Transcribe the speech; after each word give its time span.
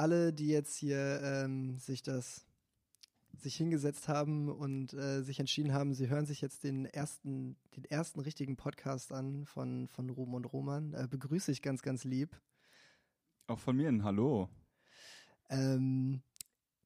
alle, 0.00 0.32
die 0.32 0.48
jetzt 0.48 0.76
hier 0.76 1.20
ähm, 1.22 1.78
sich 1.78 2.02
das 2.02 2.46
sich 3.38 3.54
hingesetzt 3.56 4.08
haben 4.08 4.48
und 4.48 4.92
äh, 4.92 5.22
sich 5.22 5.40
entschieden 5.40 5.72
haben, 5.72 5.94
sie 5.94 6.08
hören 6.08 6.26
sich 6.26 6.40
jetzt 6.40 6.64
den 6.64 6.84
ersten, 6.84 7.56
den 7.76 7.84
ersten 7.84 8.20
richtigen 8.20 8.56
Podcast 8.56 9.12
an 9.12 9.46
von, 9.46 9.88
von 9.88 10.10
Ruben 10.10 10.34
und 10.34 10.46
Roman. 10.46 10.94
Äh, 10.94 11.06
begrüße 11.08 11.52
ich 11.52 11.62
ganz, 11.62 11.82
ganz 11.82 12.04
lieb. 12.04 12.38
Auch 13.46 13.58
von 13.58 13.76
mir 13.76 13.88
ein 13.88 14.04
Hallo. 14.04 14.48
Ähm, 15.48 16.22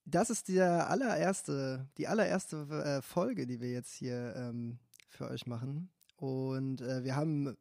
das 0.04 0.30
ist 0.30 0.48
der 0.48 0.90
allererste, 0.90 1.88
die 1.98 2.08
allererste 2.08 2.66
äh, 2.68 3.02
Folge, 3.02 3.46
die 3.46 3.60
wir 3.60 3.70
jetzt 3.70 3.92
hier 3.92 4.34
ähm, 4.36 4.78
für 5.08 5.28
euch 5.28 5.46
machen. 5.46 5.90
Und 6.16 6.82
äh, 6.82 7.04
wir 7.04 7.16
haben 7.16 7.56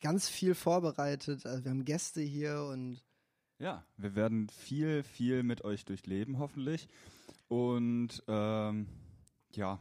ganz 0.00 0.28
viel 0.28 0.54
vorbereitet. 0.54 1.46
Also 1.46 1.64
wir 1.64 1.70
haben 1.70 1.84
Gäste 1.84 2.20
hier 2.20 2.64
und 2.64 3.05
ja, 3.58 3.84
wir 3.96 4.14
werden 4.14 4.48
viel, 4.48 5.02
viel 5.02 5.42
mit 5.42 5.64
euch 5.64 5.84
durchleben, 5.84 6.38
hoffentlich. 6.38 6.88
Und 7.48 8.22
ähm, 8.28 8.86
ja, 9.52 9.78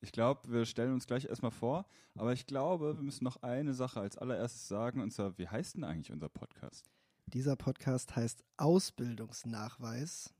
ich 0.00 0.12
glaube, 0.12 0.50
wir 0.50 0.64
stellen 0.64 0.94
uns 0.94 1.06
gleich 1.06 1.24
erstmal 1.24 1.50
vor, 1.50 1.84
aber 2.14 2.32
ich 2.32 2.46
glaube, 2.46 2.96
wir 2.96 3.02
müssen 3.02 3.24
noch 3.24 3.42
eine 3.42 3.74
Sache 3.74 4.00
als 4.00 4.16
allererstes 4.16 4.68
sagen, 4.68 5.00
und 5.00 5.12
zwar, 5.12 5.36
wie 5.38 5.48
heißt 5.48 5.76
denn 5.76 5.84
eigentlich 5.84 6.12
unser 6.12 6.28
Podcast? 6.28 6.88
Dieser 7.26 7.56
Podcast 7.56 8.16
heißt 8.16 8.44
Ausbildungsnachweis. 8.56 10.32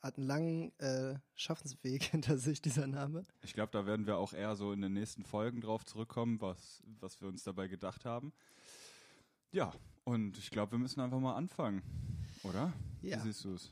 Hat 0.00 0.16
einen 0.16 0.26
langen 0.28 0.78
äh, 0.78 1.18
Schaffensweg 1.34 2.02
hinter 2.10 2.38
sich, 2.38 2.62
dieser 2.62 2.86
Name. 2.86 3.24
Ich 3.42 3.54
glaube, 3.54 3.72
da 3.72 3.86
werden 3.86 4.06
wir 4.06 4.18
auch 4.18 4.32
eher 4.32 4.54
so 4.54 4.72
in 4.72 4.80
den 4.80 4.92
nächsten 4.92 5.24
Folgen 5.24 5.60
drauf 5.60 5.84
zurückkommen, 5.84 6.40
was, 6.40 6.82
was 7.00 7.20
wir 7.20 7.26
uns 7.26 7.42
dabei 7.42 7.66
gedacht 7.66 8.04
haben. 8.04 8.32
Ja, 9.50 9.72
und 10.08 10.38
ich 10.38 10.50
glaube, 10.50 10.72
wir 10.72 10.78
müssen 10.78 11.00
einfach 11.00 11.20
mal 11.20 11.34
anfangen, 11.34 11.82
oder? 12.42 12.72
Ja. 13.02 13.18
Wie 13.18 13.28
siehst 13.28 13.44
du 13.44 13.54
es? 13.54 13.70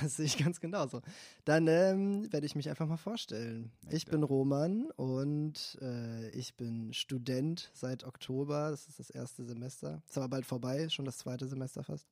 Das 0.00 0.16
sehe 0.16 0.24
ich 0.24 0.38
ganz 0.38 0.60
genauso. 0.60 1.02
Dann 1.44 1.66
ähm, 1.66 2.32
werde 2.32 2.46
ich 2.46 2.54
mich 2.54 2.70
einfach 2.70 2.86
mal 2.86 2.96
vorstellen. 2.96 3.70
Ich 3.90 4.06
bin 4.06 4.22
Roman 4.22 4.90
und 4.92 5.76
äh, 5.82 6.30
ich 6.30 6.54
bin 6.54 6.94
Student 6.94 7.70
seit 7.74 8.04
Oktober. 8.04 8.70
Das 8.70 8.86
ist 8.86 8.98
das 8.98 9.10
erste 9.10 9.44
Semester. 9.44 10.00
Ist 10.08 10.16
aber 10.16 10.28
bald 10.28 10.46
vorbei, 10.46 10.88
schon 10.88 11.04
das 11.04 11.18
zweite 11.18 11.48
Semester 11.48 11.82
fast. 11.82 12.08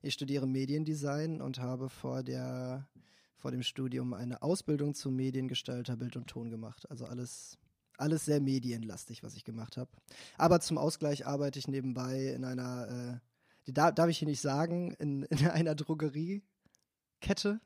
Ich 0.00 0.14
studiere 0.14 0.46
Mediendesign 0.46 1.42
und 1.42 1.58
habe 1.58 1.90
vor 1.90 2.22
der 2.22 2.88
vor 3.36 3.50
dem 3.50 3.64
Studium 3.64 4.14
eine 4.14 4.40
Ausbildung 4.40 4.94
zum 4.94 5.16
Mediengestalter 5.16 5.96
Bild 5.96 6.16
und 6.16 6.28
Ton 6.28 6.48
gemacht. 6.50 6.88
Also 6.88 7.04
alles 7.04 7.58
alles 8.02 8.26
sehr 8.26 8.40
medienlastig, 8.40 9.22
was 9.22 9.34
ich 9.36 9.44
gemacht 9.44 9.76
habe. 9.76 9.90
Aber 10.36 10.60
zum 10.60 10.76
Ausgleich 10.76 11.26
arbeite 11.26 11.58
ich 11.58 11.68
nebenbei 11.68 12.26
in 12.34 12.44
einer 12.44 13.20
äh, 13.66 13.72
darf, 13.72 13.94
darf 13.94 14.08
ich 14.08 14.18
hier 14.18 14.28
nicht 14.28 14.40
sagen, 14.40 14.92
in, 14.98 15.22
in 15.30 15.48
einer 15.48 15.74
Drogerie, 15.74 16.42
Kette. 17.20 17.60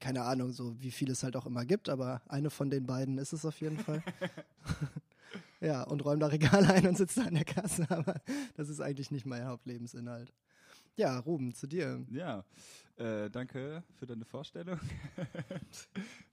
Keine 0.00 0.22
Ahnung, 0.22 0.52
so 0.52 0.80
wie 0.82 0.90
viel 0.90 1.12
es 1.12 1.22
halt 1.22 1.36
auch 1.36 1.46
immer 1.46 1.64
gibt, 1.64 1.88
aber 1.88 2.22
eine 2.28 2.50
von 2.50 2.70
den 2.70 2.86
beiden 2.86 3.18
ist 3.18 3.32
es 3.32 3.44
auf 3.44 3.60
jeden 3.60 3.78
Fall. 3.78 4.02
ja, 5.60 5.84
und 5.84 6.04
räume 6.04 6.18
da 6.18 6.26
Regale 6.26 6.68
ein 6.74 6.88
und 6.88 6.96
sitze 6.96 7.20
da 7.20 7.26
an 7.26 7.34
der 7.34 7.44
Kasse, 7.44 7.86
aber 7.88 8.20
das 8.56 8.68
ist 8.68 8.80
eigentlich 8.80 9.12
nicht 9.12 9.26
mein 9.26 9.46
Hauptlebensinhalt. 9.46 10.32
Ja, 10.96 11.20
Ruben, 11.20 11.54
zu 11.54 11.68
dir. 11.68 12.04
Ja, 12.10 12.44
äh, 12.96 13.30
danke 13.30 13.84
für 13.94 14.06
deine 14.06 14.24
Vorstellung. 14.24 14.80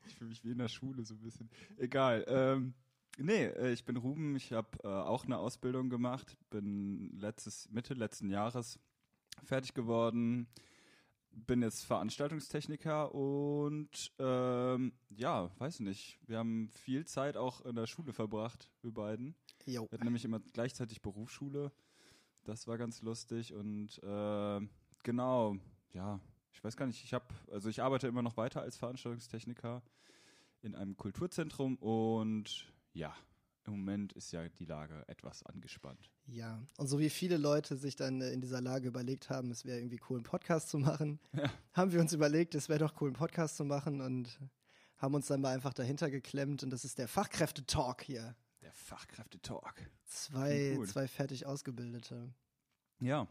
ich 0.07 0.15
fühle 0.15 0.29
mich 0.29 0.43
wie 0.43 0.51
in 0.51 0.57
der 0.57 0.67
Schule 0.67 1.05
so 1.05 1.13
ein 1.13 1.21
bisschen. 1.21 1.49
Egal. 1.77 2.25
Ähm, 2.27 2.73
nee, 3.17 3.45
äh, 3.45 3.71
ich 3.71 3.85
bin 3.85 3.97
Ruben. 3.97 4.35
Ich 4.35 4.53
habe 4.53 4.69
äh, 4.83 4.87
auch 4.87 5.25
eine 5.25 5.37
Ausbildung 5.37 5.89
gemacht. 5.89 6.37
Bin 6.49 7.17
letztes, 7.19 7.69
Mitte 7.69 7.93
letzten 7.93 8.29
Jahres 8.29 8.79
fertig 9.43 9.73
geworden 9.73 10.47
bin 11.45 11.61
jetzt 11.61 11.85
Veranstaltungstechniker 11.85 13.13
und 13.13 14.11
ähm, 14.19 14.93
ja, 15.09 15.51
weiß 15.59 15.81
nicht. 15.81 16.17
Wir 16.25 16.39
haben 16.39 16.69
viel 16.69 17.05
Zeit 17.05 17.37
auch 17.37 17.61
in 17.65 17.75
der 17.75 17.87
Schule 17.87 18.13
verbracht, 18.13 18.69
wir 18.81 18.91
beiden. 18.91 19.35
Jo. 19.65 19.83
Wir 19.83 19.91
hatten 19.91 20.05
nämlich 20.05 20.25
immer 20.25 20.39
gleichzeitig 20.53 21.01
Berufsschule. 21.01 21.71
Das 22.43 22.67
war 22.67 22.77
ganz 22.77 23.01
lustig 23.01 23.53
und 23.53 24.01
äh, 24.03 24.67
genau, 25.03 25.57
ja, 25.93 26.19
ich 26.53 26.63
weiß 26.63 26.77
gar 26.77 26.87
nicht, 26.87 27.03
ich 27.03 27.13
habe, 27.13 27.25
also 27.51 27.69
ich 27.69 27.81
arbeite 27.81 28.07
immer 28.07 28.21
noch 28.21 28.37
weiter 28.37 28.61
als 28.61 28.77
Veranstaltungstechniker 28.77 29.83
in 30.61 30.73
einem 30.73 30.95
Kulturzentrum 30.95 31.75
und 31.77 32.73
ja, 32.97 33.15
im 33.65 33.73
Moment 33.73 34.13
ist 34.13 34.31
ja 34.31 34.47
die 34.47 34.65
Lage 34.65 35.03
etwas 35.07 35.43
angespannt. 35.43 36.09
Ja, 36.25 36.61
und 36.77 36.87
so 36.87 36.99
wie 36.99 37.09
viele 37.09 37.37
Leute 37.37 37.75
sich 37.77 37.95
dann 37.95 38.21
äh, 38.21 38.31
in 38.31 38.41
dieser 38.41 38.61
Lage 38.61 38.87
überlegt 38.87 39.29
haben, 39.29 39.51
es 39.51 39.65
wäre 39.65 39.77
irgendwie 39.77 39.99
cool, 40.09 40.17
einen 40.17 40.23
Podcast 40.23 40.69
zu 40.69 40.77
machen, 40.79 41.19
Ja. 41.33 41.51
haben 41.73 41.91
wir 41.91 41.99
uns 41.99 42.13
überlegt, 42.13 42.55
es 42.55 42.69
wäre 42.69 42.79
doch 42.79 42.99
cool, 43.01 43.09
einen 43.09 43.15
Podcast 43.15 43.57
zu 43.57 43.65
machen 43.65 44.01
und 44.01 44.39
haben 44.97 45.13
uns 45.13 45.27
dann 45.27 45.41
mal 45.41 45.53
einfach 45.53 45.73
dahinter 45.73 46.09
geklemmt 46.09 46.63
und 46.63 46.69
das 46.71 46.83
ist 46.85 46.97
der 46.97 47.07
Fachkräftetalk 47.07 48.01
hier. 48.03 48.35
Der 48.61 48.73
Fachkräftetalk. 48.73 49.89
Zwei, 50.05 50.79
zwei 50.87 51.07
fertig 51.07 51.45
ausgebildete. 51.45 52.33
Ja. 52.99 53.27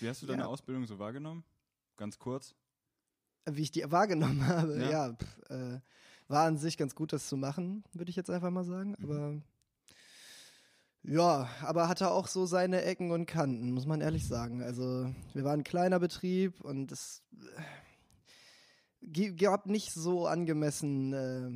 Wie 0.00 0.08
hast 0.08 0.22
du 0.22 0.26
deine 0.26 0.42
Ja. 0.42 0.48
Ausbildung 0.48 0.86
so 0.86 0.98
wahrgenommen? 0.98 1.44
Ganz 1.96 2.18
kurz. 2.18 2.54
Wie 3.46 3.62
ich 3.62 3.70
die 3.70 3.88
wahrgenommen 3.90 4.44
habe, 4.48 4.80
Ja. 4.80 4.90
ja, 4.90 5.12
pf, 5.12 5.50
äh, 5.50 5.80
war 6.28 6.46
an 6.46 6.56
sich 6.56 6.76
ganz 6.76 6.94
gut, 6.94 7.12
das 7.12 7.28
zu 7.28 7.36
machen, 7.36 7.84
würde 7.92 8.10
ich 8.10 8.16
jetzt 8.16 8.30
einfach 8.30 8.50
mal 8.50 8.64
sagen. 8.64 8.94
Mhm. 8.98 9.04
Aber 9.04 9.42
ja, 11.06 11.50
aber 11.60 11.88
hatte 11.88 12.10
auch 12.10 12.28
so 12.28 12.46
seine 12.46 12.82
Ecken 12.82 13.10
und 13.10 13.26
Kanten, 13.26 13.72
muss 13.72 13.84
man 13.84 14.00
ehrlich 14.00 14.26
sagen. 14.26 14.62
Also 14.62 15.12
wir 15.34 15.44
waren 15.44 15.60
ein 15.60 15.64
kleiner 15.64 16.00
Betrieb 16.00 16.62
und 16.62 16.90
es 16.90 17.22
äh, 19.02 19.32
gab 19.32 19.66
nicht 19.66 19.92
so 19.92 20.26
angemessen, 20.26 21.12
äh, 21.12 21.50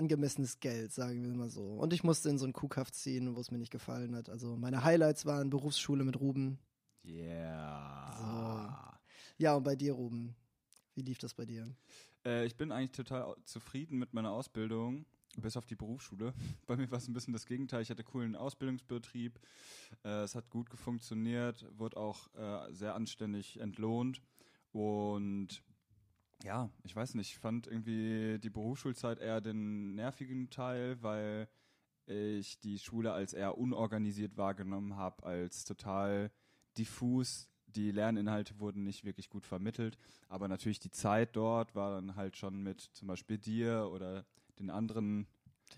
angemessenes 0.00 0.60
Geld, 0.60 0.92
sagen 0.92 1.22
wir 1.24 1.34
mal 1.34 1.50
so. 1.50 1.74
Und 1.74 1.92
ich 1.92 2.04
musste 2.04 2.30
in 2.30 2.38
so 2.38 2.44
einen 2.44 2.54
Kuhkaff 2.54 2.90
ziehen, 2.90 3.36
wo 3.36 3.40
es 3.40 3.50
mir 3.50 3.58
nicht 3.58 3.70
gefallen 3.70 4.16
hat. 4.16 4.30
Also 4.30 4.56
meine 4.56 4.82
Highlights 4.82 5.26
waren 5.26 5.50
Berufsschule 5.50 6.04
mit 6.04 6.18
Ruben. 6.18 6.58
Yeah. 7.04 8.98
Ja, 9.36 9.54
und 9.54 9.64
bei 9.64 9.76
dir, 9.76 9.92
Ruben, 9.92 10.34
wie 10.94 11.02
lief 11.02 11.18
das 11.18 11.34
bei 11.34 11.44
dir? 11.44 11.70
Äh, 12.26 12.44
ich 12.44 12.56
bin 12.56 12.72
eigentlich 12.72 12.90
total 12.90 13.36
zufrieden 13.44 13.98
mit 13.98 14.12
meiner 14.12 14.32
Ausbildung, 14.32 15.06
bis 15.36 15.56
auf 15.56 15.64
die 15.64 15.76
Berufsschule. 15.76 16.34
Bei 16.66 16.76
mir 16.76 16.90
war 16.90 16.98
es 16.98 17.08
ein 17.08 17.14
bisschen 17.14 17.32
das 17.32 17.46
Gegenteil. 17.46 17.82
Ich 17.82 17.90
hatte 17.90 18.04
coolen 18.04 18.34
Ausbildungsbetrieb. 18.34 19.38
Äh, 20.04 20.22
es 20.22 20.34
hat 20.34 20.50
gut 20.50 20.68
funktioniert, 20.74 21.64
wurde 21.78 21.96
auch 21.96 22.34
äh, 22.34 22.72
sehr 22.72 22.94
anständig 22.94 23.60
entlohnt. 23.60 24.20
Und 24.72 25.62
ja, 26.42 26.68
ich 26.82 26.94
weiß 26.94 27.14
nicht, 27.14 27.30
ich 27.30 27.38
fand 27.38 27.66
irgendwie 27.66 28.38
die 28.40 28.50
Berufsschulzeit 28.50 29.20
eher 29.20 29.40
den 29.40 29.94
nervigen 29.94 30.50
Teil, 30.50 31.02
weil 31.02 31.48
ich 32.08 32.60
die 32.60 32.78
Schule 32.78 33.12
als 33.12 33.32
eher 33.32 33.58
unorganisiert 33.58 34.36
wahrgenommen 34.36 34.94
habe, 34.94 35.24
als 35.24 35.64
total 35.64 36.30
diffus. 36.78 37.48
Die 37.76 37.90
Lerninhalte 37.90 38.58
wurden 38.58 38.84
nicht 38.84 39.04
wirklich 39.04 39.28
gut 39.28 39.44
vermittelt, 39.46 39.98
aber 40.28 40.48
natürlich 40.48 40.78
die 40.80 40.90
Zeit 40.90 41.36
dort 41.36 41.74
war 41.74 41.94
dann 41.94 42.16
halt 42.16 42.36
schon 42.36 42.62
mit 42.62 42.80
zum 42.80 43.06
Beispiel 43.08 43.38
dir 43.38 43.90
oder 43.92 44.24
den 44.58 44.70
anderen 44.70 45.26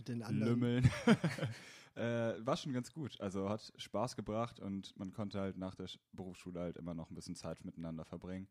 Den 0.06 0.22
anderen. 0.22 0.48
Lümmeln. 0.60 0.90
äh, 1.96 2.46
war 2.46 2.56
schon 2.56 2.72
ganz 2.72 2.92
gut. 2.92 3.20
Also 3.20 3.48
hat 3.48 3.72
Spaß 3.76 4.14
gebracht 4.16 4.60
und 4.60 4.96
man 4.96 5.12
konnte 5.12 5.40
halt 5.40 5.56
nach 5.58 5.74
der 5.74 5.88
Sch- 5.88 5.98
Berufsschule 6.12 6.60
halt 6.60 6.76
immer 6.76 6.94
noch 6.94 7.10
ein 7.10 7.14
bisschen 7.14 7.34
Zeit 7.34 7.64
miteinander 7.64 8.04
verbringen 8.04 8.48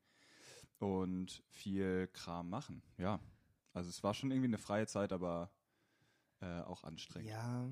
und 0.80 1.42
viel 1.50 2.08
Kram 2.14 2.50
machen. 2.50 2.82
Ja. 2.98 3.20
Also 3.74 3.90
es 3.90 4.04
war 4.04 4.14
schon 4.14 4.32
irgendwie 4.32 4.48
eine 4.50 4.58
freie 4.58 4.88
Zeit, 4.88 5.14
aber 5.14 5.52
äh, 6.42 6.62
auch 6.62 6.84
anstrengend. 6.84 7.30
Ja. 7.30 7.70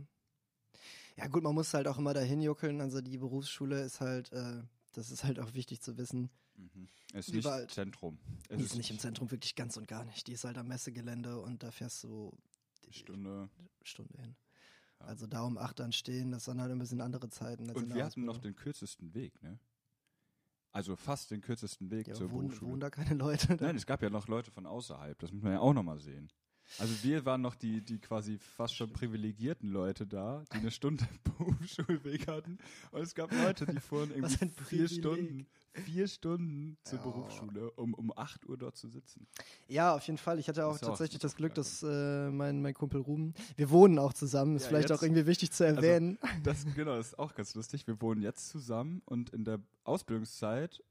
Ja, 1.17 1.27
gut, 1.27 1.43
man 1.43 1.55
muss 1.55 1.73
halt 1.73 1.87
auch 1.87 1.97
immer 1.97 2.13
dahin 2.13 2.41
juckeln. 2.41 2.81
Also 2.81 3.01
die 3.01 3.17
Berufsschule 3.17 3.81
ist 3.81 4.01
halt, 4.01 4.31
äh, 4.33 4.61
das 4.97 5.11
ist 5.11 5.23
halt 5.23 5.39
auch 5.39 5.53
wichtig 5.53 5.81
zu 5.81 5.97
wissen. 5.97 6.29
Mhm. 6.55 6.87
Es 7.13 7.27
ist 7.27 7.33
Lieber 7.33 7.59
nicht 7.59 7.71
Zentrum. 7.71 8.17
Es 8.49 8.57
Die 8.57 8.63
ist 8.63 8.75
nicht 8.75 8.91
im 8.91 8.99
Zentrum 8.99 9.29
wirklich 9.31 9.55
ganz 9.55 9.77
und 9.77 9.87
gar 9.87 10.05
nicht. 10.05 10.27
Die 10.27 10.33
ist 10.33 10.43
halt 10.43 10.57
am 10.57 10.67
Messegelände 10.67 11.39
und 11.39 11.63
da 11.63 11.71
fährst 11.71 12.03
du 12.03 12.31
eine 12.83 12.93
Stunde. 12.93 13.49
Stunde 13.83 14.17
hin. 14.21 14.35
Ja. 14.99 15.07
Also 15.07 15.27
da 15.27 15.41
um 15.41 15.57
acht 15.57 15.79
dann 15.79 15.91
stehen, 15.91 16.31
das 16.31 16.45
sind 16.45 16.61
halt 16.61 16.71
ein 16.71 16.79
bisschen 16.79 17.01
andere 17.01 17.29
Zeiten. 17.29 17.69
Und 17.69 17.93
wir 17.93 18.05
hatten 18.05 18.23
noch 18.23 18.37
den 18.37 18.55
kürzesten 18.55 19.13
Weg, 19.13 19.41
ne? 19.43 19.59
Also 20.71 20.95
fast 20.95 21.31
den 21.31 21.41
kürzesten 21.41 21.89
Weg 21.89 22.07
ja, 22.07 22.15
zur 22.15 22.31
wohnen, 22.31 22.47
Berufsschule. 22.47 22.71
wohnen 22.71 22.79
da 22.81 22.89
keine 22.89 23.13
Leute? 23.15 23.55
Nein, 23.55 23.77
es 23.77 23.85
gab 23.85 24.01
ja 24.01 24.09
noch 24.09 24.27
Leute 24.27 24.51
von 24.51 24.65
außerhalb, 24.65 25.17
das 25.19 25.31
muss 25.31 25.41
man 25.41 25.53
ja 25.53 25.59
auch 25.59 25.73
nochmal 25.73 25.99
sehen. 25.99 26.29
Also 26.79 26.93
wir 27.03 27.25
waren 27.25 27.41
noch 27.41 27.55
die, 27.55 27.81
die 27.81 27.99
quasi 27.99 28.37
fast 28.37 28.75
schon 28.75 28.91
privilegierten 28.91 29.69
Leute 29.71 30.05
da, 30.07 30.43
die 30.51 30.57
eine 30.57 30.71
Stunde 30.71 31.07
Berufsschulweg 31.23 32.27
hatten. 32.27 32.57
Und 32.91 33.01
es 33.01 33.13
gab 33.15 33.31
Leute, 33.31 33.65
die 33.65 33.79
fuhren 33.79 34.11
irgendwie 34.15 34.49
vier. 34.65 34.87
Stunden, 34.89 35.47
vier 35.73 36.07
Stunden 36.07 36.77
zur 36.83 36.99
Ja. 36.99 37.03
Berufsschule, 37.05 37.71
um 37.71 37.93
um 37.93 38.11
8 38.17 38.47
Uhr 38.49 38.57
dort 38.57 38.75
zu 38.77 38.87
sitzen. 38.87 39.27
Ja, 39.67 39.93
auf 39.95 40.05
jeden 40.07 40.17
Fall. 40.17 40.39
Ich 40.39 40.47
hatte 40.47 40.65
auch 40.65 40.75
auch 40.75 40.79
tatsächlich 40.79 41.21
super 41.21 41.27
das 41.27 41.35
Glück, 41.35 41.53
dass 41.53 41.83
äh, 41.83 42.29
mein, 42.31 42.61
mein 42.61 42.73
Kumpel 42.73 43.01
Ruben, 43.01 43.33
wir 43.55 43.69
wohnen 43.69 43.99
auch 43.99 44.13
zusammen, 44.13 44.55
ist 44.55 44.63
Ja, 44.63 44.69
vielleicht 44.69 44.89
jetzt- 44.89 44.99
auch 44.99 45.03
irgendwie 45.03 45.25
wichtig 45.27 45.51
zu 45.51 45.65
erwähnen. 45.65 46.17
Das, 46.43 46.65
genau, 46.75 46.95
das 46.97 47.07
ist 47.07 47.19
auch 47.19 47.35
ganz 47.35 47.53
lustig. 47.55 47.85
Wir 47.87 48.01
wohnen 48.01 48.21
jetzt 48.21 48.49
zusammen 48.49 49.01
und 49.05 49.29
in 49.31 49.43
der 49.45 49.59
Ausbildungszeit 49.83 50.83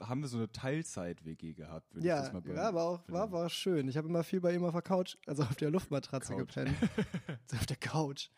haben 0.00 0.20
wir 0.22 0.28
so 0.28 0.36
eine 0.38 0.50
Teilzeit-WG 0.50 1.52
gehabt. 1.54 1.94
würd 1.94 2.04
ich 2.04 2.08
Ja, 2.08 2.20
das 2.22 2.32
mal 2.32 2.42
ja, 2.54 2.68
aber 2.68 2.82
auch, 2.84 3.00
war, 3.08 3.30
war 3.32 3.48
schön. 3.50 3.88
Ich 3.88 3.96
habe 3.96 4.08
immer 4.08 4.22
viel 4.24 4.40
bei 4.40 4.54
ihm 4.54 4.64
auf 4.64 4.72
der 4.72 4.82
Couch, 4.82 5.16
also 5.26 5.42
auf 5.42 5.56
der 5.56 5.70
Luftmatratze 5.70 6.32
Couch. 6.34 6.38
gepennt. 6.54 6.76
so 7.46 7.56
auf 7.56 7.66
der 7.66 7.76
Couch. 7.76 8.28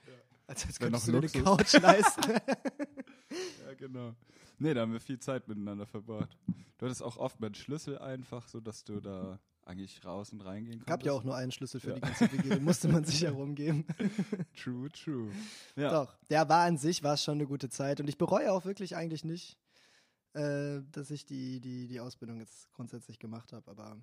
Als, 0.47 0.65
als 0.67 0.81
Wär 0.81 0.87
könntest 0.91 1.09
noch 1.09 1.21
du 1.21 1.27
dir 1.29 1.35
eine 1.35 1.45
Luxus. 1.45 1.73
Couch 1.73 1.83
leisten. 1.83 2.33
Ja, 3.67 3.75
genau. 3.75 4.15
Nee, 4.59 4.73
da 4.73 4.81
haben 4.81 4.93
wir 4.93 5.01
viel 5.01 5.19
Zeit 5.19 5.47
miteinander 5.49 5.87
verbracht. 5.87 6.35
Du 6.79 6.87
hattest 6.87 7.03
auch 7.03 7.19
oft 7.19 7.39
meinen 7.41 7.55
Schlüssel 7.55 7.99
einfach, 7.99 8.49
so 8.49 8.59
dass 8.61 8.85
du 8.85 9.01
da 9.01 9.39
eigentlich 9.67 10.03
raus 10.05 10.33
und 10.33 10.41
reingehen 10.41 10.79
konntest. 10.79 10.87
Gab 10.89 11.05
ja 11.05 11.13
auch 11.13 11.25
nur 11.25 11.37
einen 11.37 11.53
Schlüssel 11.53 11.79
für 11.81 11.89
Ja. 11.91 11.95
die 11.97 12.01
ganze 12.01 12.33
WG, 12.33 12.49
den 12.49 12.65
musste 12.65 12.89
man 12.89 13.05
sich 13.05 13.23
herumgeben. 13.23 13.85
True, 14.57 14.89
true. 14.91 15.31
Ja, 15.77 15.91
Doch, 15.91 16.17
der 16.31 16.49
war 16.49 16.65
an 16.65 16.79
sich, 16.79 17.03
war 17.03 17.15
es 17.15 17.23
schon 17.23 17.35
eine 17.35 17.47
gute 17.47 17.69
Zeit 17.69 18.01
und 18.01 18.09
ich 18.09 18.17
bereue 18.17 18.51
auch 18.51 18.65
wirklich 18.65 18.97
eigentlich 18.97 19.25
nicht, 19.25 19.59
äh, 20.35 20.81
dass 20.93 21.11
ich 21.11 21.25
die, 21.27 21.61
die, 21.61 21.87
die 21.89 22.01
Ausbildung 22.01 22.39
jetzt 22.39 22.73
grundsätzlich 22.73 23.19
gemacht 23.19 23.53
habe, 23.53 23.71
aber 23.71 23.97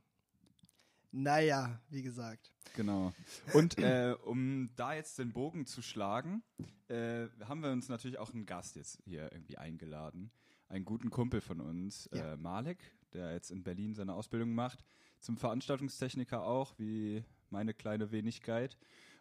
naja, 1.11 1.79
wie 1.89 2.01
gesagt. 2.01 2.51
genau. 2.75 3.13
Und 3.53 3.77
äh, 3.77 4.15
um 4.25 4.69
da 4.75 4.93
jetzt 4.93 5.17
den 5.17 5.31
Bogen 5.31 5.65
zu 5.65 5.81
schlagen, 5.81 6.43
äh, 6.89 7.27
haben 7.45 7.61
wir 7.63 7.71
uns 7.71 7.87
natürlich 7.87 8.17
auch 8.17 8.33
einen 8.33 8.45
Gast 8.45 8.75
jetzt 8.75 8.99
hier 9.05 9.31
irgendwie 9.31 9.57
eingeladen. 9.57 10.29
Einen 10.67 10.83
guten 10.83 11.09
Kumpel 11.11 11.39
von 11.41 11.61
uns, 11.61 12.09
Ja. 12.11 12.33
äh, 12.33 12.37
Malek, 12.37 12.79
der 13.13 13.31
jetzt 13.31 13.49
in 13.51 13.63
Berlin 13.63 13.93
seine 13.93 14.13
Ausbildung 14.13 14.53
macht. 14.53 14.83
Zum 15.21 15.37
Veranstaltungstechniker 15.37 16.43
auch, 16.43 16.77
wie 16.77 17.23
meine 17.49 17.73
kleine 17.73 18.11
Wenigkeit. 18.11 18.77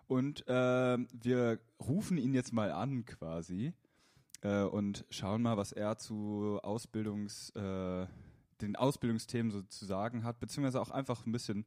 Und 0.09 0.47
äh, 0.49 0.99
wir 1.13 1.61
rufen 1.81 2.19
ihn 2.19 2.35
jetzt 2.35 2.53
mal 2.53 2.73
an 2.73 3.05
quasi 3.05 3.73
äh, 4.45 4.63
und 4.63 5.05
schauen 5.11 5.43
mal, 5.43 5.57
was 5.57 5.73
er 5.73 5.99
zu 5.99 6.61
Ausbildungs, 6.63 7.51
äh, 7.51 8.07
den 8.61 8.77
Ausbildungsthemen 8.77 9.51
so 9.51 9.63
zu 9.63 9.85
sagen 9.85 10.23
hat, 10.23 10.39
beziehungsweise 10.39 10.81
auch 10.81 10.91
einfach 10.91 11.27
ein 11.27 11.33
bisschen, 11.33 11.67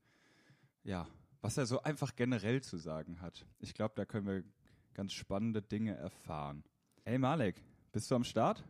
ja, 0.83 1.07
was 1.41 1.57
er 1.57 1.65
so 1.65 1.81
einfach 1.83 2.15
generell 2.15 2.61
zu 2.61 2.77
sagen 2.77 3.19
hat. 3.21 3.45
Ich 3.59 3.73
glaube, 3.73 3.93
da 3.95 4.05
können 4.05 4.27
wir 4.27 4.43
ganz 4.93 5.11
spannende 5.13 5.61
Dinge 5.61 5.95
erfahren. 5.95 6.63
Hey 7.03 7.17
Malek, 7.17 7.61
bist 7.91 8.09
du 8.09 8.15
am 8.15 8.23
Start? 8.23 8.63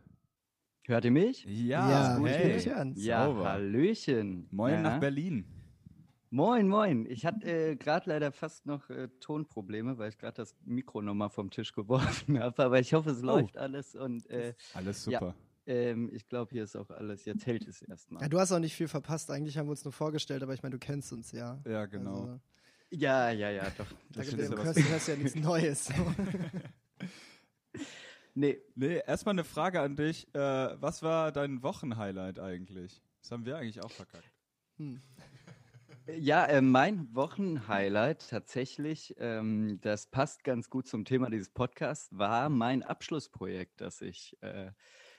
Hört 0.86 1.04
ihr 1.04 1.10
mich? 1.10 1.44
Ja, 1.44 1.90
Ja, 1.90 2.18
hey. 2.24 2.38
hören 2.38 2.52
dich 2.52 2.74
an. 2.74 2.94
Ja, 2.96 3.26
Sauber. 3.26 3.48
Hallöchen. 3.50 4.48
Moin 4.50 4.72
ja. 4.74 4.80
nach 4.80 5.00
Berlin. 5.00 5.44
Moin, 6.30 6.68
moin. 6.68 7.06
Ich 7.06 7.24
hatte 7.24 7.46
äh, 7.70 7.76
gerade 7.76 8.08
leider 8.10 8.32
fast 8.32 8.66
noch 8.66 8.88
äh, 8.90 9.08
Tonprobleme, 9.20 9.98
weil 9.98 10.10
ich 10.10 10.18
gerade 10.18 10.34
das 10.36 10.54
Mikro 10.64 11.00
nochmal 11.02 11.30
vom 11.30 11.50
Tisch 11.50 11.72
geworfen 11.72 12.38
habe. 12.42 12.64
Aber 12.64 12.78
ich 12.80 12.92
hoffe, 12.94 13.10
es 13.10 13.22
läuft 13.22 13.56
alles 13.56 13.94
und 13.94 14.28
äh, 14.30 14.54
Alles 14.74 15.06
Ja. 15.06 15.20
super. 15.20 15.34
ähm, 15.66 16.10
ich 16.12 16.28
glaube, 16.28 16.50
hier 16.52 16.64
ist 16.64 16.76
auch 16.76 16.90
alles. 16.90 17.24
Jetzt 17.24 17.46
hält 17.46 17.66
es 17.66 17.82
erstmal. 17.82 18.22
Ja, 18.22 18.28
du 18.28 18.38
hast 18.38 18.52
auch 18.52 18.58
nicht 18.58 18.74
viel 18.74 18.88
verpasst. 18.88 19.30
Eigentlich 19.30 19.56
haben 19.56 19.66
wir 19.66 19.72
uns 19.72 19.84
nur 19.84 19.92
vorgestellt, 19.92 20.42
aber 20.42 20.54
ich 20.54 20.62
meine, 20.62 20.74
du 20.74 20.78
kennst 20.78 21.12
uns 21.12 21.32
ja. 21.32 21.60
Ja, 21.66 21.86
genau. 21.86 22.20
Also, 22.22 22.40
Ja, 22.90 23.30
ja, 23.30 23.50
ja, 23.50 23.64
doch. 23.76 23.86
da 24.10 24.20
Das 24.22 24.28
gibt 24.28 24.42
ja 24.42 24.64
hörst 24.90 25.08
ja 25.08 25.16
nichts 25.16 25.34
Neues. 25.34 25.86
So. 25.86 25.94
Nee, 28.34 28.58
Nee, 28.74 29.00
erstmal 29.06 29.34
eine 29.34 29.44
Frage 29.44 29.80
an 29.80 29.96
dich. 29.96 30.32
Äh, 30.34 30.38
was 30.80 31.02
war 31.02 31.32
dein 31.32 31.62
Wochenhighlight 31.62 32.38
eigentlich? 32.38 33.02
Das 33.22 33.32
haben 33.32 33.44
wir 33.46 33.56
eigentlich 33.56 33.82
auch 33.82 33.90
verkackt. 33.90 34.30
Hm. 34.76 35.02
Ja, 36.10 36.46
äh, 36.46 36.62
mein 36.62 37.14
Wochenhighlight 37.14 38.30
tatsächlich, 38.30 39.14
ähm, 39.18 39.78
das 39.82 40.06
passt 40.10 40.42
ganz 40.42 40.70
gut 40.70 40.86
zum 40.86 41.04
Thema 41.04 41.28
dieses 41.28 41.50
Podcasts, 41.50 42.16
war 42.16 42.48
mein 42.48 42.82
Abschlussprojekt, 42.82 43.82
das 43.82 44.00
ich 44.00 44.34
äh, 44.40 44.72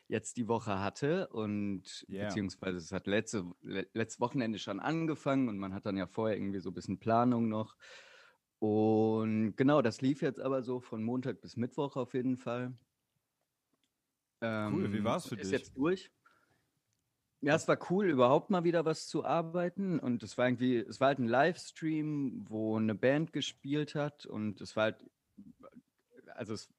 jetzt 0.07 0.37
die 0.37 0.47
Woche 0.47 0.79
hatte 0.79 1.27
und 1.29 2.07
Yeah. 2.07 2.39
beziehungsweise 2.39 2.77
es 2.79 2.91
hat 2.91 3.05
letzte, 3.05 3.51
le 3.61 3.87
letztes 3.93 4.19
Wochenende 4.19 4.57
schon 4.57 4.79
angefangen 4.79 5.47
und 5.47 5.59
man 5.59 5.75
hat 5.75 5.85
dann 5.85 5.95
ja 5.97 6.07
vorher 6.07 6.37
irgendwie 6.37 6.59
so 6.59 6.71
ein 6.71 6.73
bisschen 6.73 6.99
Planung 6.99 7.49
noch. 7.49 7.75
Und 8.57 9.55
genau, 9.57 9.81
das 9.83 10.01
lief 10.01 10.21
jetzt 10.23 10.39
aber 10.39 10.63
so 10.63 10.79
von 10.79 11.03
Montag 11.03 11.39
bis 11.41 11.55
Mittwoch 11.55 11.97
auf 11.97 12.15
jeden 12.15 12.35
Fall. 12.37 12.73
Cool, 14.65 14.91
wie 14.93 15.03
Ähm, 15.03 15.03
war's 15.03 15.25
für 15.27 15.37
ist 15.37 15.51
dich? 15.51 15.51
jetzt 15.51 15.75
durch. 15.75 16.11
Ja, 17.41 17.55
es 17.55 17.67
war 17.67 17.77
cool, 17.89 18.09
überhaupt 18.09 18.49
mal 18.49 18.65
wieder 18.65 18.83
was 18.83 19.07
zu 19.07 19.23
arbeiten. 19.23 19.99
Und 19.99 20.23
es 20.23 20.37
war 20.37 20.47
irgendwie, 20.47 20.77
es 20.77 20.99
war 20.99 21.07
halt 21.07 21.19
ein 21.19 21.27
Livestream, 21.27 22.45
wo 22.49 22.77
eine 22.77 22.95
Band 22.95 23.31
gespielt 23.31 23.95
hat. 23.95 24.25
Und 24.25 24.59
es 24.59 24.75
war 24.75 24.83
halt, 24.85 25.05
also 26.35 26.53
es, 26.53 26.69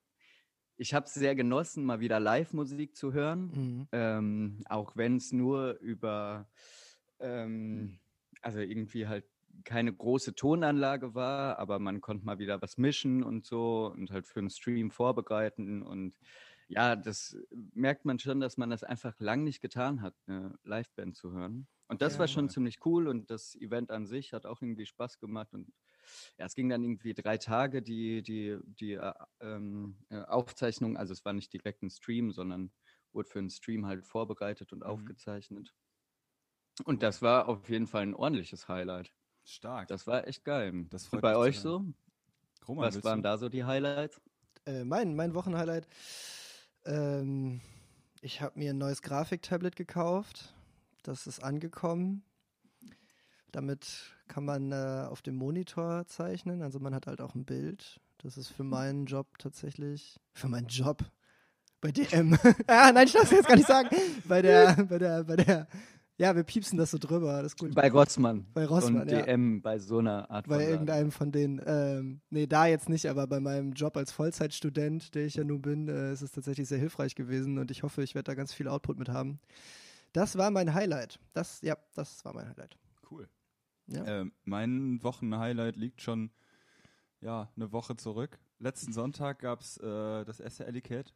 ich 0.77 0.93
habe 0.93 1.07
es 1.07 1.15
sehr 1.15 1.35
genossen, 1.35 1.85
mal 1.85 2.01
wieder 2.01 2.21
Live-Musik 2.21 2.95
zu 2.95 3.13
hören. 3.13 3.51
Mhm. 3.55 3.89
Ähm, 3.93 4.63
auch 4.69 4.97
wenn 4.97 5.17
es 5.17 5.33
nur 5.33 5.79
über, 5.81 6.51
ähm, 7.21 7.99
also 8.43 8.61
irgendwie 8.61 9.07
halt 9.07 9.25
keine 9.65 9.93
große 9.93 10.35
Tonanlage 10.35 11.15
war, 11.15 11.59
aber 11.59 11.79
man 11.79 12.01
konnte 12.01 12.25
mal 12.25 12.39
wieder 12.39 12.61
was 12.63 12.79
mischen 12.79 13.23
und 13.23 13.47
so 13.47 13.93
und 13.95 14.11
halt 14.11 14.27
für 14.27 14.41
einen 14.41 14.51
Stream 14.51 14.91
vorbereiten. 14.91 15.83
Und 15.83 16.19
ja, 16.71 16.97
das 16.97 17.37
merkt 17.53 18.05
man 18.05 18.19
schon, 18.19 18.41
dass 18.41 18.57
man 18.57 18.71
das 18.71 18.85
einfach 18.85 19.19
lang 19.21 19.45
nicht 19.45 19.61
getan 19.61 20.03
hat, 20.03 20.15
eine 20.27 20.57
Liveband 20.65 21.17
zu 21.17 21.33
hören. 21.33 21.69
Und 21.89 22.03
das 22.03 22.19
war 22.21 22.29
Ja. 22.29 22.29
schon 22.29 22.49
ziemlich 22.49 22.79
cool 22.87 23.09
und 23.09 23.31
das 23.31 23.57
Event 23.57 23.91
an 23.91 24.07
sich 24.07 24.33
hat 24.33 24.47
auch 24.47 24.63
irgendwie 24.63 24.87
Spaß 24.87 25.19
gemacht. 25.19 25.53
Und 25.53 25.73
ja, 26.39 26.47
es 26.47 26.55
ging 26.55 26.69
dann 26.69 26.85
irgendwie 26.85 27.15
drei 27.15 27.37
Tage, 27.39 27.83
die, 27.83 28.23
die, 28.23 28.59
die 28.65 28.93
äh, 28.93 29.13
ähm, 29.41 29.99
äh, 30.11 30.21
Aufzeichnung, 30.23 30.97
also 30.97 31.13
es 31.13 31.25
war 31.25 31.33
nicht 31.33 31.53
direkt 31.53 31.83
ein 31.83 31.91
Stream, 31.91 32.31
sondern 32.33 32.73
wurde 33.13 33.29
für 33.29 33.41
einen 33.41 33.51
Stream 33.51 33.87
halt 33.87 34.07
vorbereitet 34.07 34.73
und 34.73 34.85
Mhm. 34.85 35.15
aufgezeichnet. 35.15 35.75
Und 36.85 37.03
das 37.03 37.23
war 37.23 37.49
auf 37.49 37.69
jeden 37.71 37.87
Fall 37.87 38.03
ein 38.03 38.15
ordentliches 38.15 38.69
Highlight. 38.69 39.15
Stark. 39.45 39.89
Das 39.89 40.07
war 40.07 40.27
echt 40.27 40.45
geil. 40.45 40.87
Das 40.91 41.07
freut 41.07 41.21
und 41.23 41.23
bei 41.23 41.37
euch 41.37 41.61
so? 41.61 41.85
Roman, 42.67 42.91
Was 42.91 43.05
waren 43.05 43.23
du? 43.23 43.25
da 43.25 43.39
so 43.39 43.49
die 43.49 43.65
Highlights? 43.65 44.21
Äh, 44.67 44.85
mein, 44.85 45.15
mein 45.17 45.35
Wochenhighlight. 45.35 45.87
Ähm, 46.85 47.61
ich 48.21 48.41
habe 48.41 48.59
mir 48.59 48.71
ein 48.71 48.79
neues 48.79 49.03
Grafiktablet 49.03 49.77
gekauft. 49.77 50.55
Das 51.03 51.27
ist 51.27 51.43
angekommen. 51.43 52.23
Damit 53.51 54.15
kann 54.29 54.45
man 54.45 54.73
äh, 54.73 55.07
auf 55.09 55.23
dem 55.23 55.37
Monitor 55.37 56.07
zeichnen. 56.07 56.63
Also 56.63 56.79
man 56.79 56.95
hat 56.95 57.07
halt 57.07 57.21
auch 57.21 57.35
ein 57.35 57.45
Bild. 57.45 58.01
Das 58.19 58.37
ist 58.37 58.49
für 58.49 58.65
meinen 58.65 59.07
Job 59.07 59.39
tatsächlich. 59.39 60.21
Für 60.35 60.49
meinen 60.49 60.69
Job. 60.69 61.05
Bei 61.81 61.91
DM. 61.91 62.39
ah, 62.67 62.93
nein, 62.93 63.07
ich 63.07 63.15
darf 63.15 63.25
es 63.25 63.31
jetzt 63.31 63.49
gar 63.49 63.57
nicht 63.57 63.67
sagen. 63.67 63.89
Bei 64.27 64.43
der, 64.43 64.77
bei 64.85 64.99
der, 64.99 65.25
bei 65.25 65.37
der. 65.37 65.67
Ja, 66.21 66.37
wir 66.37 66.45
piepsen 66.45 66.77
das 66.77 66.91
so 66.91 66.99
drüber. 66.99 67.41
Das 67.41 67.55
ist 67.55 67.59
gut. 67.59 67.75
Bei 67.75 67.91
Rossmann. 67.91 68.47
Bei 68.53 68.67
Rossmann, 68.67 69.03
und 69.03 69.11
ja. 69.11 69.23
DM 69.23 69.63
bei 69.63 69.79
so 69.79 70.01
einer 70.01 70.31
Art 70.31 70.47
Bei 70.47 70.57
von 70.57 70.61
Laden. 70.61 70.71
irgendeinem 70.71 71.13
von 71.13 71.33
denen. 71.33 71.63
Ähm, 71.65 72.21
nee, 72.29 72.47
da 72.47 72.67
jetzt 72.67 72.91
nicht, 72.91 73.09
aber 73.09 73.27
bei 73.27 73.41
meinem 73.41 73.73
Job 73.73 73.97
als 73.97 74.13
Vollzeitstudent, 74.13 75.15
der 75.15 75.25
ich 75.25 75.37
ja 75.37 75.45
nun 75.45 75.63
bin, 75.63 75.89
äh, 75.89 76.13
ist 76.13 76.21
es 76.21 76.33
tatsächlich 76.33 76.69
sehr 76.69 76.77
hilfreich 76.77 77.15
gewesen 77.15 77.57
und 77.57 77.71
ich 77.71 77.85
hoffe, 77.85 78.03
ich 78.03 78.15
werde 78.15 78.25
da 78.25 78.35
ganz 78.35 78.53
viel 78.53 78.69
Output 78.69 78.99
mit 78.99 79.09
haben. 79.09 79.41
Das 80.13 80.37
war 80.37 80.51
mein 80.51 80.75
Highlight. 80.75 81.19
Das, 81.33 81.63
ja, 81.63 81.79
das 81.95 82.23
war 82.23 82.35
mein 82.35 82.51
Highlight. 82.51 82.77
Cool. 83.11 83.27
Ja. 83.87 84.05
Ähm, 84.05 84.33
mein 84.45 85.03
Wochenhighlight 85.03 85.77
liegt 85.77 86.03
schon 86.03 86.33
ja, 87.23 87.51
eine 87.57 87.73
Woche 87.73 87.97
zurück. 87.97 88.39
Letzten 88.59 88.93
Sonntag 88.93 89.39
gab 89.39 89.63
es 89.63 89.79
äh, 89.79 90.25
das 90.27 90.39
erste 90.39 90.67
Ellicat, 90.67 91.15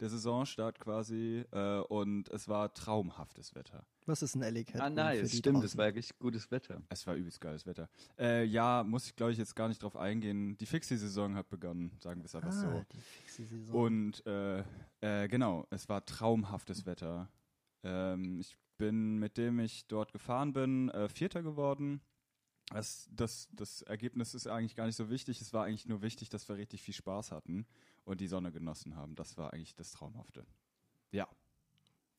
der 0.00 0.08
Saisonstart 0.08 0.80
quasi, 0.80 1.44
äh, 1.50 1.78
und 1.80 2.28
es 2.30 2.48
war 2.48 2.72
traumhaftes 2.74 3.54
Wetter. 3.54 3.84
Was 4.06 4.22
ist 4.22 4.34
ein 4.34 4.42
Alley 4.42 4.64
Cat? 4.64 4.80
Ah, 4.80 4.90
nice. 4.90 5.20
für 5.20 5.26
die 5.26 5.36
Stimmt, 5.36 5.56
draußen? 5.56 5.66
es 5.66 5.76
war 5.76 5.86
richtig 5.86 6.18
gutes 6.18 6.50
Wetter. 6.50 6.82
Es 6.88 7.06
war 7.06 7.14
übelst 7.14 7.40
geiles 7.40 7.66
Wetter. 7.66 7.88
Äh, 8.18 8.44
ja, 8.44 8.84
muss 8.84 9.06
ich 9.06 9.16
glaube 9.16 9.32
ich 9.32 9.38
jetzt 9.38 9.54
gar 9.56 9.68
nicht 9.68 9.82
drauf 9.82 9.96
eingehen. 9.96 10.56
Die 10.58 10.66
Fixie-Saison 10.66 11.34
hat 11.36 11.48
begonnen, 11.48 11.96
sagen 12.00 12.20
wir 12.20 12.26
es 12.26 12.34
einfach 12.34 12.50
ah, 12.50 12.52
so. 12.52 12.84
die 12.92 13.00
fixe 13.00 13.44
Saison. 13.44 13.74
Und 13.74 14.26
äh, 14.26 14.62
äh, 15.00 15.28
genau, 15.28 15.66
es 15.70 15.88
war 15.88 16.04
traumhaftes 16.04 16.84
Wetter. 16.86 17.30
Ähm, 17.82 18.40
ich 18.40 18.56
bin, 18.76 19.18
mit 19.18 19.36
dem 19.36 19.60
ich 19.60 19.86
dort 19.86 20.12
gefahren 20.12 20.52
bin, 20.52 20.90
äh, 20.90 21.08
Vierter 21.08 21.42
geworden. 21.42 22.00
Das, 22.70 23.08
das, 23.12 23.48
das 23.52 23.82
Ergebnis 23.82 24.34
ist 24.34 24.46
eigentlich 24.46 24.74
gar 24.74 24.86
nicht 24.86 24.96
so 24.96 25.10
wichtig. 25.10 25.40
Es 25.40 25.52
war 25.52 25.64
eigentlich 25.64 25.86
nur 25.86 26.02
wichtig, 26.02 26.30
dass 26.30 26.48
wir 26.48 26.56
richtig 26.56 26.82
viel 26.82 26.94
Spaß 26.94 27.30
hatten 27.30 27.66
und 28.04 28.20
die 28.20 28.26
Sonne 28.26 28.52
genossen 28.52 28.96
haben. 28.96 29.14
Das 29.14 29.36
war 29.36 29.52
eigentlich 29.52 29.74
das 29.74 29.92
Traumhafte. 29.92 30.46
Ja, 31.12 31.28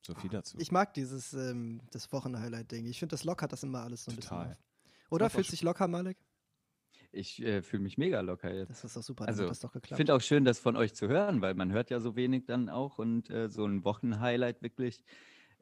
so 0.03 0.13
viel 0.13 0.29
dazu. 0.29 0.57
ich 0.59 0.71
mag 0.71 0.93
dieses 0.93 1.33
ähm, 1.33 1.81
das 1.91 2.11
Wochenhighlight-Ding. 2.11 2.85
Ich 2.85 2.99
finde, 2.99 3.13
das 3.13 3.23
lockert 3.23 3.51
das 3.51 3.63
immer 3.63 3.81
alles 3.81 4.03
so 4.03 4.11
ein 4.11 4.15
Total. 4.19 4.45
bisschen 4.49 4.51
auf. 4.53 5.11
Oder 5.11 5.29
fühlt 5.29 5.47
sich 5.47 5.61
locker, 5.63 5.87
Malek? 5.87 6.17
Ich 7.11 7.41
äh, 7.41 7.61
fühle 7.61 7.81
mich 7.83 7.97
mega 7.97 8.21
locker 8.21 8.53
jetzt. 8.53 8.69
Das 8.69 8.83
ist 8.83 8.95
doch 8.97 9.01
super, 9.03 9.27
Also, 9.27 9.43
hat 9.43 9.49
das 9.49 9.61
doch 9.61 9.69
Ich 9.69 9.81
geklappt. 9.81 9.97
finde 9.97 10.13
auch 10.15 10.21
schön, 10.21 10.45
das 10.45 10.59
von 10.59 10.75
euch 10.75 10.93
zu 10.93 11.07
hören, 11.07 11.41
weil 11.41 11.55
man 11.55 11.71
hört 11.71 11.89
ja 11.89 11.99
so 11.99 12.15
wenig 12.15 12.45
dann 12.45 12.69
auch 12.69 12.99
und 12.99 13.29
äh, 13.29 13.49
so 13.49 13.65
ein 13.65 13.83
Wochenhighlight 13.83 14.61
wirklich 14.61 15.03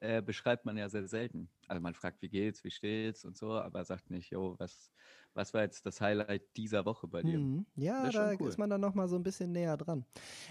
äh, 0.03 0.22
beschreibt 0.22 0.65
man 0.65 0.75
ja 0.75 0.89
sehr 0.89 1.07
selten. 1.07 1.50
Also 1.67 1.81
man 1.81 1.93
fragt, 1.93 2.22
wie 2.22 2.27
geht's, 2.27 2.63
wie 2.65 2.72
steht's 2.72 3.24
und 3.24 3.38
so, 3.38 3.53
aber 3.53 3.86
sagt 3.86 4.12
nicht, 4.12 4.31
jo, 4.31 4.55
was, 4.60 4.91
was 5.33 5.53
war 5.53 5.62
jetzt 5.62 5.86
das 5.86 6.01
Highlight 6.01 6.43
dieser 6.57 6.86
Woche 6.86 7.07
bei 7.07 7.22
dir? 7.22 7.39
Mhm. 7.39 7.65
Ja, 7.75 8.07
ist 8.07 8.13
da 8.13 8.33
cool. 8.38 8.50
ist 8.50 8.57
man 8.57 8.69
dann 8.69 8.81
nochmal 8.81 9.07
so 9.07 9.15
ein 9.15 9.24
bisschen 9.24 9.53
näher 9.53 9.77
dran. 9.77 10.05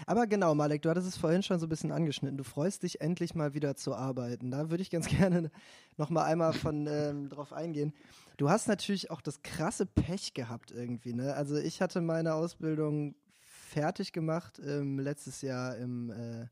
Aber 0.07 0.25
genau, 0.25 0.55
Malek, 0.55 0.81
du 0.81 0.89
hattest 0.89 1.07
es 1.07 1.17
vorhin 1.17 1.43
schon 1.43 1.59
so 1.59 1.67
ein 1.67 1.69
bisschen 1.69 1.91
angeschnitten. 1.91 2.35
Du 2.35 2.43
freust 2.43 2.81
dich 2.81 2.99
endlich 2.99 3.35
mal 3.35 3.53
wieder 3.53 3.75
zu 3.75 3.93
arbeiten. 3.93 4.49
Da 4.49 4.71
würde 4.71 4.81
ich 4.81 4.89
ganz 4.89 5.07
gerne 5.07 5.51
nochmal 5.97 6.25
einmal 6.25 6.53
von 6.53 6.87
ähm, 6.87 7.29
drauf 7.29 7.53
eingehen. 7.53 7.93
Du 8.37 8.49
hast 8.49 8.67
natürlich 8.67 9.11
auch 9.11 9.21
das 9.21 9.43
krasse 9.43 9.85
Pech 9.85 10.33
gehabt 10.33 10.71
irgendwie, 10.71 11.13
ne? 11.13 11.35
Also 11.35 11.57
ich 11.57 11.79
hatte 11.79 12.01
meine 12.01 12.33
Ausbildung 12.33 13.13
fertig 13.39 14.13
gemacht 14.13 14.59
ähm, 14.65 14.97
letztes 14.97 15.43
Jahr 15.43 15.77
im 15.77 16.09
äh, 16.09 16.47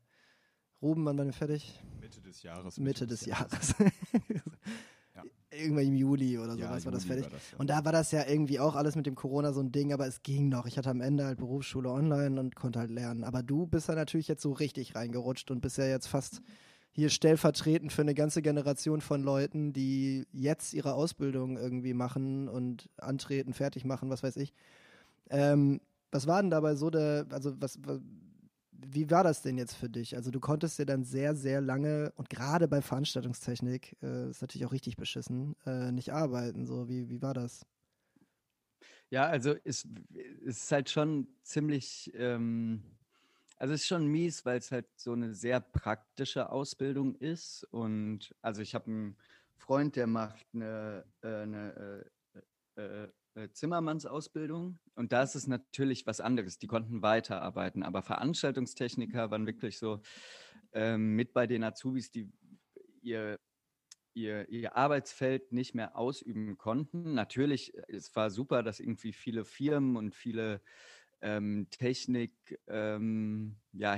Ruben, 0.82 1.04
wann 1.04 1.16
waren 1.16 1.28
wir 1.28 1.32
fertig? 1.32 1.80
Mitte 2.00 2.20
des 2.20 2.42
Jahres. 2.42 2.76
Mitte, 2.76 2.82
Mitte 2.82 3.06
des, 3.06 3.20
des, 3.20 3.28
Jahres. 3.28 3.74
ja. 5.14 5.22
Irgendwann 5.50 5.86
im 5.86 5.94
Juli 5.94 6.38
oder 6.38 6.54
so 6.54 6.58
ja, 6.58 6.70
war 6.84 6.92
das 6.92 7.04
fertig. 7.04 7.24
War 7.26 7.30
das, 7.30 7.52
ja. 7.52 7.58
Und 7.58 7.70
da 7.70 7.84
war 7.84 7.92
das 7.92 8.10
ja 8.10 8.26
irgendwie 8.26 8.58
auch 8.58 8.74
alles 8.74 8.96
mit 8.96 9.06
dem 9.06 9.14
Corona 9.14 9.52
so 9.52 9.60
ein 9.60 9.70
Ding, 9.70 9.92
aber 9.92 10.06
es 10.06 10.22
ging 10.22 10.48
noch. 10.48 10.66
Ich 10.66 10.78
hatte 10.78 10.90
am 10.90 11.00
Ende 11.00 11.24
halt 11.24 11.38
Berufsschule 11.38 11.90
online 11.90 12.40
und 12.40 12.56
konnte 12.56 12.80
halt 12.80 12.90
lernen. 12.90 13.22
Aber 13.22 13.42
du 13.42 13.66
bist 13.66 13.88
ja 13.88 13.94
natürlich 13.94 14.28
jetzt 14.28 14.42
so 14.42 14.52
richtig 14.52 14.94
reingerutscht 14.94 15.50
und 15.50 15.60
bist 15.60 15.78
ja 15.78 15.84
jetzt 15.84 16.08
fast 16.08 16.42
hier 16.90 17.08
stellvertretend 17.08 17.92
für 17.92 18.02
eine 18.02 18.14
ganze 18.14 18.42
Generation 18.42 19.00
von 19.00 19.22
Leuten, 19.22 19.72
die 19.72 20.26
jetzt 20.32 20.74
ihre 20.74 20.94
Ausbildung 20.94 21.56
irgendwie 21.56 21.94
machen 21.94 22.48
und 22.48 22.90
antreten, 22.98 23.54
fertig 23.54 23.84
machen, 23.84 24.10
was 24.10 24.22
weiß 24.22 24.36
ich. 24.36 24.52
Ähm, 25.30 25.80
was 26.10 26.26
war 26.26 26.42
denn 26.42 26.50
dabei 26.50 26.74
so 26.74 26.90
der, 26.90 27.26
also 27.30 27.54
was, 27.60 27.78
was 27.84 28.00
wie 28.86 29.10
war 29.10 29.24
das 29.24 29.42
denn 29.42 29.58
jetzt 29.58 29.74
für 29.74 29.88
dich? 29.88 30.16
Also 30.16 30.30
du 30.30 30.40
konntest 30.40 30.78
ja 30.78 30.84
dann 30.84 31.04
sehr, 31.04 31.34
sehr 31.34 31.60
lange 31.60 32.12
und 32.16 32.30
gerade 32.30 32.68
bei 32.68 32.82
Veranstaltungstechnik 32.82 33.96
äh, 34.02 34.30
ist 34.30 34.42
natürlich 34.42 34.66
auch 34.66 34.72
richtig 34.72 34.96
beschissen, 34.96 35.56
äh, 35.66 35.92
nicht 35.92 36.12
arbeiten. 36.12 36.66
So, 36.66 36.88
wie, 36.88 37.08
wie 37.08 37.22
war 37.22 37.34
das? 37.34 37.66
Ja, 39.10 39.26
also 39.26 39.54
es, 39.64 39.86
es 40.14 40.56
ist 40.62 40.72
halt 40.72 40.88
schon 40.88 41.28
ziemlich, 41.42 42.10
ähm, 42.14 42.82
also 43.58 43.74
es 43.74 43.82
ist 43.82 43.86
schon 43.86 44.06
mies, 44.06 44.44
weil 44.46 44.58
es 44.58 44.72
halt 44.72 44.86
so 44.96 45.12
eine 45.12 45.34
sehr 45.34 45.60
praktische 45.60 46.50
Ausbildung 46.50 47.14
ist. 47.16 47.64
Und 47.64 48.34
also 48.40 48.62
ich 48.62 48.74
habe 48.74 48.86
einen 48.86 49.16
Freund, 49.56 49.96
der 49.96 50.06
macht 50.06 50.46
eine, 50.54 51.04
äh, 51.22 51.28
eine 51.28 52.04
äh, 52.76 52.80
äh, 52.80 53.04
äh, 53.04 53.08
Zimmermannsausbildung 53.52 54.78
und 54.94 55.12
da 55.12 55.22
ist 55.22 55.34
es 55.34 55.46
natürlich 55.46 56.06
was 56.06 56.20
anderes. 56.20 56.58
Die 56.58 56.66
konnten 56.66 57.02
weiterarbeiten, 57.02 57.82
aber 57.82 58.02
Veranstaltungstechniker 58.02 59.30
waren 59.30 59.46
wirklich 59.46 59.78
so 59.78 60.00
ähm, 60.72 61.16
mit 61.16 61.32
bei 61.32 61.46
den 61.46 61.64
Azubis, 61.64 62.10
die 62.10 62.30
ihr, 63.02 63.38
ihr, 64.14 64.48
ihr 64.48 64.76
Arbeitsfeld 64.76 65.52
nicht 65.52 65.74
mehr 65.74 65.96
ausüben 65.96 66.58
konnten. 66.58 67.14
Natürlich, 67.14 67.74
äh, 67.74 67.82
es 67.88 68.14
war 68.14 68.30
super, 68.30 68.62
dass 68.62 68.80
irgendwie 68.80 69.12
viele 69.12 69.44
Firmen 69.44 69.96
und 69.96 70.14
viele 70.14 70.60
ähm, 71.20 71.68
Technikhersteller 71.70 72.96
ähm, 72.96 73.56
ja, 73.72 73.94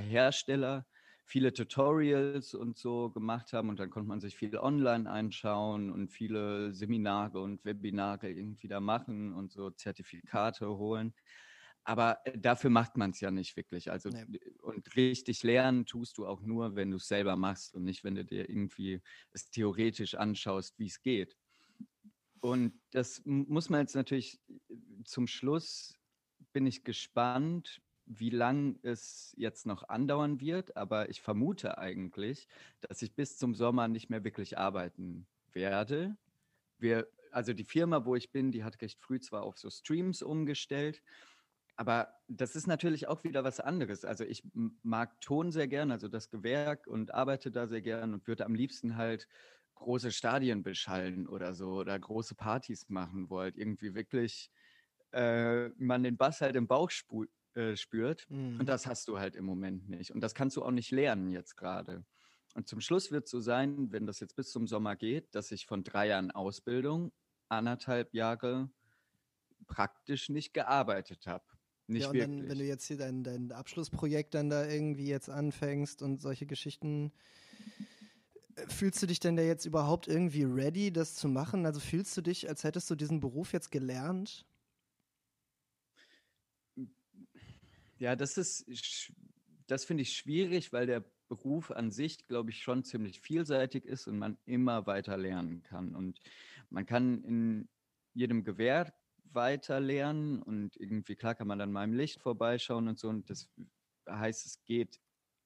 viele 1.25 1.53
Tutorials 1.53 2.53
und 2.53 2.77
so 2.77 3.09
gemacht 3.09 3.51
haben 3.51 3.69
und 3.69 3.79
dann 3.79 3.89
konnte 3.89 4.07
man 4.07 4.21
sich 4.21 4.37
viel 4.37 4.55
online 4.57 5.09
einschauen 5.11 5.91
und 5.91 6.11
viele 6.11 6.73
Seminare 6.73 7.41
und 7.41 7.65
Webinare 7.65 8.29
irgendwie 8.29 8.67
da 8.67 8.79
machen 8.79 9.33
und 9.33 9.51
so 9.51 9.71
Zertifikate 9.71 10.69
holen. 10.77 11.13
Aber 11.83 12.19
äh, 12.25 12.37
dafür 12.37 12.69
macht 12.69 12.95
man 12.97 13.11
es 13.11 13.21
ja 13.21 13.31
nicht 13.31 13.55
wirklich. 13.57 13.91
Also 13.91 14.09
nee. 14.09 14.39
und 14.61 14.95
richtig 14.95 15.43
lernen 15.43 15.85
tust 15.85 16.17
du 16.17 16.27
auch 16.27 16.41
nur, 16.41 16.75
wenn 16.75 16.91
du 16.91 16.97
es 16.97 17.07
selber 17.07 17.35
machst 17.35 17.73
und 17.73 17.83
nicht, 17.83 18.03
wenn 18.03 18.15
du 18.15 18.23
dir 18.23 18.47
irgendwie 18.49 19.01
es 19.31 19.49
theoretisch 19.49 20.15
anschaust, 20.15 20.77
wie 20.77 20.87
es 20.87 21.01
geht. 21.01 21.35
Und 22.39 22.79
das 22.91 23.23
muss 23.25 23.69
man 23.69 23.81
jetzt 23.81 23.95
natürlich 23.95 24.39
äh, 24.47 24.75
zum 25.05 25.25
Schluss 25.25 25.95
bin 26.53 26.67
ich 26.67 26.83
gespannt, 26.83 27.81
wie 28.05 28.29
lang 28.29 28.79
es 28.83 29.33
jetzt 29.37 29.65
noch 29.65 29.89
andauern 29.89 30.39
wird, 30.39 30.77
aber 30.77 31.09
ich 31.09 31.21
vermute 31.21 31.77
eigentlich, 31.77 32.47
dass 32.81 33.01
ich 33.01 33.15
bis 33.15 33.37
zum 33.37 33.55
Sommer 33.55 33.87
nicht 33.87 34.09
mehr 34.09 34.23
wirklich 34.23 34.57
arbeiten 34.57 35.27
werde. 35.51 36.17
Wir, 36.77 37.07
also 37.31 37.53
die 37.53 37.63
Firma, 37.63 38.05
wo 38.05 38.15
ich 38.15 38.31
bin, 38.31 38.51
die 38.51 38.63
hat 38.63 38.81
recht 38.81 38.99
früh 38.99 39.19
zwar 39.19 39.43
auf 39.43 39.57
so 39.57 39.69
Streams 39.69 40.21
umgestellt, 40.21 41.01
aber 41.77 42.13
das 42.27 42.55
ist 42.55 42.67
natürlich 42.67 43.07
auch 43.07 43.23
wieder 43.23 43.43
was 43.43 43.59
anderes. 43.59 44.05
Also 44.05 44.23
ich 44.23 44.43
mag 44.53 45.19
Ton 45.19 45.51
sehr 45.51 45.67
gern, 45.67 45.91
also 45.91 46.07
das 46.07 46.29
Gewerk 46.29 46.87
und 46.87 47.13
arbeite 47.13 47.51
da 47.51 47.67
sehr 47.67 47.81
gern 47.81 48.13
und 48.13 48.27
würde 48.27 48.45
am 48.45 48.55
liebsten 48.55 48.95
halt 48.95 49.27
große 49.75 50.11
Stadien 50.11 50.63
beschallen 50.63 51.27
oder 51.27 51.53
so 51.53 51.73
oder 51.73 51.99
große 51.99 52.35
Partys 52.35 52.87
machen, 52.87 53.29
wo 53.29 53.41
irgendwie 53.41 53.93
wirklich 53.93 54.51
äh, 55.11 55.69
man 55.77 56.03
den 56.03 56.17
Bass 56.17 56.41
halt 56.41 56.55
im 56.55 56.67
Bauch 56.67 56.91
äh, 57.55 57.75
spürt. 57.75 58.29
Mhm. 58.29 58.59
Und 58.59 58.67
das 58.67 58.85
hast 58.85 59.07
du 59.07 59.19
halt 59.19 59.35
im 59.35 59.45
Moment 59.45 59.89
nicht. 59.89 60.11
Und 60.11 60.21
das 60.21 60.35
kannst 60.35 60.57
du 60.57 60.63
auch 60.63 60.71
nicht 60.71 60.91
lernen 60.91 61.31
jetzt 61.31 61.55
gerade. 61.55 62.05
Und 62.53 62.67
zum 62.67 62.79
Schluss 62.79 63.11
wird 63.11 63.25
es 63.25 63.31
so 63.31 63.41
sein, 63.41 63.91
wenn 63.91 64.05
das 64.05 64.19
jetzt 64.19 64.35
bis 64.35 64.51
zum 64.51 64.67
Sommer 64.67 64.95
geht, 64.95 65.33
dass 65.35 65.51
ich 65.51 65.65
von 65.65 65.83
drei 65.83 66.07
Jahren 66.07 66.31
Ausbildung 66.31 67.11
anderthalb 67.49 68.13
Jahre 68.13 68.69
praktisch 69.67 70.29
nicht 70.29 70.53
gearbeitet 70.53 71.27
habe. 71.27 71.43
Nicht 71.87 72.03
ja, 72.03 72.09
und 72.09 72.15
wirklich. 72.15 72.39
dann, 72.39 72.49
wenn 72.49 72.57
du 72.57 72.65
jetzt 72.65 72.85
hier 72.85 72.97
dein, 72.97 73.23
dein 73.23 73.51
Abschlussprojekt 73.51 74.33
dann 74.33 74.49
da 74.49 74.65
irgendwie 74.65 75.07
jetzt 75.07 75.29
anfängst 75.29 76.01
und 76.01 76.19
solche 76.19 76.45
Geschichten, 76.45 77.11
äh, 78.55 78.67
fühlst 78.67 79.01
du 79.03 79.07
dich 79.07 79.19
denn 79.19 79.35
da 79.35 79.43
jetzt 79.43 79.65
überhaupt 79.65 80.07
irgendwie 80.07 80.43
ready, 80.43 80.91
das 80.91 81.15
zu 81.15 81.27
machen? 81.27 81.65
Also 81.65 81.79
fühlst 81.79 82.15
du 82.17 82.21
dich, 82.21 82.49
als 82.49 82.63
hättest 82.63 82.89
du 82.89 82.95
diesen 82.95 83.19
Beruf 83.19 83.53
jetzt 83.53 83.71
gelernt? 83.71 84.45
Ja, 87.97 88.15
das 88.15 88.37
ist, 88.37 89.13
das 89.67 89.85
finde 89.85 90.03
ich 90.03 90.17
schwierig, 90.17 90.73
weil 90.73 90.85
der 90.85 91.03
Beruf 91.27 91.71
an 91.71 91.91
sich, 91.91 92.27
glaube 92.27 92.51
ich, 92.51 92.61
schon 92.61 92.83
ziemlich 92.83 93.19
vielseitig 93.19 93.85
ist 93.85 94.07
und 94.07 94.19
man 94.19 94.37
immer 94.45 94.85
weiter 94.85 95.17
lernen 95.17 95.63
kann. 95.63 95.95
Und 95.95 96.19
man 96.69 96.85
kann 96.85 97.23
in 97.23 97.69
jedem 98.13 98.43
Gewehr 98.43 98.93
weiter 99.31 99.79
lernen 99.79 100.41
und 100.41 100.77
irgendwie, 100.77 101.15
klar 101.15 101.35
kann 101.35 101.47
man 101.47 101.59
dann 101.59 101.71
mal 101.71 101.83
im 101.83 101.93
Licht 101.93 102.21
vorbeischauen 102.21 102.87
und 102.87 102.99
so. 102.99 103.09
Und 103.09 103.29
das 103.29 103.49
heißt, 104.09 104.45
es 104.45 104.63
geht 104.65 104.99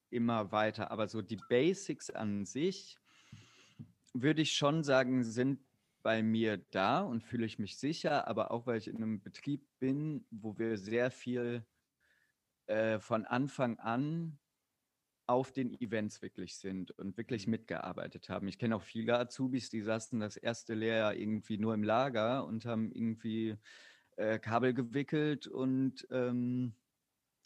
immer 0.09 0.51
weiter. 0.51 0.91
Aber 0.91 1.07
so 1.07 1.21
die 1.21 1.39
Basics 1.49 2.09
an 2.09 2.45
sich, 2.45 2.97
würde 4.13 4.41
ich 4.41 4.53
schon 4.53 4.83
sagen, 4.83 5.23
sind 5.23 5.59
bei 6.01 6.23
mir 6.23 6.57
da 6.71 7.01
und 7.01 7.23
fühle 7.23 7.45
ich 7.45 7.59
mich 7.59 7.77
sicher, 7.77 8.27
aber 8.27 8.51
auch 8.51 8.65
weil 8.65 8.77
ich 8.77 8.87
in 8.87 8.97
einem 8.97 9.21
Betrieb 9.21 9.67
bin, 9.79 10.25
wo 10.31 10.57
wir 10.57 10.77
sehr 10.77 11.11
viel 11.11 11.65
äh, 12.69 12.99
von 12.99 13.25
Anfang 13.25 13.79
an 13.79 14.37
auf 15.25 15.51
den 15.51 15.73
Events 15.81 16.21
wirklich 16.21 16.55
sind 16.55 16.91
und 16.91 17.17
wirklich 17.17 17.47
mhm. 17.47 17.51
mitgearbeitet 17.51 18.29
haben. 18.29 18.47
Ich 18.47 18.59
kenne 18.59 18.75
auch 18.75 18.83
viele 18.83 19.17
Azubis, 19.17 19.71
die 19.71 19.81
saßen 19.81 20.19
das 20.19 20.37
erste 20.37 20.75
Lehrjahr 20.75 21.15
irgendwie 21.15 21.57
nur 21.57 21.73
im 21.73 21.81
Lager 21.81 22.45
und 22.45 22.65
haben 22.65 22.91
irgendwie 22.91 23.57
äh, 24.17 24.37
Kabel 24.37 24.75
gewickelt 24.75 25.47
und 25.47 26.07
ähm, 26.11 26.73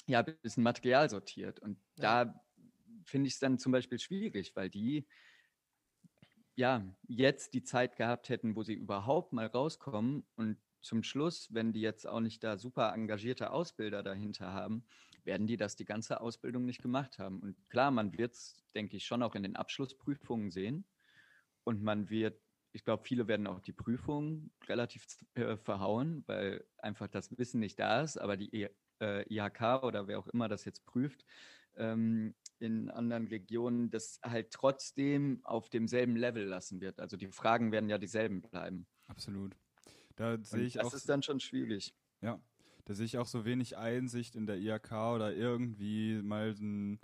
ja, 0.07 0.19
ein 0.19 0.37
bisschen 0.41 0.63
Material 0.63 1.09
sortiert. 1.09 1.59
Und 1.59 1.77
ja. 1.97 2.25
da 2.25 2.43
finde 3.05 3.27
ich 3.27 3.35
es 3.35 3.39
dann 3.39 3.59
zum 3.59 3.71
Beispiel 3.71 3.99
schwierig, 3.99 4.57
weil 4.57 4.69
die 4.69 5.05
ja 6.55 6.85
jetzt 7.07 7.53
die 7.53 7.63
Zeit 7.63 7.95
gehabt 7.95 8.27
hätten, 8.27 8.57
wo 8.57 8.63
sie 8.63 8.73
überhaupt 8.73 9.31
mal 9.31 9.47
rauskommen 9.47 10.25
und 10.35 10.57
zum 10.81 11.01
Schluss, 11.01 11.47
wenn 11.53 11.71
die 11.71 11.81
jetzt 11.81 12.05
auch 12.05 12.19
nicht 12.19 12.43
da 12.43 12.57
super 12.57 12.93
engagierte 12.93 13.51
Ausbilder 13.51 14.03
dahinter 14.03 14.53
haben, 14.53 14.83
werden 15.25 15.47
die 15.47 15.57
das 15.57 15.75
die 15.75 15.85
ganze 15.85 16.21
Ausbildung 16.21 16.65
nicht 16.65 16.81
gemacht 16.81 17.19
haben. 17.19 17.39
Und 17.39 17.55
klar, 17.69 17.91
man 17.91 18.17
wird 18.17 18.33
es, 18.33 18.63
denke 18.75 18.97
ich, 18.97 19.05
schon 19.05 19.23
auch 19.23 19.35
in 19.35 19.43
den 19.43 19.55
Abschlussprüfungen 19.55 20.51
sehen. 20.51 20.85
Und 21.63 21.81
man 21.81 22.09
wird, 22.09 22.41
ich 22.71 22.83
glaube, 22.83 23.03
viele 23.03 23.27
werden 23.27 23.47
auch 23.47 23.59
die 23.59 23.73
Prüfungen 23.73 24.51
relativ 24.67 25.05
äh, 25.35 25.57
verhauen, 25.57 26.23
weil 26.27 26.65
einfach 26.77 27.07
das 27.07 27.37
Wissen 27.37 27.59
nicht 27.59 27.79
da 27.79 28.01
ist. 28.01 28.17
Aber 28.17 28.37
die 28.37 28.69
äh, 28.99 29.33
IHK 29.33 29.83
oder 29.83 30.07
wer 30.07 30.19
auch 30.19 30.27
immer 30.27 30.47
das 30.47 30.65
jetzt 30.65 30.85
prüft, 30.85 31.25
ähm, 31.75 32.35
in 32.59 32.89
anderen 32.89 33.27
Regionen 33.27 33.89
das 33.89 34.19
halt 34.23 34.51
trotzdem 34.51 35.41
auf 35.43 35.69
demselben 35.69 36.15
Level 36.15 36.45
lassen 36.45 36.81
wird. 36.81 36.99
Also 36.99 37.17
die 37.17 37.27
Fragen 37.27 37.71
werden 37.71 37.89
ja 37.89 37.97
dieselben 37.97 38.41
bleiben. 38.41 38.87
Absolut. 39.07 39.55
Da 40.15 40.37
sehe 40.41 40.63
ich 40.63 40.73
das 40.73 40.85
auch. 40.85 40.91
Das 40.91 41.01
ist 41.01 41.09
dann 41.09 41.23
schon 41.23 41.39
schwierig. 41.39 41.95
Ja, 42.21 42.39
da 42.85 42.93
sehe 42.93 43.05
ich 43.05 43.17
auch 43.17 43.27
so 43.27 43.45
wenig 43.45 43.77
Einsicht 43.77 44.35
in 44.35 44.45
der 44.45 44.57
IHK 44.57 44.91
oder 45.15 45.33
irgendwie 45.33 46.21
mal 46.21 46.55
ein, 46.59 46.99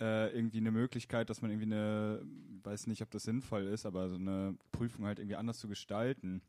äh, 0.00 0.34
irgendwie 0.34 0.58
eine 0.58 0.72
Möglichkeit, 0.72 1.30
dass 1.30 1.42
man 1.42 1.50
irgendwie 1.50 1.74
eine, 1.74 2.22
weiß 2.64 2.86
nicht, 2.88 3.02
ob 3.02 3.10
das 3.10 3.24
sinnvoll 3.24 3.64
ist, 3.66 3.86
aber 3.86 4.08
so 4.08 4.16
eine 4.16 4.56
Prüfung 4.72 5.06
halt 5.06 5.18
irgendwie 5.18 5.36
anders 5.36 5.58
zu 5.58 5.68
gestalten. 5.68 6.42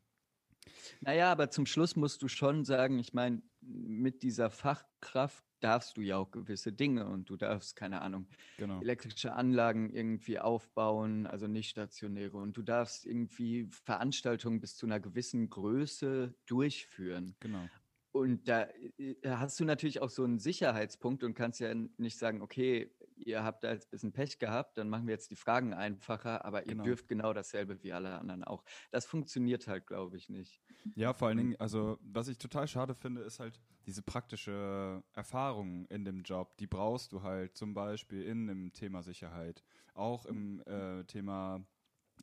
Naja, 1.00 1.30
aber 1.32 1.50
zum 1.50 1.66
Schluss 1.66 1.96
musst 1.96 2.22
du 2.22 2.28
schon 2.28 2.64
sagen, 2.64 2.98
ich 2.98 3.12
meine, 3.12 3.42
mit 3.60 4.22
dieser 4.22 4.50
Fachkraft 4.50 5.44
darfst 5.60 5.96
du 5.96 6.00
ja 6.00 6.16
auch 6.16 6.30
gewisse 6.30 6.72
Dinge 6.72 7.06
und 7.06 7.30
du 7.30 7.36
darfst, 7.36 7.76
keine 7.76 8.02
Ahnung, 8.02 8.28
Genau. 8.56 8.80
elektrische 8.80 9.32
Anlagen 9.34 9.90
irgendwie 9.90 10.38
aufbauen, 10.40 11.26
also 11.26 11.46
nicht 11.46 11.70
stationäre. 11.70 12.36
Und 12.36 12.56
du 12.56 12.62
darfst 12.62 13.06
irgendwie 13.06 13.68
Veranstaltungen 13.70 14.60
bis 14.60 14.76
zu 14.76 14.86
einer 14.86 15.00
gewissen 15.00 15.50
Größe 15.50 16.34
durchführen. 16.46 17.36
Genau. 17.40 17.68
Und 18.12 18.46
da 18.48 18.68
äh, 18.98 19.16
hast 19.24 19.58
du 19.58 19.64
natürlich 19.64 20.02
auch 20.02 20.10
so 20.10 20.24
einen 20.24 20.38
Sicherheitspunkt 20.38 21.24
und 21.24 21.34
kannst 21.34 21.60
ja 21.60 21.74
nicht 21.74 22.18
sagen, 22.18 22.42
okay, 22.42 22.94
ihr 23.16 23.42
habt 23.42 23.64
da 23.64 23.72
jetzt 23.72 23.86
ein 23.88 23.90
bisschen 23.90 24.12
Pech 24.12 24.38
gehabt, 24.38 24.76
dann 24.78 24.88
machen 24.90 25.06
wir 25.06 25.14
jetzt 25.14 25.30
die 25.30 25.36
Fragen 25.36 25.72
einfacher, 25.72 26.44
aber 26.44 26.66
ihr 26.66 26.74
Genau. 26.74 26.84
dürft 26.84 27.08
genau 27.08 27.32
dasselbe 27.32 27.82
wie 27.82 27.92
alle 27.92 28.18
anderen 28.18 28.44
auch. 28.44 28.64
Das 28.90 29.06
funktioniert 29.06 29.66
halt, 29.66 29.86
glaube 29.86 30.16
ich, 30.18 30.28
nicht. 30.28 30.62
Ja, 30.94 31.12
vor 31.14 31.28
allen 31.28 31.38
Dingen, 31.38 31.56
also 31.58 31.98
was 32.02 32.28
ich 32.28 32.38
total 32.38 32.68
schade 32.68 32.94
finde, 32.94 33.22
ist 33.22 33.40
halt 33.40 33.60
diese 33.86 34.02
praktische 34.02 35.02
Erfahrung 35.12 35.86
in 35.86 36.04
dem 36.04 36.22
Job. 36.22 36.56
Die 36.58 36.66
brauchst 36.66 37.12
du 37.12 37.22
halt 37.22 37.56
zum 37.56 37.74
Beispiel 37.74 38.22
in 38.22 38.46
dem 38.46 38.72
Thema 38.72 39.02
Sicherheit, 39.02 39.64
auch 39.94 40.26
im 40.26 40.60
äh, 40.66 41.04
Thema 41.04 41.66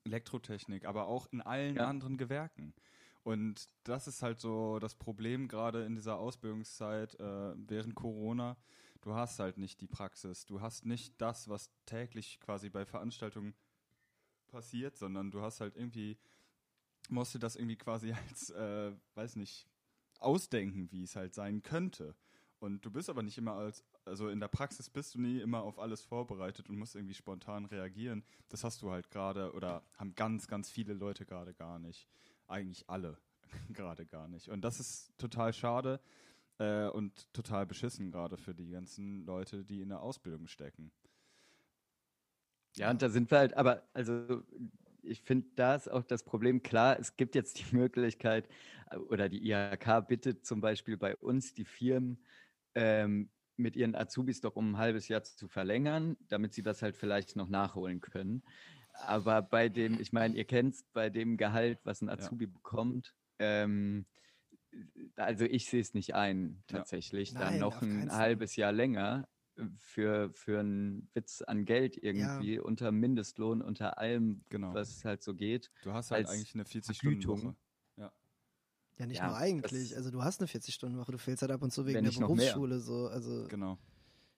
Elektrotechnik, 0.05 0.85
aber 0.85 1.07
auch 1.07 1.27
in 1.31 1.41
allen 1.41 1.75
Ja. 1.77 1.85
anderen 1.85 2.17
Gewerken. 2.17 2.73
Und 3.23 3.67
das 3.83 4.07
ist 4.07 4.21
halt 4.21 4.39
so 4.39 4.79
das 4.79 4.95
Problem 4.95 5.47
gerade 5.47 5.83
in 5.85 5.95
dieser 5.95 6.17
Ausbildungszeit 6.17 7.19
äh, 7.19 7.53
während 7.55 7.95
Corona. 7.95 8.57
Du 9.01 9.13
hast 9.13 9.39
halt 9.39 9.57
nicht 9.57 9.81
die 9.81 9.87
Praxis, 9.87 10.45
du 10.45 10.61
hast 10.61 10.85
nicht 10.85 11.21
das, 11.21 11.47
was 11.47 11.69
täglich 11.85 12.39
quasi 12.39 12.69
bei 12.69 12.85
Veranstaltungen 12.85 13.53
passiert, 14.47 14.97
sondern 14.97 15.31
du 15.31 15.41
hast 15.41 15.61
halt 15.61 15.75
irgendwie 15.75 16.17
musst 17.09 17.33
du 17.33 17.39
das 17.39 17.55
irgendwie 17.55 17.77
quasi 17.77 18.11
als, 18.29 18.49
äh, 18.51 18.91
weiß 19.15 19.35
nicht, 19.35 19.67
ausdenken, 20.19 20.91
wie 20.91 21.03
es 21.03 21.15
halt 21.15 21.33
sein 21.33 21.63
könnte. 21.63 22.15
Und 22.59 22.83
du 22.83 22.91
bist 22.91 23.09
aber 23.09 23.23
nicht 23.23 23.37
immer 23.37 23.53
als, 23.53 23.85
also 24.03 24.27
in 24.27 24.41
der 24.41 24.49
Praxis 24.49 24.89
bist 24.89 25.15
du 25.15 25.21
nie 25.21 25.39
immer 25.39 25.61
auf 25.61 25.79
alles 25.79 26.01
vorbereitet 26.01 26.69
und 26.69 26.77
musst 26.77 26.95
irgendwie 26.95 27.13
spontan 27.13 27.63
reagieren. 27.65 28.25
Das 28.49 28.65
hast 28.65 28.81
du 28.81 28.91
halt 28.91 29.09
gerade 29.11 29.53
oder 29.53 29.81
haben 29.97 30.13
ganz, 30.15 30.47
ganz 30.47 30.69
viele 30.69 30.93
Leute 30.93 31.25
gerade 31.25 31.53
gar 31.53 31.79
nicht. 31.79 32.09
Eigentlich 32.49 32.89
alle 32.89 33.17
gerade 33.73 34.05
gar 34.05 34.27
nicht. 34.27 34.49
Und 34.49 34.61
das 34.61 34.79
ist 34.79 35.17
total 35.17 35.53
schade 35.53 36.01
äh, 36.57 36.87
und 36.87 37.31
total 37.33 37.65
beschissen 37.65 38.11
gerade 38.11 38.37
für 38.37 38.53
die 38.53 38.69
ganzen 38.69 39.25
Leute, 39.25 39.63
die 39.63 39.81
in 39.81 39.89
der 39.89 40.01
Ausbildung 40.01 40.47
stecken. 40.47 40.91
Ja, 42.75 42.89
und 42.91 43.01
da 43.01 43.09
sind 43.09 43.31
wir 43.31 43.39
halt, 43.39 43.53
aber 43.55 43.83
also 43.93 44.43
ich 45.01 45.21
finde, 45.21 45.47
da 45.55 45.75
ist 45.75 45.89
auch 45.89 46.03
das 46.03 46.23
Problem, 46.23 46.61
klar, 46.61 46.99
es 46.99 47.15
gibt 47.15 47.35
jetzt 47.35 47.59
die 47.59 47.65
Möglichkeit, 47.75 48.47
oder 49.09 49.29
die 49.29 49.47
IHK 49.49 50.07
bittet 50.07 50.45
zum 50.45 50.61
Beispiel 50.61 50.97
bei 50.97 51.15
uns 51.15 51.53
die 51.53 51.65
Firmen, 51.65 52.23
ähm, 52.75 53.29
mit 53.59 53.75
ihren 53.75 53.93
Azubis 53.93 54.41
doch 54.41 54.55
um 54.55 54.71
ein 54.71 54.77
halbes 54.77 55.09
Jahr 55.09 55.23
zu 55.23 55.47
verlängern, 55.47 56.17
damit 56.29 56.53
sie 56.53 56.63
das 56.63 56.81
halt 56.81 56.95
vielleicht 56.95 57.35
noch 57.35 57.49
nachholen 57.49 57.99
können. 57.99 58.41
Aber 59.05 59.41
bei 59.41 59.69
dem, 59.69 59.99
ich 59.99 60.11
meine, 60.13 60.35
ihr 60.35 60.45
kennt 60.45 60.75
es, 60.75 60.83
bei 60.93 61.09
dem 61.09 61.37
Gehalt, 61.37 61.79
was 61.83 62.01
ein 62.01 62.09
Azubi 62.09 62.47
bekommt, 62.47 63.15
ähm, 63.39 64.05
also 65.15 65.45
ich 65.45 65.65
sehe 65.69 65.81
es 65.81 65.93
nicht 65.93 66.15
ein, 66.15 66.63
Ja. 66.69 66.77
tatsächlich, 66.77 67.33
Nein, 67.33 67.41
dann 67.43 67.59
noch 67.59 67.81
ein 67.81 68.11
halbes 68.11 68.55
Jahr 68.55 68.71
länger 68.71 69.27
äh, 69.55 69.63
für, 69.77 70.31
für 70.33 70.59
einen 70.59 71.09
Witz 71.13 71.41
an 71.41 71.65
Geld 71.65 71.97
irgendwie, 71.97 72.59
unter 72.59 72.91
Mindestlohn, 72.91 73.61
unter 73.61 73.97
allem, 73.97 74.43
Genau. 74.49 74.73
was 74.73 75.03
halt 75.05 75.23
so 75.23 75.33
geht. 75.33 75.71
Du 75.81 75.93
hast 75.93 76.11
halt 76.11 76.27
eigentlich 76.27 76.53
eine 76.53 76.63
40-Stunden-Woche. 76.65 77.39
Vergütung. 77.39 77.55
Ja, 78.99 79.05
nicht 79.05 79.19
Ja, 79.19 79.27
nur 79.27 79.37
eigentlich. 79.37 79.95
Also 79.95 80.11
du 80.11 80.23
hast 80.23 80.41
eine 80.41 80.47
40-Stunden-Woche, 80.47 81.13
du 81.13 81.17
fehlst 81.17 81.41
halt 81.41 81.51
ab 81.51 81.61
und 81.63 81.71
zu 81.71 81.85
wegen 81.85 82.03
der. 82.03 82.11
Berufsschule 82.11 82.79
so. 82.79 83.07
Also 83.07 83.47
Genau. 83.47 83.77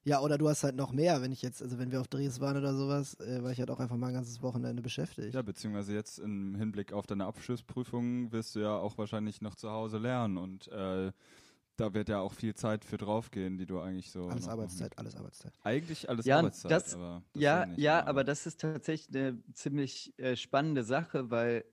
Ja, 0.04 0.20
oder 0.22 0.38
du 0.38 0.50
hast 0.50 0.64
halt 0.64 0.76
noch 0.76 0.92
mehr, 0.92 1.22
wenn 1.22 1.32
ich 1.32 1.42
jetzt, 1.42 1.62
also 1.62 1.78
wenn 1.78 1.92
wir 1.92 2.02
auf 2.02 2.08
Dres 2.08 2.40
waren 2.40 2.58
oder 2.58 2.74
sowas, 2.76 3.20
äh, 3.20 3.44
war 3.44 3.52
ich 3.52 3.60
halt 3.60 3.70
auch 3.70 3.80
einfach 3.80 3.98
mal 3.98 4.08
ein 4.08 4.14
ganzes 4.14 4.42
Wochenende 4.42 4.82
beschäftigt. 4.82 5.34
Ja, 5.34 5.42
beziehungsweise 5.42 5.94
jetzt 5.94 6.20
im 6.20 6.56
Hinblick 6.56 6.92
auf 6.94 7.06
deine 7.08 7.26
Abschlussprüfung 7.26 8.32
wirst 8.32 8.56
du 8.56 8.60
ja 8.62 8.76
auch 8.78 8.98
wahrscheinlich 8.98 9.42
noch 9.42 9.56
zu 9.56 9.70
Hause 9.70 9.98
lernen 10.00 10.38
und 10.38 10.68
äh, 10.70 11.12
da 11.78 11.94
wird 11.94 12.10
ja 12.10 12.20
auch 12.20 12.34
viel 12.34 12.54
Zeit 12.54 12.86
für 12.86 12.98
draufgehen, 12.98 13.58
die 13.58 13.66
du 13.66 13.80
eigentlich 13.80 14.12
so. 14.12 14.28
alles 14.28 14.48
Arbeitszeit, 14.48 14.98
alles 14.98 15.16
Arbeitszeit. 15.16 15.54
Eigentlich 15.64 16.10
alles 16.10 16.26
Ja, 16.26 16.38
Arbeitszeit, 16.38 16.72
das- 16.72 16.96
aber. 16.96 17.22
das 17.34 17.42
Ja, 17.42 17.66
nicht, 17.66 17.80
ja, 17.80 18.06
aber 18.06 18.24
das 18.24 18.46
ist 18.46 18.62
tatsächlich 18.62 19.16
eine 19.16 19.42
ziemlich 19.54 20.14
äh, 20.20 20.36
spannende 20.36 20.84
Sache, 20.84 21.32
weil 21.32 21.66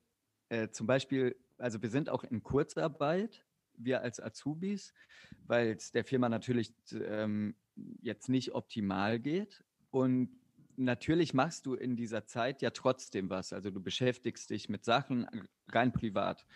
äh, 0.50 0.68
zum 0.70 0.86
Beispiel, 0.86 1.36
also 1.58 1.82
wir 1.82 1.90
sind 1.90 2.08
auch 2.08 2.24
in 2.24 2.42
Kurzarbeit, 2.42 3.44
wir 3.78 4.02
als 4.02 4.20
Azubis, 4.20 4.92
weil 5.46 5.72
es 5.72 5.92
der 5.92 6.04
Firma 6.04 6.28
natürlich 6.28 6.74
ähm, 6.92 7.54
jetzt 8.00 8.28
nicht 8.28 8.54
optimal 8.54 9.18
geht. 9.18 9.64
Und 9.90 10.30
natürlich 10.76 11.34
machst 11.34 11.66
du 11.66 11.74
in 11.74 11.96
dieser 11.96 12.26
Zeit 12.26 12.62
ja 12.62 12.70
trotzdem 12.70 13.30
was. 13.30 13.52
Also 13.52 13.70
du 13.70 13.80
beschäftigst 13.80 14.50
dich 14.50 14.68
mit 14.68 14.84
Sachen 14.84 15.24
äh, 15.24 15.42
rein 15.68 15.92
privat. 15.92 16.46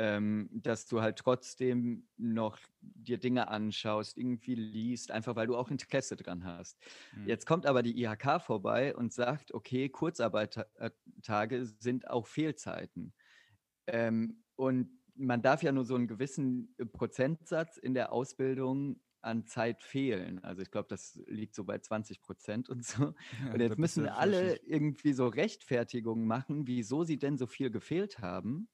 Ähm, 0.00 0.48
dass 0.52 0.86
du 0.86 1.00
halt 1.00 1.18
trotzdem 1.18 2.06
noch 2.16 2.56
dir 2.80 3.18
Dinge 3.18 3.48
anschaust, 3.48 4.16
irgendwie 4.16 4.54
liest, 4.54 5.10
einfach 5.10 5.34
weil 5.34 5.48
du 5.48 5.56
auch 5.56 5.72
Interesse 5.72 6.14
dran 6.14 6.44
hast. 6.44 6.78
Hm. 7.14 7.26
Jetzt 7.26 7.46
kommt 7.46 7.66
aber 7.66 7.82
die 7.82 8.00
IHK 8.00 8.40
vorbei 8.40 8.94
und 8.94 9.12
sagt, 9.12 9.52
okay, 9.52 9.88
Kurzarbeittage 9.88 11.66
sind 11.80 12.08
auch 12.08 12.28
Fehlzeiten. 12.28 13.12
Ähm, 13.88 14.44
und 14.54 14.88
man 15.18 15.42
darf 15.42 15.62
ja 15.62 15.72
nur 15.72 15.84
so 15.84 15.94
einen 15.96 16.06
gewissen 16.06 16.74
äh, 16.78 16.86
Prozentsatz 16.86 17.76
in 17.76 17.92
der 17.94 18.12
Ausbildung 18.12 19.00
an 19.20 19.46
Zeit 19.46 19.82
fehlen. 19.82 20.38
Also 20.44 20.62
ich 20.62 20.70
glaube, 20.70 20.86
das 20.88 21.20
liegt 21.26 21.54
so 21.54 21.64
bei 21.64 21.78
20 21.78 22.20
Prozent 22.22 22.68
und 22.68 22.84
so. 22.84 23.14
Ja, 23.44 23.52
Und 23.52 23.60
jetzt 23.60 23.76
müssen 23.78 24.06
alle 24.08 24.56
irgendwie 24.58 25.12
so 25.12 25.26
Rechtfertigungen 25.26 26.26
machen, 26.26 26.66
wieso 26.68 27.02
sie 27.04 27.18
denn 27.18 27.36
so 27.36 27.46
viel 27.48 27.70
gefehlt 27.70 28.20
haben. 28.20 28.68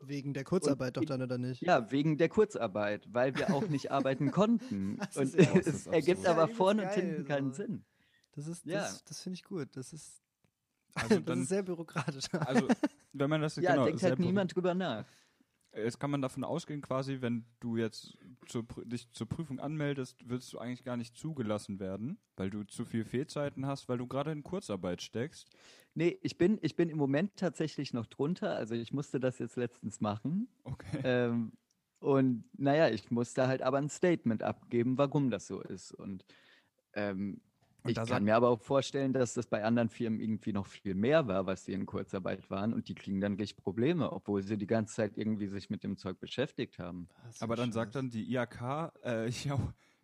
Wegen 0.00 0.34
der 0.34 0.44
Kurzarbeit 0.44 0.96
doch 0.96 1.02
ich- 1.02 1.08
dann, 1.08 1.22
oder 1.22 1.38
nicht? 1.38 1.62
Ja, 1.62 1.90
wegen 1.90 2.18
der 2.18 2.28
Kurzarbeit, 2.28 3.08
weil 3.12 3.34
wir 3.36 3.54
auch 3.54 3.68
nicht 3.68 3.90
arbeiten 3.90 4.30
konnten. 4.30 4.98
Das 4.98 5.16
Und 5.16 5.34
ja- 5.34 5.54
es 5.64 5.86
ergibt 5.86 6.26
aber 6.26 6.42
Ja, 6.48 6.54
vorne 6.54 6.82
und 6.84 6.92
hinten 6.92 7.24
keinen 7.24 7.52
so. 7.52 7.62
Sinn. 7.62 7.84
Das 8.32 8.46
ist, 8.46 8.66
Ja. 8.66 8.80
das, 8.80 9.02
das 9.04 9.20
finde 9.22 9.34
ich 9.34 9.44
gut. 9.44 9.68
Das 9.76 9.92
ist, 9.92 10.22
Also 10.94 11.08
das 11.16 11.24
dann, 11.24 11.42
ist 11.42 11.48
sehr 11.48 11.62
bürokratisch. 11.62 12.26
also 12.32 12.68
wenn 13.12 13.30
man 13.30 13.40
das 13.40 13.56
Ja, 13.56 13.72
genau, 13.72 13.86
denkt 13.86 14.02
halt 14.02 14.18
niemand 14.18 14.54
drüber 14.54 14.74
nach. 14.74 15.04
Jetzt 15.76 15.98
kann 15.98 16.10
man 16.10 16.22
davon 16.22 16.44
ausgehen, 16.44 16.80
quasi, 16.82 17.20
wenn 17.20 17.44
du 17.58 17.76
jetzt 17.76 18.16
zur, 18.46 18.64
dich 18.84 19.10
zur 19.10 19.28
Prüfung 19.28 19.58
anmeldest, 19.58 20.28
willst 20.28 20.52
du 20.52 20.58
eigentlich 20.58 20.84
gar 20.84 20.96
nicht 20.96 21.16
zugelassen 21.16 21.80
werden, 21.80 22.18
weil 22.36 22.50
du 22.50 22.62
zu 22.62 22.84
viel 22.84 23.04
Fehlzeiten 23.04 23.66
hast, 23.66 23.88
weil 23.88 23.98
du 23.98 24.06
gerade 24.06 24.30
in 24.30 24.44
Kurzarbeit 24.44 25.02
steckst. 25.02 25.50
Nee, 25.94 26.18
ich 26.22 26.38
bin, 26.38 26.58
ich 26.62 26.76
bin 26.76 26.90
im 26.90 26.98
Moment 26.98 27.36
tatsächlich 27.36 27.92
noch 27.92 28.06
drunter. 28.06 28.54
Also 28.54 28.76
ich 28.76 28.92
musste 28.92 29.18
das 29.18 29.40
jetzt 29.40 29.56
letztens 29.56 30.00
machen. 30.00 30.48
Okay. 30.62 31.00
Ähm, 31.02 31.52
und 31.98 32.44
naja, 32.56 32.88
ich 32.90 33.10
musste 33.10 33.48
halt 33.48 33.62
aber 33.62 33.78
ein 33.78 33.88
Statement 33.88 34.42
abgeben, 34.42 34.96
warum 34.98 35.30
das 35.30 35.46
so 35.46 35.60
ist. 35.60 35.92
Und, 35.92 36.24
ähm, 36.92 37.40
Und 37.84 37.90
ich 37.90 38.08
kann 38.08 38.24
mir 38.24 38.34
aber 38.34 38.48
auch 38.48 38.60
vorstellen, 38.60 39.12
dass 39.12 39.34
das 39.34 39.46
bei 39.46 39.62
anderen 39.62 39.90
Firmen 39.90 40.18
irgendwie 40.18 40.54
noch 40.54 40.66
viel 40.66 40.94
mehr 40.94 41.26
war, 41.28 41.44
was 41.44 41.66
sie 41.66 41.74
in 41.74 41.84
Kurzarbeit 41.84 42.48
waren. 42.50 42.72
Und 42.72 42.88
die 42.88 42.94
kriegen 42.94 43.20
dann 43.20 43.34
richtig 43.34 43.58
Probleme, 43.62 44.10
obwohl 44.10 44.42
sie 44.42 44.56
die 44.56 44.66
ganze 44.66 44.94
Zeit 44.94 45.18
irgendwie 45.18 45.48
sich 45.48 45.68
mit 45.68 45.84
dem 45.84 45.98
Zeug 45.98 46.18
beschäftigt 46.18 46.78
haben. 46.78 47.08
Aber 47.40 47.56
dann 47.56 47.66
scheiße. 47.66 47.74
sagt 47.74 47.94
dann 47.96 48.08
die 48.08 48.24
IAK, 48.24 48.92
äh, 49.04 49.28
ja, 49.44 49.58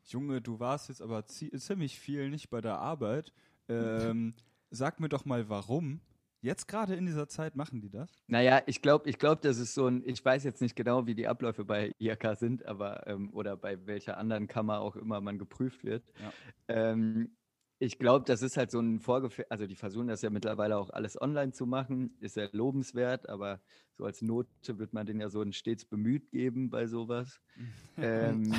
Junge, 0.04 0.42
du 0.42 0.60
warst 0.60 0.90
jetzt 0.90 1.00
aber 1.00 1.20
zie- 1.26 1.56
ziemlich 1.56 1.98
viel 1.98 2.28
nicht 2.28 2.50
bei 2.50 2.60
der 2.60 2.78
Arbeit. 2.78 3.32
Ähm, 3.68 4.34
sag 4.70 5.00
mir 5.00 5.08
doch 5.08 5.24
mal, 5.24 5.48
warum. 5.48 6.00
Jetzt 6.42 6.68
gerade 6.68 6.94
in 6.94 7.04
dieser 7.04 7.28
Zeit 7.28 7.54
machen 7.54 7.80
die 7.82 7.90
das? 7.90 8.10
Naja, 8.26 8.62
ich 8.64 8.80
glaube, 8.80 9.08
ich 9.10 9.18
glaub, 9.18 9.42
das 9.42 9.58
ist 9.58 9.74
so 9.74 9.86
ein, 9.86 10.02
ich 10.06 10.24
weiß 10.24 10.42
jetzt 10.44 10.62
nicht 10.62 10.74
genau, 10.74 11.06
wie 11.06 11.14
die 11.14 11.28
Abläufe 11.28 11.66
bei 11.66 11.92
IHK 11.98 12.36
sind, 12.36 12.64
aber 12.64 13.06
ähm, 13.06 13.30
oder 13.34 13.56
bei 13.58 13.86
welcher 13.86 14.16
anderen 14.16 14.46
Kammer 14.48 14.80
auch 14.80 14.96
immer 14.96 15.20
man 15.20 15.38
geprüft 15.38 15.84
wird. 15.84 16.02
Ja. 16.18 16.32
Ähm, 16.68 17.36
ich 17.82 17.98
glaube, 17.98 18.26
das 18.26 18.42
ist 18.42 18.58
halt 18.58 18.70
so 18.70 18.78
ein 18.78 19.00
Vorgefühl, 19.00 19.46
also 19.48 19.66
die 19.66 19.74
versuchen 19.74 20.08
das 20.08 20.20
ja 20.20 20.28
mittlerweile 20.28 20.76
auch 20.76 20.90
alles 20.90 21.20
online 21.20 21.52
zu 21.52 21.64
machen, 21.64 22.14
ist 22.20 22.36
ja 22.36 22.46
lobenswert, 22.52 23.26
aber 23.30 23.62
so 23.94 24.04
als 24.04 24.20
Note 24.20 24.78
wird 24.78 24.92
man 24.92 25.06
den 25.06 25.18
ja 25.18 25.30
so 25.30 25.40
ein 25.40 25.54
stets 25.54 25.86
bemüht 25.86 26.30
geben 26.30 26.68
bei 26.68 26.86
sowas. 26.86 27.40
ähm, 27.96 28.52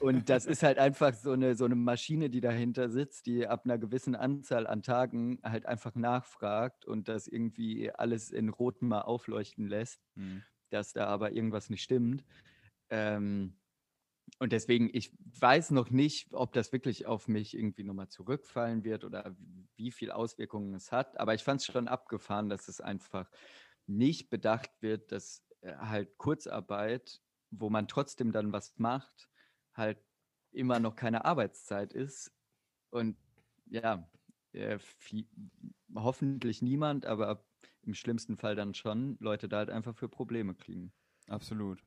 und 0.00 0.28
das 0.28 0.44
ist 0.44 0.62
halt 0.62 0.78
einfach 0.78 1.14
so 1.14 1.32
eine, 1.32 1.56
so 1.56 1.64
eine 1.64 1.76
Maschine, 1.76 2.28
die 2.28 2.42
dahinter 2.42 2.90
sitzt, 2.90 3.24
die 3.24 3.46
ab 3.46 3.62
einer 3.64 3.78
gewissen 3.78 4.14
Anzahl 4.14 4.66
an 4.66 4.82
Tagen 4.82 5.38
halt 5.42 5.64
einfach 5.64 5.94
nachfragt 5.94 6.84
und 6.84 7.08
das 7.08 7.26
irgendwie 7.26 7.90
alles 7.90 8.30
in 8.30 8.50
Rot 8.50 8.82
mal 8.82 9.00
aufleuchten 9.00 9.66
lässt, 9.66 10.02
Hm. 10.14 10.42
dass 10.68 10.92
da 10.92 11.06
aber 11.06 11.32
irgendwas 11.32 11.70
nicht 11.70 11.82
stimmt. 11.82 12.22
Ähm, 12.90 13.57
und 14.38 14.52
deswegen, 14.52 14.90
ich 14.92 15.12
weiß 15.40 15.70
noch 15.70 15.90
nicht, 15.90 16.32
ob 16.32 16.52
das 16.52 16.72
wirklich 16.72 17.06
auf 17.06 17.28
mich 17.28 17.56
irgendwie 17.56 17.84
nochmal 17.84 18.08
zurückfallen 18.08 18.84
wird 18.84 19.04
oder 19.04 19.36
wie 19.76 19.90
viel 19.90 20.10
Auswirkungen 20.10 20.74
es 20.74 20.92
hat. 20.92 21.18
Aber 21.18 21.34
ich 21.34 21.42
fand 21.44 21.60
es 21.60 21.66
schon 21.66 21.88
abgefahren, 21.88 22.48
dass 22.48 22.68
es 22.68 22.80
einfach 22.80 23.30
nicht 23.86 24.30
bedacht 24.30 24.70
wird, 24.80 25.12
dass 25.12 25.44
äh, 25.60 25.74
halt 25.76 26.18
Kurzarbeit, 26.18 27.20
wo 27.50 27.70
man 27.70 27.88
trotzdem 27.88 28.32
dann 28.32 28.52
was 28.52 28.78
macht, 28.78 29.28
halt 29.74 29.98
immer 30.52 30.78
noch 30.78 30.94
keine 30.94 31.24
Arbeitszeit 31.24 31.92
ist. 31.92 32.32
Und 32.90 33.16
ja, 33.66 34.08
äh, 34.52 34.78
viel, 34.78 35.26
hoffentlich 35.94 36.62
niemand, 36.62 37.06
aber 37.06 37.44
im 37.82 37.94
schlimmsten 37.94 38.36
Fall 38.36 38.54
dann 38.54 38.74
schon, 38.74 39.16
Leute 39.20 39.48
da 39.48 39.58
halt 39.58 39.70
einfach 39.70 39.96
für 39.96 40.08
Probleme 40.08 40.54
kriegen. 40.54 40.92
Absolut. 41.28 41.82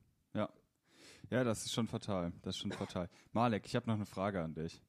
Ja. 1.30 1.44
Das 1.44 1.64
ist 1.64 1.72
schon 1.72 1.88
fatal. 1.88 2.32
Das 2.42 2.54
ist 2.56 2.60
schon 2.60 2.72
fatal. 2.72 3.08
Malek, 3.32 3.64
ich 3.66 3.74
habe 3.76 3.86
noch 3.86 3.94
eine 3.94 4.06
Frage 4.06 4.42
an 4.42 4.54
dich. 4.54 4.80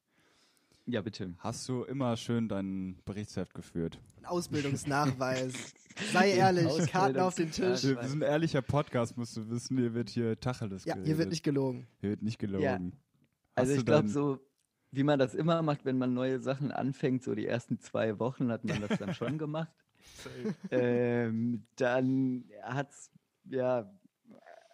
Ja, 0.86 1.02
bitte. 1.02 1.34
Hast 1.40 1.68
du 1.70 1.84
immer 1.84 2.18
schön 2.18 2.50
dein 2.50 2.98
Berichtsheft 3.06 3.54
geführt? 3.54 4.00
Ein 4.18 4.26
Ausbildungsnachweis. 4.26 5.74
Sei 6.12 6.32
ehrlich, 6.34 6.92
Karten 6.92 7.20
auf 7.20 7.36
den 7.36 7.52
Tisch. 7.52 7.84
Wir 7.84 8.04
sind 8.04 8.22
ein 8.24 8.28
ehrlicher 8.30 8.62
Podcast, 8.62 9.16
musst 9.16 9.38
du 9.38 9.50
wissen. 9.50 9.78
Hier 9.78 9.94
wird 9.94 10.10
hier 10.10 10.38
Tacheles 10.40 10.84
Ja, 10.84 10.96
geredet. 10.96 11.08
hier 11.08 11.18
wird 11.20 11.30
nicht 11.30 11.44
gelogen. 11.44 11.88
Hier 12.02 12.10
wird 12.10 12.22
nicht 12.22 12.38
gelogen. 12.40 12.64
Ja. 12.64 12.80
Also 13.56 13.74
ich 13.74 13.86
glaube 13.86 14.10
so, 14.10 14.40
wie 14.92 15.04
man 15.04 15.20
das 15.20 15.36
immer 15.36 15.62
macht, 15.62 15.86
wenn 15.86 15.98
man 15.98 16.14
neue 16.14 16.40
Sachen 16.42 16.72
anfängt, 16.72 17.24
so 17.24 17.34
die 17.34 17.46
ersten 17.48 17.80
zwei 17.80 18.20
Wochen 18.20 18.52
hat 18.52 18.66
man 18.66 18.82
das 18.82 19.00
dann 19.00 19.14
schon 19.14 19.38
gemacht. 19.38 19.72
ähm, 20.72 21.64
dann 21.78 22.44
hat 22.62 22.90
es 22.92 23.10
ja 23.50 23.90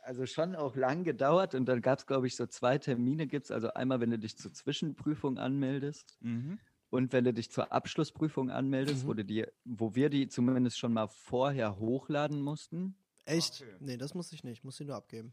also 0.09 0.25
schon 0.25 0.55
auch 0.55 0.75
lang 0.75 1.03
gedauert 1.03 1.53
und 1.53 1.67
dann 1.67 1.81
gab 1.83 1.99
es, 1.99 2.07
glaube 2.07 2.25
ich, 2.25 2.35
so 2.35 2.47
zwei 2.47 2.79
Termine 2.79 3.27
gibt's. 3.27 3.51
Also 3.51 3.71
einmal, 3.75 3.99
wenn 4.01 4.09
du 4.09 4.17
dich 4.17 4.35
zur 4.35 4.51
Zwischenprüfung 4.51 5.37
anmeldest 5.37 6.17
Mhm. 6.21 6.57
und 6.89 7.13
wenn 7.13 7.25
du 7.25 7.31
dich 7.31 7.51
zur 7.51 7.71
Abschlussprüfung 7.71 8.49
anmeldest, 8.49 9.03
Mhm. 9.03 9.07
wo, 9.07 9.13
du 9.13 9.23
die, 9.23 9.45
wo 9.65 9.93
wir 9.93 10.09
die 10.09 10.27
zumindest 10.27 10.79
schon 10.79 10.93
mal 10.93 11.07
vorher 11.07 11.77
hochladen 11.77 12.41
mussten. 12.41 12.95
Echt? 13.25 13.61
Okay. 13.61 13.71
Nee, 13.81 13.97
das 13.97 14.15
muss 14.15 14.33
ich 14.33 14.43
nicht. 14.43 14.63
Muss 14.63 14.79
ich 14.79 14.87
nur 14.87 14.95
abgeben. 14.95 15.31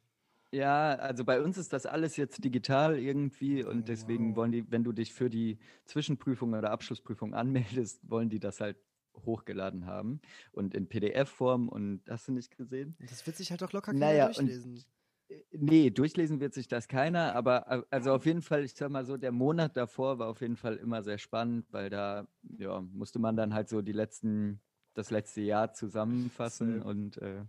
Ja, 0.53 0.95
also 0.97 1.25
bei 1.25 1.41
uns 1.43 1.57
ist 1.57 1.73
das 1.73 1.87
alles 1.87 2.19
jetzt 2.19 2.45
digital 2.45 2.99
irgendwie 2.99 3.65
und 3.65 3.79
Oh, 3.81 3.85
deswegen 3.87 4.31
wow. 4.31 4.37
wollen 4.37 4.53
die, 4.53 4.71
wenn 4.71 4.85
du 4.85 4.93
dich 4.93 5.15
für 5.15 5.31
die 5.31 5.59
Zwischenprüfung 5.87 6.53
oder 6.53 6.71
Abschlussprüfung 6.71 7.33
anmeldest, 7.35 8.01
wollen 8.11 8.29
die 8.29 8.41
das 8.41 8.61
halt 8.61 8.77
hochgeladen 9.25 9.87
haben 9.87 10.21
und 10.53 10.75
in 10.75 10.89
PDF-Form 10.89 11.69
und 11.69 12.03
hast 12.09 12.29
du 12.29 12.33
nicht 12.33 12.57
gesehen? 12.57 12.97
Das 12.99 13.27
wird 13.27 13.37
sich 13.37 13.51
halt 13.51 13.63
auch 13.63 13.73
locker 13.73 13.93
keiner 13.95 14.07
Naja, 14.09 14.27
durchlesen. 14.27 14.85
Äh, 15.29 15.43
Nee, 15.51 15.91
durchlesen 15.91 16.39
wird 16.41 16.55
sich 16.55 16.69
das 16.69 16.87
keiner, 16.89 17.35
aber 17.35 17.71
a- 17.71 17.85
also 17.91 18.13
auf 18.13 18.27
jeden 18.27 18.43
Fall, 18.43 18.65
ich 18.65 18.75
sag 18.75 18.91
mal 18.91 19.05
so, 19.05 19.17
der 19.17 19.33
Monat 19.33 19.77
davor 19.77 20.19
war 20.21 20.29
auf 20.29 20.41
jeden 20.41 20.57
Fall 20.57 20.77
immer 20.77 21.03
sehr 21.03 21.19
spannend, 21.19 21.67
weil 21.73 21.91
da 21.91 22.29
ja, 22.59 22.81
musste 22.81 23.19
man 23.19 23.37
dann 23.37 23.53
halt 23.55 23.69
so 23.69 23.83
die 23.83 23.93
letzten, 23.93 24.61
das 24.95 25.11
letzte 25.11 25.41
Jahr 25.41 25.73
zusammenfassen 25.73 26.81
und 26.83 27.17
äh, 27.19 27.45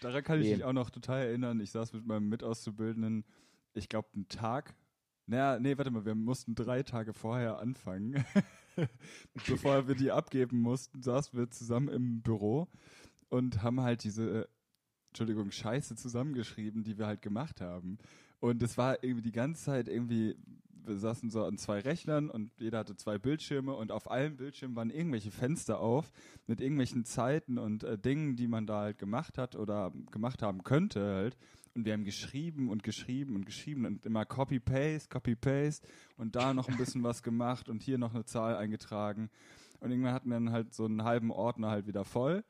Daran 0.00 0.22
kann 0.22 0.40
ich 0.40 0.46
Nee. 0.46 0.54
mich 0.56 0.64
auch 0.64 0.72
noch 0.72 0.90
total 0.90 1.22
erinnern. 1.26 1.60
Ich 1.60 1.70
saß 1.70 1.92
mit 1.94 2.06
meinem 2.06 2.28
Mitauszubildenden, 2.28 3.24
ich 3.74 3.88
glaube, 3.88 4.08
einen 4.14 4.28
Tag. 4.28 4.74
Naja, 5.26 5.58
nee, 5.58 5.76
warte 5.76 5.90
mal, 5.90 6.04
wir 6.04 6.14
mussten 6.14 6.54
drei 6.54 6.82
Tage 6.82 7.12
vorher 7.12 7.58
anfangen. 7.58 8.24
Bevor 9.46 9.88
wir 9.88 9.94
die 9.94 10.10
abgeben 10.10 10.60
mussten, 10.60 11.02
saßen 11.02 11.38
wir 11.38 11.50
zusammen 11.50 11.88
im 11.88 12.22
Büro 12.22 12.68
und 13.28 13.62
haben 13.62 13.80
halt 13.80 14.04
diese, 14.04 14.42
äh, 14.42 14.46
Entschuldigung, 15.08 15.50
Scheiße 15.50 15.96
zusammengeschrieben, 15.96 16.84
die 16.84 16.98
wir 16.98 17.06
halt 17.06 17.22
gemacht 17.22 17.60
haben. 17.60 17.98
Und 18.38 18.62
es 18.62 18.76
war 18.76 19.02
irgendwie 19.02 19.22
die 19.22 19.32
ganze 19.32 19.64
Zeit 19.64 19.88
irgendwie, 19.88 20.36
wir 20.84 20.98
saßen 20.98 21.30
so 21.30 21.44
an 21.44 21.58
zwei 21.58 21.80
Rechnern 21.80 22.30
und 22.30 22.52
jeder 22.60 22.78
hatte 22.78 22.96
zwei 22.96 23.18
Bildschirme 23.18 23.74
und 23.74 23.90
auf 23.90 24.10
allen 24.10 24.36
Bildschirmen 24.36 24.76
waren 24.76 24.90
irgendwelche 24.90 25.30
Fenster 25.30 25.80
auf 25.80 26.12
mit 26.46 26.60
irgendwelchen 26.60 27.04
Zeiten 27.04 27.58
und 27.58 27.82
äh, 27.84 27.98
Dingen, 27.98 28.36
die 28.36 28.46
man 28.46 28.66
da 28.66 28.80
halt 28.82 28.98
gemacht 28.98 29.38
hat 29.38 29.56
oder 29.56 29.92
gemacht 30.10 30.42
haben 30.42 30.62
könnte 30.64 31.02
halt. 31.02 31.36
Und 31.76 31.84
wir 31.84 31.92
haben 31.92 32.04
geschrieben 32.04 32.70
und 32.70 32.82
geschrieben 32.82 33.36
und 33.36 33.44
geschrieben 33.44 33.84
und 33.84 34.06
immer 34.06 34.24
Copy-Paste, 34.24 35.10
Copy-Paste 35.10 35.86
und 36.16 36.34
da 36.34 36.54
noch 36.54 36.70
ein 36.70 36.78
bisschen 36.78 37.02
was 37.02 37.22
gemacht 37.22 37.68
und 37.68 37.82
hier 37.82 37.98
noch 37.98 38.14
eine 38.14 38.24
Zahl 38.24 38.56
eingetragen. 38.56 39.28
Und 39.80 39.90
irgendwann 39.90 40.14
hatten 40.14 40.30
wir 40.30 40.36
dann 40.36 40.52
halt 40.52 40.72
so 40.72 40.86
einen 40.86 41.04
halben 41.04 41.30
Ordner 41.30 41.68
halt 41.68 41.86
wieder 41.86 42.06
voll, 42.06 42.44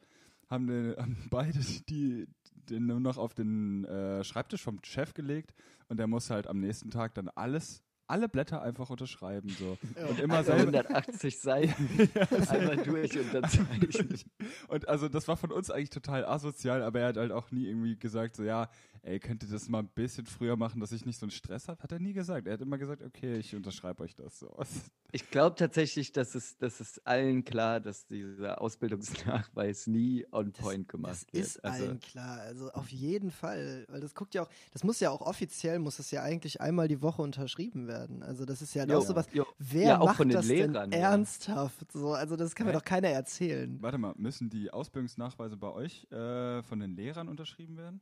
haben, 0.49 0.69
den, 0.69 0.97
haben 0.97 1.17
beide 1.29 1.59
die, 1.89 2.29
den 2.71 2.87
nur 2.87 3.01
noch 3.01 3.19
auf 3.19 3.35
den 3.35 3.85
äh, 3.87 4.23
Schreibtisch 4.23 4.63
vom 4.63 4.79
Chef 4.85 5.13
gelegt 5.13 5.53
und 5.89 5.97
der 5.97 6.07
muss 6.07 6.31
halt 6.31 6.47
am 6.47 6.61
nächsten 6.61 6.93
Tag 6.93 7.15
dann 7.15 7.29
alles, 7.29 7.83
alle 8.07 8.29
Blätter 8.29 8.63
einfach 8.63 8.91
unterschreiben 8.91 9.49
so. 9.49 9.77
Und 10.09 10.21
immer 10.21 10.37
also 10.37 10.53
selber, 10.53 10.79
180 10.79 11.39
Seiten 11.41 12.11
einmal 12.49 12.77
durch 12.77 13.19
und 13.19 13.35
dann 13.35 13.51
zeichnen. 13.51 14.21
Und 14.69 14.89
also 14.89 15.09
das 15.09 15.27
war 15.27 15.37
von 15.37 15.51
uns 15.51 15.71
eigentlich 15.71 15.91
total 15.91 16.25
asozial, 16.25 16.83
aber 16.83 17.01
er 17.01 17.09
hat 17.09 17.17
halt 17.17 17.33
auch 17.33 17.51
nie 17.51 17.67
irgendwie 17.67 17.97
gesagt, 17.97 18.37
so 18.37 18.45
ja, 18.45 18.71
ey, 19.07 19.21
könnt 19.21 19.43
ihr 19.43 19.49
das 19.49 19.69
mal 19.69 19.79
ein 19.81 19.89
bisschen 19.89 20.27
früher 20.27 20.57
machen, 20.57 20.81
dass 20.81 20.93
ich 20.93 21.07
nicht 21.07 21.19
so 21.19 21.25
einen 21.27 21.31
Stress 21.31 21.69
habe? 21.69 21.83
Hat 21.83 21.93
er 21.93 21.99
nie 22.01 22.13
gesagt. 22.13 22.47
Er 22.47 22.55
hat 22.55 22.61
immer 22.61 22.77
gesagt, 22.79 23.03
okay, 23.03 23.37
ich 23.39 23.55
unterschreibe 23.55 24.03
euch 24.03 24.15
das 24.15 24.39
so. 24.39 24.55
Ich 25.13 25.31
glaube 25.31 25.55
tatsächlich, 25.57 26.11
dass 26.13 26.35
es, 26.35 26.59
dass 26.59 26.81
es 26.81 26.99
allen 27.07 27.45
klar, 27.45 27.79
dass 27.81 28.07
dieser 28.07 28.61
Ausbildungsnachweis 28.61 29.87
nie 29.87 30.27
on 30.33 30.53
point 30.53 30.89
gemacht 30.89 31.13
Das 31.13 31.27
wird. 31.33 31.47
ist 31.47 31.65
also, 31.65 31.85
allen 31.85 32.01
klar, 32.01 32.41
also 32.41 32.71
auf 32.73 32.89
jeden 32.91 33.31
Fall, 33.31 33.87
weil 33.89 34.01
das 34.01 34.15
guckt 34.15 34.35
ja 34.35 34.43
auch, 34.43 34.49
das 34.73 34.83
muss 34.85 34.99
ja 35.01 35.11
auch 35.11 35.21
offiziell, 35.23 35.79
muss 35.79 36.01
es 36.01 36.11
ja 36.11 36.23
eigentlich 36.23 36.61
einmal 36.61 36.89
die 36.89 37.01
Woche 37.03 37.23
unterschrieben 37.23 37.87
werden. 37.87 38.23
Also 38.25 38.45
das 38.45 38.61
ist 38.61 38.75
ja 38.75 38.85
Jo, 38.85 38.99
auch 38.99 39.03
sowas, 39.03 39.27
jo. 39.33 39.47
wer 39.59 39.89
Ja, 39.89 40.01
auch 40.01 40.07
macht 40.07 40.17
von 40.17 40.29
den 40.29 40.37
das 40.37 40.47
Lehrern, 40.49 40.91
denn 40.91 41.01
ja. 41.01 41.11
ernsthaft? 41.11 41.93
So, 41.93 42.13
also 42.13 42.37
das 42.37 42.55
kann 42.55 42.67
mir 42.67 42.73
Hä? 42.73 42.79
doch 42.79 42.85
keiner 42.85 43.09
erzählen. 43.09 43.81
Warte 43.81 43.99
mal, 43.99 44.13
müssen 44.19 44.51
die 44.51 44.71
Ausbildungsnachweise 44.73 45.57
bei 45.57 45.71
euch 45.71 46.11
äh, 46.11 46.63
von 46.65 46.81
den 46.81 46.97
Lehrern 46.97 47.29
unterschrieben 47.29 47.77
werden? 47.77 48.01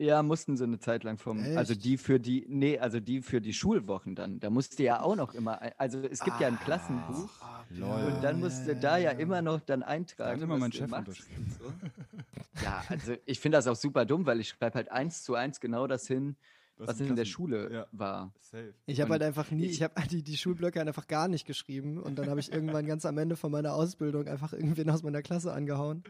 Ja, 0.00 0.22
mussten 0.22 0.56
sie 0.56 0.64
eine 0.64 0.78
Zeit 0.78 1.04
lang 1.04 1.18
vom, 1.18 1.38
also 1.56 1.74
Echt? 1.74 1.84
die 1.84 1.98
für 1.98 2.18
die, 2.18 2.46
nee, 2.48 2.78
also 2.78 3.00
die 3.00 3.20
für 3.20 3.42
die 3.42 3.52
Schulwochen 3.52 4.14
dann. 4.14 4.40
Da 4.40 4.48
musste 4.48 4.82
ja 4.82 5.02
auch 5.02 5.14
noch 5.14 5.34
immer, 5.34 5.60
ein- 5.60 5.72
also 5.76 5.98
es 6.00 6.20
gibt 6.24 6.40
ja 6.40 6.46
ein 6.48 6.54
Ah, 6.58 6.64
Klassenbuch 6.64 7.28
lol. 7.68 8.12
und 8.14 8.24
dann 8.24 8.40
musste 8.40 8.74
da 8.76 8.96
ja 8.96 9.10
immer 9.10 9.42
noch 9.42 9.60
dann 9.60 9.80
Da 9.80 9.86
eintragen. 9.88 10.36
hat 10.40 10.42
immer 10.42 10.56
mein 10.56 10.72
Chef 10.72 10.90
unterschrieben. 10.90 11.44
und 11.44 11.52
So. 11.52 11.72
Ja, 12.64 12.82
also 12.88 13.12
ich 13.26 13.40
finde 13.40 13.58
das 13.58 13.66
auch 13.66 13.76
super 13.76 14.06
dumm, 14.06 14.24
weil 14.24 14.40
ich 14.40 14.48
schreibe 14.48 14.74
halt 14.76 14.90
eins 14.90 15.22
zu 15.22 15.34
eins 15.34 15.60
genau 15.60 15.86
das 15.86 16.06
hin, 16.06 16.36
Was 16.78 16.88
was 16.88 17.00
in 17.00 17.06
der 17.08 17.16
Klassen- 17.16 17.30
Schule 17.30 17.70
Ja. 17.70 17.86
war. 17.92 18.32
Safe. 18.40 18.72
Ich 18.86 19.02
habe 19.02 19.10
halt 19.12 19.22
einfach 19.22 19.50
nie, 19.50 19.66
ich- 19.66 19.72
ich 19.72 19.82
habe 19.82 19.92
die, 20.08 20.22
die 20.22 20.36
Schulblöcke 20.38 20.80
einfach 20.80 21.08
gar 21.08 21.28
nicht 21.28 21.46
geschrieben 21.46 21.98
und 22.00 22.18
dann 22.18 22.30
habe 22.30 22.40
ich 22.40 22.50
irgendwann 22.50 22.86
ganz 22.86 23.04
am 23.04 23.18
Ende 23.18 23.36
von 23.36 23.52
meiner 23.52 23.74
Ausbildung 23.74 24.26
einfach 24.28 24.54
irgendwen 24.54 24.88
aus 24.88 25.02
meiner 25.02 25.20
Klasse 25.20 25.52
angehauen. 25.52 26.04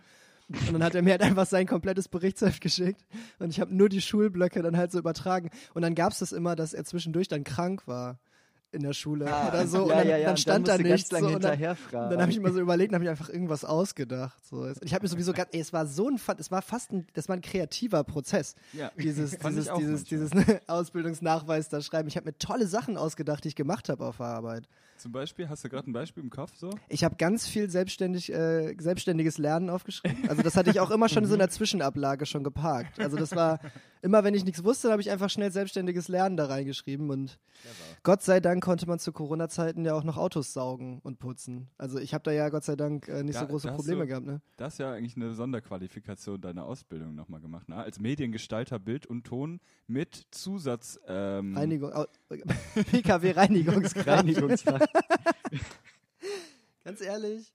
Und 0.50 0.72
dann 0.72 0.82
hat 0.82 0.94
er 0.94 1.02
mir 1.02 1.12
halt 1.12 1.22
einfach 1.22 1.46
sein 1.46 1.66
komplettes 1.66 2.08
Berichtsheft 2.08 2.60
geschickt 2.60 3.04
und 3.38 3.50
ich 3.50 3.60
habe 3.60 3.74
nur 3.74 3.88
die 3.88 4.00
Schulblöcke 4.00 4.62
dann 4.62 4.76
halt 4.76 4.90
so 4.90 4.98
übertragen. 4.98 5.50
Und 5.74 5.82
dann 5.82 5.94
gab 5.94 6.12
es 6.12 6.18
das 6.18 6.32
immer, 6.32 6.56
dass 6.56 6.74
er 6.74 6.84
zwischendurch 6.84 7.28
dann 7.28 7.44
krank 7.44 7.86
war 7.86 8.18
in 8.72 8.82
der 8.82 8.92
Schule 8.92 9.24
oder 9.24 9.66
so. 9.66 9.90
Ah, 9.90 9.94
ja, 9.94 10.00
und 10.00 10.00
dann, 10.00 10.08
ja, 10.08 10.16
ja, 10.16 10.24
dann 10.24 10.30
und 10.30 10.40
stand 10.40 10.68
da 10.68 10.76
du 10.76 10.84
ganz 10.84 10.92
nichts. 10.92 11.10
lange 11.10 11.28
So, 11.28 11.34
und 11.34 11.44
dann, 11.44 11.60
und 11.60 11.92
dann 11.92 12.20
habe 12.20 12.30
ich 12.30 12.36
immer 12.36 12.52
so 12.52 12.60
überlegt, 12.60 12.92
habe 12.94 13.04
ich 13.04 13.10
einfach 13.10 13.28
irgendwas 13.28 13.64
ausgedacht. 13.64 14.44
So. 14.44 14.62
Und 14.62 14.78
ich 14.82 14.94
habe 14.94 15.04
mir 15.04 15.08
sowieso 15.08 15.32
gerade, 15.32 15.52
ey, 15.52 15.60
es 15.60 15.72
war 15.72 15.86
so 15.86 16.08
ein, 16.08 16.20
es 16.38 16.50
war 16.50 16.62
fast 16.62 16.92
ein, 16.92 17.06
das 17.14 17.28
war 17.28 17.36
ein 17.36 17.42
kreativer 17.42 18.04
Prozess 18.04 18.54
Ja, 18.72 18.90
dieses, 18.96 19.38
dieses, 19.38 19.70
dieses, 19.76 20.04
dieses 20.04 20.30
Ausbildungsnachweis 20.66 21.68
da 21.68 21.80
schreiben. 21.80 22.08
Ich 22.08 22.16
habe 22.16 22.26
mir 22.26 22.38
tolle 22.38 22.66
Sachen 22.66 22.96
ausgedacht, 22.96 23.44
die 23.44 23.48
ich 23.48 23.56
gemacht 23.56 23.88
habe 23.88 24.04
auf 24.06 24.18
der 24.18 24.26
Arbeit. 24.26 24.68
Zum 25.00 25.12
Beispiel, 25.12 25.48
hast 25.48 25.64
du 25.64 25.70
gerade 25.70 25.88
ein 25.88 25.94
Beispiel 25.94 26.22
im 26.22 26.28
Kopf 26.28 26.52
so? 26.56 26.68
Ich 26.90 27.04
habe 27.04 27.16
ganz 27.16 27.48
viel 27.48 27.70
selbstständig, 27.70 28.30
äh, 28.34 28.74
selbstständiges 28.78 29.38
Lernen 29.38 29.70
aufgeschrieben. 29.70 30.28
Also 30.28 30.42
das 30.42 30.56
hatte 30.56 30.68
ich 30.68 30.78
auch 30.78 30.90
immer 30.90 31.08
schon 31.08 31.24
so 31.24 31.32
in 31.32 31.38
der 31.38 31.48
Zwischenablage 31.48 32.26
schon 32.26 32.44
geparkt. 32.44 33.00
Also 33.00 33.16
das 33.16 33.34
war 33.34 33.60
immer, 34.02 34.24
wenn 34.24 34.34
ich 34.34 34.44
nichts 34.44 34.62
wusste, 34.62 34.90
habe 34.90 35.00
ich 35.00 35.10
einfach 35.10 35.30
schnell 35.30 35.50
selbstständiges 35.50 36.08
Lernen 36.08 36.36
da 36.36 36.46
reingeschrieben 36.46 37.08
und 37.08 37.38
Gott 38.02 38.22
sei 38.22 38.40
Dank 38.40 38.59
konnte 38.60 38.86
man 38.86 38.98
zu 38.98 39.12
Corona-Zeiten 39.12 39.84
ja 39.84 39.94
auch 39.94 40.04
noch 40.04 40.16
Autos 40.16 40.52
saugen 40.52 41.00
und 41.02 41.18
putzen. 41.18 41.68
Also 41.78 41.98
ich 41.98 42.14
habe 42.14 42.22
da 42.24 42.32
ja 42.32 42.48
Gott 42.48 42.64
sei 42.64 42.76
Dank 42.76 43.08
äh, 43.08 43.22
nicht 43.22 43.36
Da- 43.36 43.40
so 43.40 43.46
große 43.46 43.72
Probleme 43.72 44.02
du- 44.02 44.06
gehabt. 44.08 44.26
Ne? 44.26 44.40
Das 44.56 44.74
ist 44.74 44.78
ja 44.78 44.92
eigentlich 44.92 45.16
eine 45.16 45.32
Sonderqualifikation 45.34 46.40
deiner 46.40 46.64
Ausbildung 46.64 47.14
nochmal 47.14 47.40
gemacht, 47.40 47.68
ne? 47.68 47.76
Als 47.76 48.00
Mediengestalter 48.00 48.78
Bild 48.78 49.06
und 49.06 49.24
Ton 49.24 49.60
mit 49.86 50.26
Zusatz. 50.30 50.98
Ähm, 51.06 51.56
Reinigung, 51.56 51.92
au, 51.92 52.06
PKW-Reinigungskraft. 52.90 54.06
Reinigungsfach. 54.08 54.80
Ganz 56.84 57.00
ehrlich. 57.00 57.52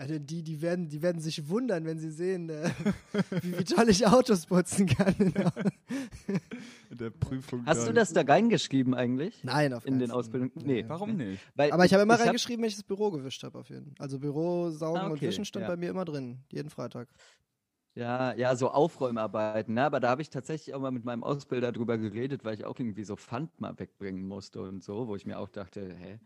Also 0.00 0.16
die, 0.20 0.44
die, 0.44 0.62
werden, 0.62 0.88
die 0.88 1.02
werden 1.02 1.20
sich 1.20 1.48
wundern, 1.48 1.84
wenn 1.84 1.98
sie 1.98 2.10
sehen, 2.12 2.48
äh, 2.50 2.70
wie, 3.42 3.58
wie 3.58 3.64
toll 3.64 3.88
ich 3.88 4.06
Autos 4.06 4.46
putzen 4.46 4.86
kann. 4.86 5.12
in 6.90 6.96
der 6.98 7.10
Prüfung. 7.10 7.66
Hast 7.66 7.88
du 7.88 7.92
das 7.92 8.12
da 8.12 8.20
reingeschrieben 8.22 8.94
eigentlich? 8.94 9.42
Nein, 9.42 9.72
auf 9.72 9.84
In 9.84 9.98
den 9.98 10.10
Fall. 10.10 10.18
Ausbildungen? 10.18 10.52
Nee. 10.54 10.84
Warum 10.86 11.16
nicht? 11.16 11.42
Weil 11.56 11.72
Aber 11.72 11.84
ich 11.84 11.92
habe 11.92 12.04
immer 12.04 12.14
hab- 12.14 12.26
reingeschrieben, 12.26 12.62
wenn 12.62 12.68
ich 12.68 12.76
das 12.76 12.84
Büro 12.84 13.10
gewischt 13.10 13.42
habe, 13.42 13.58
auf 13.58 13.68
jeden 13.70 13.86
Fall. 13.86 13.94
Also 13.98 14.20
Büro, 14.20 14.70
Saugen 14.70 15.00
Ah, 15.00 15.06
und 15.06 15.12
okay, 15.12 15.26
Wischen 15.28 15.44
stand 15.44 15.64
ja. 15.64 15.68
bei 15.68 15.76
mir 15.76 15.90
immer 15.90 16.04
drin, 16.04 16.38
jeden 16.52 16.70
Freitag. 16.70 17.08
Ja, 17.96 18.32
ja, 18.34 18.54
so 18.54 18.70
Aufräumarbeiten, 18.70 19.74
ne? 19.74 19.82
aber 19.82 19.98
da 19.98 20.10
habe 20.10 20.22
ich 20.22 20.30
tatsächlich 20.30 20.72
auch 20.76 20.80
mal 20.80 20.92
mit 20.92 21.04
meinem 21.04 21.24
Ausbilder 21.24 21.72
drüber 21.72 21.98
geredet, 21.98 22.44
weil 22.44 22.54
ich 22.54 22.64
auch 22.64 22.78
irgendwie 22.78 23.02
so 23.02 23.16
Pfand 23.16 23.60
mal 23.60 23.76
wegbringen 23.76 24.28
musste 24.28 24.60
und 24.62 24.84
so, 24.84 25.08
wo 25.08 25.16
ich 25.16 25.26
mir 25.26 25.40
auch 25.40 25.48
dachte, 25.48 25.92
hä, 25.98 26.20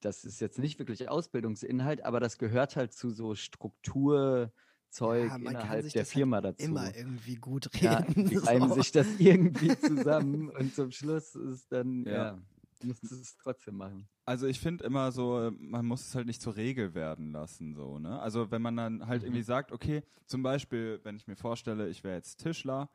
das 0.00 0.24
ist 0.24 0.40
jetzt 0.40 0.58
nicht 0.58 0.78
wirklich 0.78 1.08
Ausbildungsinhalt, 1.08 2.04
aber 2.04 2.20
das 2.20 2.38
gehört 2.38 2.76
halt 2.76 2.92
zu 2.92 3.10
so 3.10 3.34
Struktur 3.34 4.52
Zeug 4.90 5.28
Ja, 5.28 5.38
man 5.38 5.52
kann 5.52 5.62
innerhalb 5.62 5.82
sich 5.84 5.92
der 5.92 6.02
das 6.02 6.08
halt 6.08 6.18
Firma 6.18 6.40
dazu. 6.40 6.64
Immer 6.64 6.94
irgendwie 6.96 7.36
gut 7.36 7.68
ja, 7.80 7.98
reden. 7.98 8.26
die 8.26 8.36
so. 8.36 8.46
reimen 8.46 8.72
sich 8.72 8.90
das 8.92 9.06
irgendwie 9.18 9.76
zusammen 9.78 10.48
und 10.50 10.74
zum 10.74 10.90
Schluss 10.90 11.34
ist 11.34 11.70
dann, 11.70 12.04
Ja. 12.04 12.12
ja, 12.12 12.38
musst 12.84 13.02
du 13.02 13.14
es 13.14 13.36
trotzdem 13.36 13.76
machen. 13.76 14.08
Also 14.24 14.46
ich 14.46 14.60
finde 14.60 14.84
immer 14.84 15.12
so, 15.12 15.50
man 15.58 15.84
muss 15.86 16.06
es 16.06 16.14
halt 16.14 16.26
nicht 16.26 16.40
zur 16.40 16.56
Regel 16.56 16.94
werden 16.94 17.32
lassen, 17.32 17.74
so, 17.74 17.98
ne? 17.98 18.20
Also 18.20 18.50
wenn 18.50 18.62
man 18.62 18.76
dann 18.76 19.06
halt 19.06 19.22
irgendwie 19.24 19.42
sagt, 19.42 19.72
okay, 19.72 20.02
zum 20.26 20.42
Beispiel, 20.42 21.00
wenn 21.02 21.16
ich 21.16 21.26
mir 21.26 21.36
vorstelle, 21.36 21.88
ich 21.88 22.04
wäre 22.04 22.16
jetzt 22.16 22.38
Tischler 22.38 22.88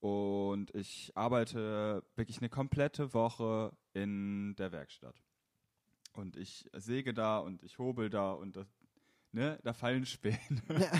und 0.00 0.74
ich 0.74 1.12
arbeite 1.14 2.04
wirklich 2.14 2.38
eine 2.38 2.48
komplette 2.48 3.14
Woche 3.14 3.72
in 3.94 4.54
der 4.56 4.72
Werkstatt. 4.72 5.22
Und 6.18 6.36
ich 6.36 6.68
säge 6.72 7.14
da 7.14 7.38
und 7.38 7.62
ich 7.62 7.78
hobel 7.78 8.10
da 8.10 8.32
und 8.32 8.56
das, 8.56 8.66
ne, 9.30 9.56
da 9.62 9.72
fallen 9.72 10.04
Späne. 10.04 10.40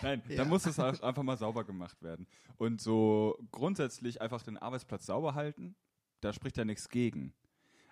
Nein, 0.00 0.22
Ja. 0.28 0.36
da 0.36 0.44
muss 0.46 0.64
es 0.64 0.80
auch 0.80 0.98
einfach 1.02 1.22
mal 1.22 1.36
sauber 1.36 1.64
gemacht 1.64 2.02
werden. 2.02 2.26
Und 2.56 2.80
so 2.80 3.36
grundsätzlich 3.52 4.22
einfach 4.22 4.42
den 4.42 4.56
Arbeitsplatz 4.56 5.04
sauber 5.04 5.34
halten, 5.34 5.74
da 6.22 6.32
spricht 6.32 6.56
ja 6.56 6.64
nichts 6.64 6.88
gegen. 6.88 7.34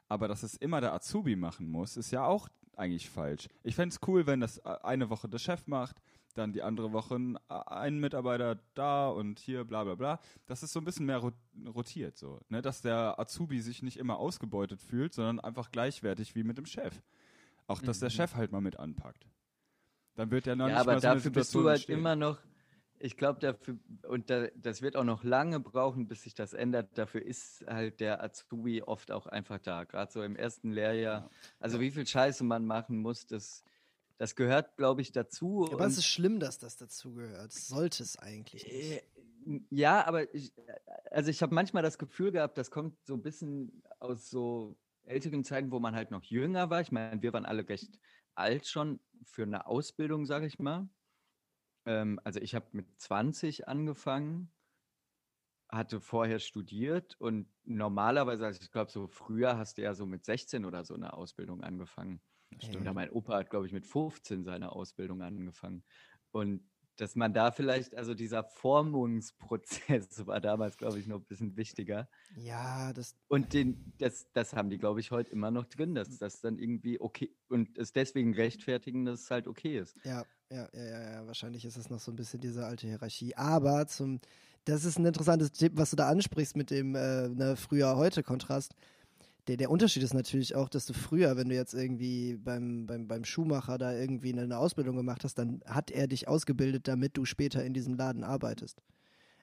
Aber 0.09 0.28
dass 0.28 0.44
es 0.44 0.54
immer 0.54 0.80
der 0.80 0.94
Azubi 0.94 1.37
machen 1.37 1.68
muss, 1.68 1.98
ist 1.98 2.11
ja 2.11 2.24
auch 2.24 2.48
eigentlich 2.74 3.11
falsch. 3.11 3.46
Ich 3.64 3.74
fände 3.74 3.92
es 3.94 4.00
cool, 4.09 4.26
wenn 4.26 4.40
das 4.40 4.57
äh, 4.59 4.78
eine 4.83 5.11
Woche 5.11 5.28
der 5.28 5.38
Chef 5.38 5.66
macht, 5.66 6.00
dann 6.34 6.52
die 6.52 6.62
andere 6.62 6.92
Woche 6.92 7.16
ein, 7.48 7.98
Mitarbeiter 7.98 8.58
da 8.74 9.08
und 9.08 9.38
hier 9.38 9.64
bla 9.64 9.84
bla 9.84 9.94
bla. 9.94 10.20
Dass 10.46 10.62
es 10.62 10.72
so 10.72 10.80
ein 10.80 10.84
bisschen 10.84 11.06
mehr 11.06 11.18
ro- 11.18 11.32
rotiert, 11.74 12.16
so. 12.18 12.40
Ne? 12.48 12.62
Dass 12.62 12.82
der 12.82 13.18
Azubi 13.18 13.60
sich 13.60 13.82
nicht 13.82 13.96
immer 13.98 14.18
ausgebeutet 14.18 14.80
fühlt, 14.80 15.14
sondern 15.14 15.40
einfach 15.40 15.70
gleichwertig 15.70 16.34
wie 16.34 16.44
mit 16.44 16.58
dem 16.58 16.66
Chef. 16.66 17.02
Auch, 17.66 17.80
dass 17.80 17.98
der 18.00 18.10
Chef 18.10 18.34
halt 18.34 18.52
mal 18.52 18.60
mit 18.60 18.78
anpackt. 18.78 19.26
Dann 20.16 20.30
wird 20.30 20.46
ja 20.46 20.54
noch 20.54 20.68
ja, 20.68 20.74
nicht 20.74 20.80
aber 20.80 20.92
mal 20.92 21.00
so 21.00 21.08
dafür 21.08 21.30
bist 21.30 21.54
du 21.54 21.66
halt 21.66 21.76
entstehen. 21.76 21.98
immer 21.98 22.14
noch, 22.14 22.38
ich 22.98 23.16
glaube 23.16 23.40
dafür, 23.40 23.76
und 24.08 24.30
da, 24.30 24.46
das 24.54 24.80
wird 24.80 24.96
auch 24.96 25.04
noch 25.04 25.24
lange 25.24 25.60
brauchen, 25.60 26.06
bis 26.06 26.22
sich 26.22 26.34
das 26.34 26.52
ändert. 26.52 26.96
Dafür 26.96 27.22
ist 27.22 27.64
halt 27.66 28.00
der 28.00 28.22
Azubi 28.22 28.82
oft 28.82 29.10
auch 29.10 29.26
einfach 29.26 29.58
da, 29.58 29.84
gerade 29.84 30.12
so 30.12 30.22
im 30.22 30.36
ersten 30.36 30.72
Lehrjahr. 30.72 31.30
Also 31.58 31.80
wie 31.80 31.90
viel 31.90 32.06
Scheiße 32.06 32.44
man 32.44 32.64
machen 32.64 32.98
muss, 32.98 33.26
das, 33.26 33.64
das 34.18 34.37
gehört, 34.37 34.77
glaube 34.77 35.03
ich, 35.03 35.12
dazu. 35.12 35.68
Aber 35.70 35.87
es 35.87 35.98
ist 35.98 36.07
schlimm, 36.07 36.38
dass 36.40 36.59
das 36.59 36.77
dazugehört. 36.77 37.55
Das 37.55 37.68
sollte 37.68 38.03
es 38.03 38.16
eigentlich 38.18 38.64
nicht. 38.64 39.05
Äh, 39.46 39.66
Ja, 39.70 40.07
aber 40.07 40.33
ich, 40.35 40.53
also 41.11 41.31
ich 41.31 41.42
habe 41.42 41.55
manchmal 41.55 41.83
das 41.83 41.98
Gefühl 41.98 42.33
gehabt, 42.33 42.57
das 42.57 42.70
kommt 42.70 42.96
so 43.05 43.14
ein 43.14 43.22
bisschen 43.22 43.83
aus 44.00 44.31
so 44.31 44.79
älteren 45.03 45.44
Zeiten, 45.44 45.70
wo 45.70 45.81
man 45.81 45.94
halt 45.94 46.11
noch 46.11 46.22
jünger 46.24 46.70
war. 46.70 46.81
Ich 46.81 46.92
meine, 46.92 47.20
wir 47.22 47.33
waren 47.33 47.44
alle 47.44 47.68
recht 47.68 47.98
alt 48.35 48.66
schon 48.66 49.00
für 49.24 49.42
eine 49.42 49.66
Ausbildung, 49.66 50.24
sage 50.27 50.46
ich 50.46 50.59
mal. 50.59 50.88
Ähm, 51.87 52.20
also 52.24 52.40
ich 52.40 52.55
habe 52.55 52.68
mit 52.72 53.00
20 53.00 53.68
angefangen, 53.68 54.53
hatte 55.68 56.00
vorher 56.00 56.38
studiert 56.38 57.16
und 57.20 57.48
normalerweise, 57.64 58.46
also 58.46 58.61
ich 58.62 58.70
glaube, 58.70 58.90
so 58.90 59.09
früher 59.09 59.57
hast 59.59 59.79
du 59.79 59.83
ja 59.83 59.94
so 59.94 60.07
mit 60.07 60.24
16 60.24 60.64
oder 60.64 60.85
so 60.85 60.94
eine 60.94 61.14
Ausbildung 61.14 61.62
angefangen. 61.62 62.20
Stimmt. 62.59 62.83
Oder 62.83 62.94
mein 62.94 63.11
Opa 63.11 63.38
hat, 63.38 63.50
glaube 63.50 63.66
ich, 63.66 63.72
mit 63.72 63.87
15 63.87 64.44
seine 64.44 64.72
Ausbildung 64.72 65.22
angefangen. 65.22 65.85
Und 66.30 66.62
dass 66.96 67.16
man 67.16 67.33
da 67.33 67.50
vielleicht, 67.50 67.96
also 67.96 68.14
dieser 68.14 68.44
Formungsprozess 68.44 70.26
war 70.26 70.40
damals, 70.40 70.76
glaube 70.76 70.98
ich, 70.98 71.07
noch 71.07 71.18
ein 71.18 71.24
bisschen 71.24 71.57
wichtiger. 71.57 72.09
Ja, 72.37 72.92
das, 72.92 73.16
Und 73.28 73.52
den, 73.52 73.92
das, 73.98 74.30
das 74.33 74.54
haben 74.54 74.70
die, 74.70 74.78
glaube 74.78 75.00
ich, 75.00 75.11
heute 75.11 75.30
immer 75.33 75.50
noch 75.50 75.66
drin, 75.66 75.94
dass 75.94 76.18
das 76.18 76.40
dann 76.40 76.59
irgendwie 76.59 77.00
okay 77.00 77.35
und 77.48 77.76
es 77.78 77.92
deswegen 77.92 78.35
rechtfertigen, 78.35 79.04
dass 79.04 79.22
es 79.22 79.30
halt 79.30 79.48
okay 79.48 79.78
ist. 79.78 79.96
ja, 80.04 80.24
ja, 80.50 80.68
ja, 80.72 80.85
ja, 80.85 81.12
ja, 81.12 81.26
wahrscheinlich 81.26 81.64
ist 81.64 81.76
es 81.76 81.90
noch 81.90 81.98
so 81.98 82.12
ein 82.12 82.16
bisschen 82.16 82.40
diese 82.40 82.64
alte 82.64 82.87
Hierarchie. 82.87 83.35
Aber 83.35 83.87
zum, 83.87 84.20
das 84.64 84.85
ist 84.85 84.98
ein 84.98 85.07
interessantes 85.07 85.52
Tipp, 85.52 85.72
was 85.74 85.90
du 85.90 85.96
da 85.96 86.09
ansprichst 86.09 86.57
mit 86.57 86.70
dem 86.70 86.94
äh, 86.94 87.28
ne, 87.28 87.57
Früher-Heute-Kontrast. 87.57 88.74
Der, 89.46 89.59
der 89.59 89.70
Unterschied 89.70 90.02
ist 90.02 90.14
natürlich 90.14 90.54
auch, 90.54 90.68
dass 90.68 90.87
du 90.87 90.94
früher, 90.94 91.37
wenn 91.37 91.50
du 91.50 91.54
jetzt 91.54 91.74
irgendwie 91.74 92.37
beim, 92.37 92.87
beim, 92.87 93.07
beim 93.07 93.24
Schuhmacher 93.24 93.76
da 93.76 93.92
irgendwie 93.92 94.33
eine 94.33 94.59
Ausbildung 94.59 94.96
gemacht 94.96 95.24
hast, 95.24 95.38
dann 95.38 95.61
hat 95.66 95.90
er 95.90 96.07
dich 96.07 96.28
ausgebildet, 96.28 96.88
damit 96.88 97.16
du 97.16 97.24
später 97.26 97.62
in 97.62 97.74
diesem 97.74 97.94
Laden 97.94 98.24
arbeitest. 98.24 98.83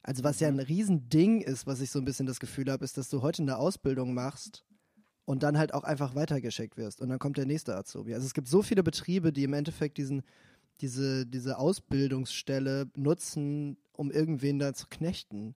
Also 0.04 0.24
was 0.24 0.40
ja 0.40 0.48
ein 0.48 0.60
Riesending 0.60 1.42
ist, 1.42 1.68
was 1.68 1.82
ich 1.82 1.92
so 1.92 2.00
ein 2.00 2.06
bisschen 2.06 2.26
das 2.26 2.40
Gefühl 2.40 2.72
habe, 2.72 2.84
ist, 2.84 2.98
dass 2.98 3.10
du 3.10 3.22
heute 3.22 3.44
eine 3.44 3.58
Ausbildung 3.58 4.16
machst 4.16 4.66
und 5.26 5.44
dann 5.44 5.58
halt 5.58 5.74
auch 5.74 5.84
einfach 5.84 6.16
weitergeschickt 6.16 6.78
wirst 6.78 7.02
und 7.02 7.10
dann 7.10 7.20
kommt 7.20 7.38
der 7.38 7.46
nächste 7.46 7.76
Azubi. 7.76 8.16
Also 8.16 8.26
es 8.26 8.34
gibt 8.34 8.48
so 8.48 8.64
viele 8.64 8.82
Betriebe, 8.82 9.32
die 9.32 9.44
im 9.44 9.54
Endeffekt 9.54 10.00
diesen, 10.00 10.24
diese, 10.82 11.28
diese 11.28 11.60
Ausbildungsstelle 11.60 12.90
nutzen, 12.96 13.78
um 13.94 14.10
irgendwen 14.10 14.58
da 14.58 14.74
zu 14.74 14.88
knechten. 14.90 15.54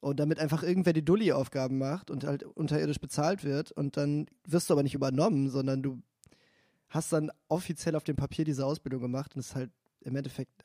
Und 0.00 0.18
damit 0.18 0.38
einfach 0.38 0.62
irgendwer 0.62 0.94
die 0.94 1.04
Dulli-Aufgaben 1.04 1.76
macht 1.78 2.10
und 2.10 2.24
halt 2.24 2.42
unterirdisch 2.42 2.98
bezahlt 3.00 3.44
wird 3.44 3.70
und 3.72 3.96
dann 3.98 4.26
wirst 4.46 4.70
du 4.70 4.74
aber 4.74 4.82
nicht 4.82 4.94
übernommen, 4.94 5.50
sondern 5.50 5.82
du 5.82 6.02
hast 6.88 7.12
dann 7.12 7.30
offiziell 7.48 7.94
auf 7.94 8.04
dem 8.04 8.16
Papier 8.16 8.44
diese 8.46 8.64
Ausbildung 8.64 9.02
gemacht 9.02 9.34
und 9.34 9.40
es 9.40 9.48
ist 9.48 9.54
halt 9.54 9.70
im 10.00 10.16
Endeffekt 10.16 10.64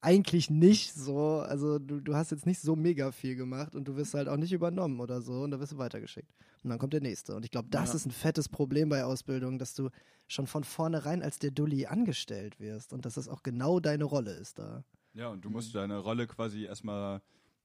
eigentlich 0.00 0.50
nicht 0.50 0.94
so. 0.94 1.40
Also 1.40 1.78
du, 1.78 2.00
du 2.00 2.14
hast 2.14 2.30
jetzt 2.30 2.46
nicht 2.46 2.60
so 2.60 2.74
mega 2.74 3.12
viel 3.12 3.36
gemacht 3.36 3.74
und 3.74 3.84
du 3.86 3.96
wirst 3.96 4.14
halt 4.14 4.28
auch 4.28 4.36
nicht 4.36 4.52
übernommen 4.52 5.00
oder 5.00 5.20
so 5.20 5.42
und 5.42 5.50
da 5.50 5.60
wirst 5.60 5.72
du 5.72 5.78
weitergeschickt. 5.78 6.32
Und 6.62 6.70
dann 6.70 6.78
kommt 6.78 6.92
der 6.92 7.00
nächste. 7.02 7.34
Und 7.34 7.44
ich 7.44 7.50
glaube, 7.50 7.68
das 7.70 7.90
Ja. 7.90 7.94
ist 7.96 8.06
ein 8.06 8.10
fettes 8.10 8.48
Problem 8.48 8.88
bei 8.88 9.04
Ausbildung, 9.04 9.58
dass 9.58 9.74
du 9.74 9.90
schon 10.26 10.46
von 10.46 10.64
vornherein 10.64 11.22
als 11.22 11.38
der 11.38 11.50
Dulli 11.50 11.86
angestellt 11.86 12.60
wirst 12.60 12.92
und 12.92 13.04
dass 13.04 13.14
das 13.14 13.28
auch 13.28 13.42
genau 13.42 13.80
deine 13.80 14.04
Rolle 14.04 14.32
ist 14.32 14.58
da. 14.58 14.84
Ja, 15.14 15.28
und 15.28 15.44
du 15.44 15.50
musst 15.50 15.74
deine 15.74 15.98
Rolle 15.98 16.26
quasi 16.26 16.64
erstmal 16.64 17.20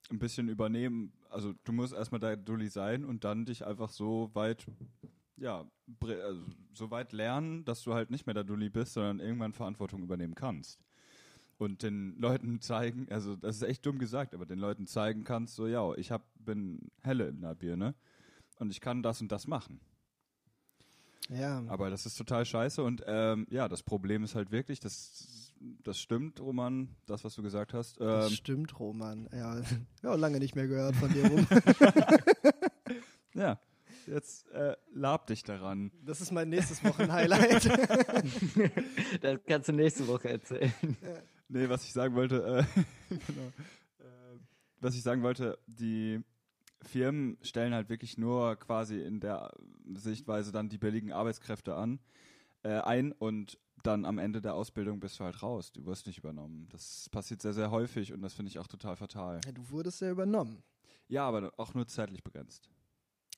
ein 0.10 0.20
bisschen 0.20 0.50
übernehmen. 0.50 1.14
Also 1.30 1.54
du 1.64 1.72
musst 1.72 1.94
erstmal 1.94 2.20
der 2.20 2.38
Dulli 2.38 2.70
sein 2.70 3.06
und 3.06 3.24
dann 3.24 3.46
dich 3.46 3.66
einfach 3.66 3.90
so 3.90 4.30
weit, 4.34 4.66
ja, 5.38 5.66
also 6.02 6.42
so 6.74 6.92
weit 6.92 7.14
lernen, 7.14 7.66
dass 7.66 7.84
du 7.84 7.94
halt 7.94 8.12
nicht 8.12 8.26
mehr 8.26 8.34
der 8.34 8.44
Dulli 8.44 8.70
bist, 8.70 8.94
sondern 8.94 9.20
irgendwann 9.20 9.54
Verantwortung 9.54 10.04
übernehmen 10.04 10.36
kannst. 10.36 10.80
Und 11.58 11.84
den 11.84 12.18
Leuten 12.18 12.60
zeigen, 12.60 13.08
also 13.10 13.36
das 13.36 13.58
ist 13.58 13.62
echt 13.64 13.86
dumm 13.86 13.98
gesagt, 13.98 14.34
aber 14.34 14.46
den 14.46 14.60
Leuten 14.60 14.88
zeigen 14.88 15.24
kannst, 15.24 15.56
so 15.56 15.68
ja, 15.68 15.94
ich 15.96 16.12
hab, 16.12 16.26
bin 16.36 16.92
helle 17.02 17.30
in 17.30 17.42
der 17.42 17.56
Birne 17.56 17.96
und 18.60 18.72
ich 18.72 18.82
kann 18.82 19.02
das 19.02 19.22
und 19.22 19.32
das 19.32 19.48
machen. 19.48 19.80
Ja. 21.30 21.64
Aber 21.68 21.90
das 21.90 22.06
ist 22.06 22.18
total 22.18 22.46
scheiße 22.46 22.84
und 22.84 23.04
ähm, 23.08 23.48
ja, 23.50 23.70
das 23.70 23.84
Problem 23.84 24.24
ist 24.24 24.36
halt 24.36 24.52
wirklich, 24.52 24.80
das, 24.80 25.45
das 25.60 25.98
stimmt, 25.98 26.40
Roman, 26.42 26.90
das, 27.06 27.24
was 27.24 27.36
du 27.36 27.42
gesagt 27.44 27.74
hast. 27.74 28.00
Das 28.00 28.30
Ähm, 28.30 28.36
stimmt, 28.36 28.80
Roman. 28.80 29.28
Ja, 29.32 29.62
ja, 30.04 30.16
lange 30.16 30.40
nicht 30.40 30.56
mehr 30.56 30.68
gehört 30.68 30.96
von 30.96 31.12
dir 31.12 31.26
rum. 31.28 31.48
ja, 33.34 33.60
jetzt 34.08 34.48
äh, 34.52 34.76
lab 34.94 35.28
dich 35.28 35.44
daran. 35.44 35.92
Das 36.04 36.22
ist 36.22 36.32
mein 36.32 36.50
nächstes 36.50 36.84
Wochenhighlight. 36.84 37.66
Das 39.22 39.40
kannst 39.48 39.70
du 39.70 39.74
nächste 39.74 40.08
Woche 40.08 40.30
erzählen. 40.30 40.74
Nee, 41.48 41.70
was 41.70 41.84
ich 41.86 41.94
sagen 41.94 42.16
wollte, 42.16 42.36
äh, 42.38 42.82
genau. 43.10 43.48
Äh, 44.00 44.40
was 44.82 44.96
ich 44.96 45.04
sagen 45.04 45.24
wollte, 45.24 45.58
die 45.68 46.22
Firmen 46.82 47.38
stellen 47.42 47.74
halt 47.74 47.90
wirklich 47.90 48.18
nur 48.18 48.56
quasi 48.58 49.00
in 49.02 49.20
der 49.20 49.52
Sichtweise 49.94 50.52
dann 50.52 50.70
die 50.70 50.78
billigen 50.78 51.12
Arbeitskräfte 51.12 51.76
an, 51.76 52.00
äh, 52.64 52.70
ein 52.82 53.12
und 53.12 53.58
dann 53.86 54.06
am 54.06 54.18
Ende 54.18 54.42
der 54.42 54.56
Ausbildung 54.56 55.00
bist 55.00 55.20
du 55.20 55.24
halt 55.24 55.42
raus. 55.42 55.72
Du 55.72 55.86
wirst 55.86 56.08
nicht 56.08 56.18
übernommen. 56.18 56.68
Das 56.72 57.10
passiert 57.10 57.42
sehr, 57.42 57.54
sehr 57.54 57.72
häufig 57.72 58.14
und 58.14 58.22
das 58.22 58.34
finde 58.34 58.50
ich 58.50 58.60
auch 58.60 58.68
total 58.68 58.96
fatal. 58.96 59.42
Ja, 59.46 59.52
du 59.52 59.70
wurdest 59.70 60.02
ja 60.02 60.12
übernommen. 60.12 60.64
Ja, 61.08 61.28
aber 61.28 61.52
auch 61.58 61.74
nur 61.74 61.88
zeitlich 61.88 62.24
begrenzt. 62.24 62.70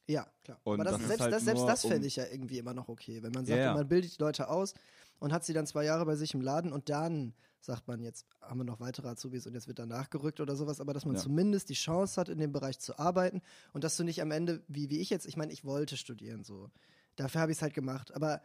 Ja, 0.08 0.26
klar. 0.44 0.60
Und 0.64 0.80
Aber 0.80 0.90
das, 0.90 1.00
das 1.00 1.08
selbst, 1.08 1.22
halt 1.22 1.34
das, 1.34 1.44
selbst 1.44 1.68
das 1.68 1.82
fände 1.86 2.08
ich 2.08 2.16
ja 2.16 2.26
irgendwie 2.32 2.60
immer 2.60 2.74
noch 2.74 2.88
okay. 2.88 3.22
Wenn 3.22 3.34
man 3.34 3.46
sagt, 3.46 3.60
ja. 3.60 3.74
man 3.74 3.88
bildet 3.88 4.18
die 4.18 4.22
Leute 4.22 4.48
aus 4.50 4.74
und 5.20 5.34
hat 5.34 5.44
sie 5.44 5.54
dann 5.54 5.68
zwei 5.68 5.84
Jahre 5.84 6.06
bei 6.06 6.16
sich 6.16 6.34
im 6.34 6.40
Laden 6.42 6.72
und 6.72 6.88
dann 6.90 7.34
sagt 7.60 7.90
man, 7.90 8.02
jetzt 8.02 8.26
haben 8.42 8.60
wir 8.60 8.64
noch 8.64 8.80
weitere 8.80 9.10
Azubis 9.10 9.46
und 9.48 9.54
jetzt 9.54 9.68
wird 9.68 9.80
danach 9.80 10.10
gerückt 10.10 10.40
oder 10.40 10.56
sowas, 10.56 10.80
aber 10.80 10.94
dass 10.94 11.06
man 11.06 11.16
Ja. 11.16 11.22
zumindest 11.22 11.70
die 11.70 11.74
Chance 11.74 12.22
hat, 12.22 12.30
in 12.30 12.38
dem 12.40 12.54
Bereich 12.54 12.80
zu 12.80 12.98
arbeiten 12.98 13.42
und 13.74 13.84
dass 13.84 13.98
du 13.98 14.06
nicht 14.06 14.22
am 14.22 14.32
Ende, 14.32 14.64
wie, 14.70 14.90
wie 14.90 15.00
ich 15.02 15.10
jetzt, 15.10 15.26
ich 15.26 15.36
meine, 15.36 15.52
ich 15.52 15.66
wollte 15.66 15.98
studieren 15.98 16.46
so. 16.46 16.70
Dafür 17.18 17.42
habe 17.42 17.52
ich 17.52 17.58
es 17.58 17.62
halt 17.62 17.74
gemacht. 17.74 18.14
Aber 18.14 18.42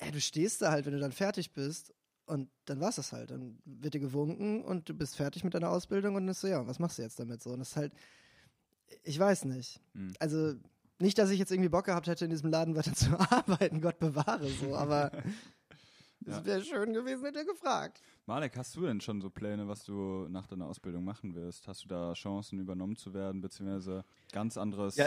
ey, 0.00 0.10
du 0.10 0.20
stehst 0.20 0.62
da 0.62 0.70
halt, 0.70 0.86
wenn 0.86 0.92
du 0.92 0.98
dann 0.98 1.12
fertig 1.12 1.52
bist 1.52 1.94
und 2.26 2.50
dann 2.64 2.80
war 2.80 2.88
es 2.90 2.96
das 2.96 3.12
halt. 3.12 3.30
Dann 3.30 3.58
wird 3.64 3.94
dir 3.94 4.00
gewunken 4.00 4.64
und 4.64 4.88
du 4.88 4.94
bist 4.94 5.16
fertig 5.16 5.44
mit 5.44 5.54
deiner 5.54 5.70
Ausbildung 5.70 6.14
und 6.14 6.22
dann 6.22 6.30
ist 6.30 6.40
so, 6.40 6.48
ja, 6.48 6.66
was 6.66 6.78
machst 6.78 6.98
du 6.98 7.02
jetzt 7.02 7.18
damit 7.20 7.42
so? 7.42 7.50
Und 7.50 7.60
das 7.60 7.70
ist 7.70 7.76
halt, 7.76 7.92
ich 9.02 9.18
weiß 9.18 9.44
nicht. 9.46 9.80
Hm. 9.94 10.12
Also 10.18 10.54
nicht, 10.98 11.18
dass 11.18 11.30
ich 11.30 11.38
jetzt 11.38 11.50
irgendwie 11.50 11.68
Bock 11.70 11.86
gehabt 11.86 12.06
hätte, 12.06 12.24
in 12.24 12.30
diesem 12.30 12.50
Laden 12.50 12.76
weiter 12.76 12.92
zu 12.94 13.18
arbeiten, 13.18 13.80
Gott 13.80 13.98
bewahre 13.98 14.48
so, 14.50 14.74
aber 14.74 15.10
es 16.26 16.36
Ja. 16.36 16.44
wäre 16.44 16.64
schön 16.64 16.92
gewesen, 16.92 17.24
hätte 17.24 17.40
er 17.40 17.44
gefragt. 17.44 18.02
Malek, 18.26 18.56
hast 18.56 18.76
du 18.76 18.82
denn 18.82 19.00
schon 19.00 19.20
so 19.20 19.28
Pläne, 19.30 19.66
was 19.66 19.84
du 19.84 20.28
nach 20.28 20.46
deiner 20.46 20.66
Ausbildung 20.66 21.04
machen 21.04 21.34
wirst? 21.34 21.66
Hast 21.66 21.84
du 21.84 21.88
da 21.88 22.12
Chancen, 22.12 22.60
übernommen 22.60 22.96
zu 22.96 23.12
werden, 23.12 23.40
beziehungsweise 23.40 24.04
ganz 24.30 24.56
anderes 24.56 24.96
Ja. 24.96 25.06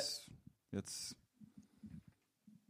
jetzt? 0.71 1.15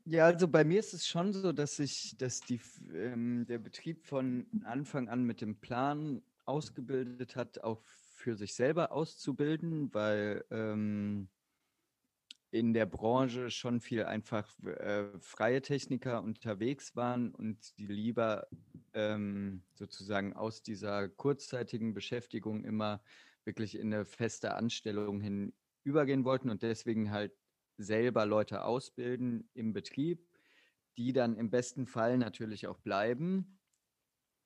Ja, 0.05 0.25
also 0.25 0.47
bei 0.49 0.65
mir 0.65 0.79
ist 0.79 0.93
es 0.93 1.07
schon 1.07 1.31
so, 1.31 1.53
dass 1.53 1.79
ich, 1.79 2.17
dass 2.17 2.41
die, 2.41 2.59
ähm, 2.93 3.45
der 3.45 3.57
Betrieb 3.59 4.05
von 4.05 4.47
Anfang 4.65 5.07
an 5.07 5.23
mit 5.23 5.39
dem 5.39 5.61
Plan 5.61 6.21
ausgebildet 6.45 7.37
hat, 7.37 7.63
auch 7.63 7.83
für 7.85 8.35
sich 8.35 8.53
selber 8.53 8.91
auszubilden, 8.91 9.93
weil 9.93 10.43
ähm, 10.51 11.29
in 12.51 12.73
der 12.73 12.85
Branche 12.85 13.49
schon 13.49 13.79
viel 13.81 14.03
einfach 14.05 14.59
äh, 14.63 15.19
freie 15.19 15.61
Techniker 15.61 16.21
unterwegs 16.21 16.95
waren 16.95 17.33
und 17.33 17.77
die 17.77 17.87
lieber 17.87 18.47
ähm, 18.93 19.63
sozusagen 19.73 20.33
aus 20.33 20.61
dieser 20.61 21.09
kurzzeitigen 21.09 21.93
Beschäftigung 21.95 22.63
immer 22.63 23.01
wirklich 23.43 23.75
in 23.77 23.91
eine 23.93 24.05
feste 24.05 24.53
Anstellung 24.53 25.19
hin 25.19 25.53
übergehen 25.83 26.25
wollten 26.25 26.49
und 26.49 26.61
deswegen 26.61 27.11
halt 27.11 27.33
selber 27.77 28.25
Leute 28.25 28.63
ausbilden 28.63 29.49
im 29.53 29.73
Betrieb, 29.73 30.27
die 30.97 31.13
dann 31.13 31.37
im 31.37 31.49
besten 31.49 31.87
Fall 31.87 32.17
natürlich 32.17 32.67
auch 32.67 32.79
bleiben 32.79 33.59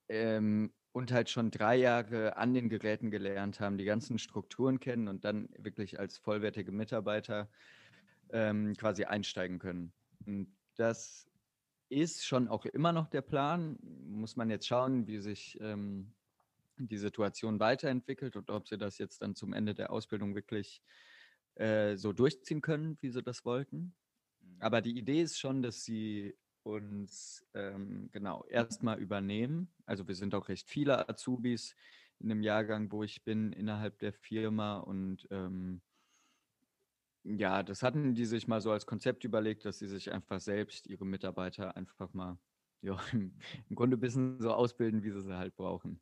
ähm, 0.09 0.73
und 0.91 1.11
halt 1.11 1.29
schon 1.29 1.51
drei 1.51 1.75
Jahre 1.75 2.37
an 2.37 2.53
den 2.53 2.69
Geräten 2.69 3.11
gelernt 3.11 3.59
haben, 3.59 3.77
die 3.77 3.85
ganzen 3.85 4.17
Strukturen 4.17 4.79
kennen 4.79 5.07
und 5.07 5.25
dann 5.25 5.49
wirklich 5.57 5.99
als 5.99 6.17
vollwertige 6.17 6.71
Mitarbeiter 6.71 7.49
ähm, 8.29 8.75
quasi 8.75 9.03
einsteigen 9.05 9.59
können. 9.59 9.93
Und 10.25 10.55
das 10.75 11.27
ist 11.89 12.25
schon 12.25 12.47
auch 12.47 12.65
immer 12.65 12.91
noch 12.91 13.07
der 13.07 13.21
Plan. 13.21 13.77
Muss 13.81 14.35
man 14.35 14.49
jetzt 14.49 14.67
schauen, 14.67 15.07
wie 15.07 15.19
sich 15.19 15.57
ähm, 15.61 16.13
die 16.77 16.97
Situation 16.97 17.59
weiterentwickelt 17.59 18.35
und 18.35 18.49
ob 18.49 18.67
sie 18.67 18.77
das 18.77 18.97
jetzt 18.97 19.21
dann 19.21 19.35
zum 19.35 19.53
Ende 19.53 19.73
der 19.73 19.91
Ausbildung 19.91 20.35
wirklich 20.35 20.81
äh, 21.59 21.95
so 21.97 22.13
durchziehen 22.13 22.61
können, 22.61 22.97
wie 23.01 23.09
sie 23.09 23.23
das 23.23 23.45
wollten. 23.45 23.95
Mhm. 24.41 24.57
Aber 24.59 24.81
die 24.81 24.97
Idee 24.97 25.21
ist 25.21 25.39
schon, 25.39 25.61
dass 25.61 25.83
sie 25.83 26.35
uns 26.63 27.45
ähm, 27.53 28.09
genau 28.11 28.45
erstmal 28.45 28.99
übernehmen. 28.99 29.71
Also 29.85 30.07
wir 30.07 30.15
sind 30.15 30.35
auch 30.35 30.49
recht 30.49 30.69
viele 30.69 31.07
Azubis 31.07 31.75
in 32.19 32.29
dem 32.29 32.41
Jahrgang, 32.41 32.91
wo 32.91 33.03
ich 33.03 33.23
bin, 33.23 33.53
innerhalb 33.53 33.99
der 33.99 34.11
Firma 34.13 34.77
und 34.79 35.27
ähm, 35.31 35.81
ja, 37.23 37.61
das 37.63 37.83
hatten 37.83 38.15
die 38.15 38.25
sich 38.25 38.47
mal 38.47 38.61
so 38.61 38.71
als 38.71 38.85
Konzept 38.85 39.23
überlegt, 39.23 39.65
dass 39.65 39.79
sie 39.79 39.87
sich 39.87 40.11
einfach 40.11 40.39
selbst 40.39 40.87
ihre 40.87 41.05
Mitarbeiter 41.05 41.75
einfach 41.75 42.13
mal 42.13 42.39
ja, 42.81 42.97
im, 43.11 43.33
im 43.69 43.75
Grunde 43.75 43.97
ein 43.97 43.99
bisschen 43.99 44.39
so 44.39 44.53
ausbilden, 44.53 45.03
wie 45.03 45.11
sie 45.11 45.21
sie 45.21 45.37
halt 45.37 45.55
brauchen. 45.55 45.99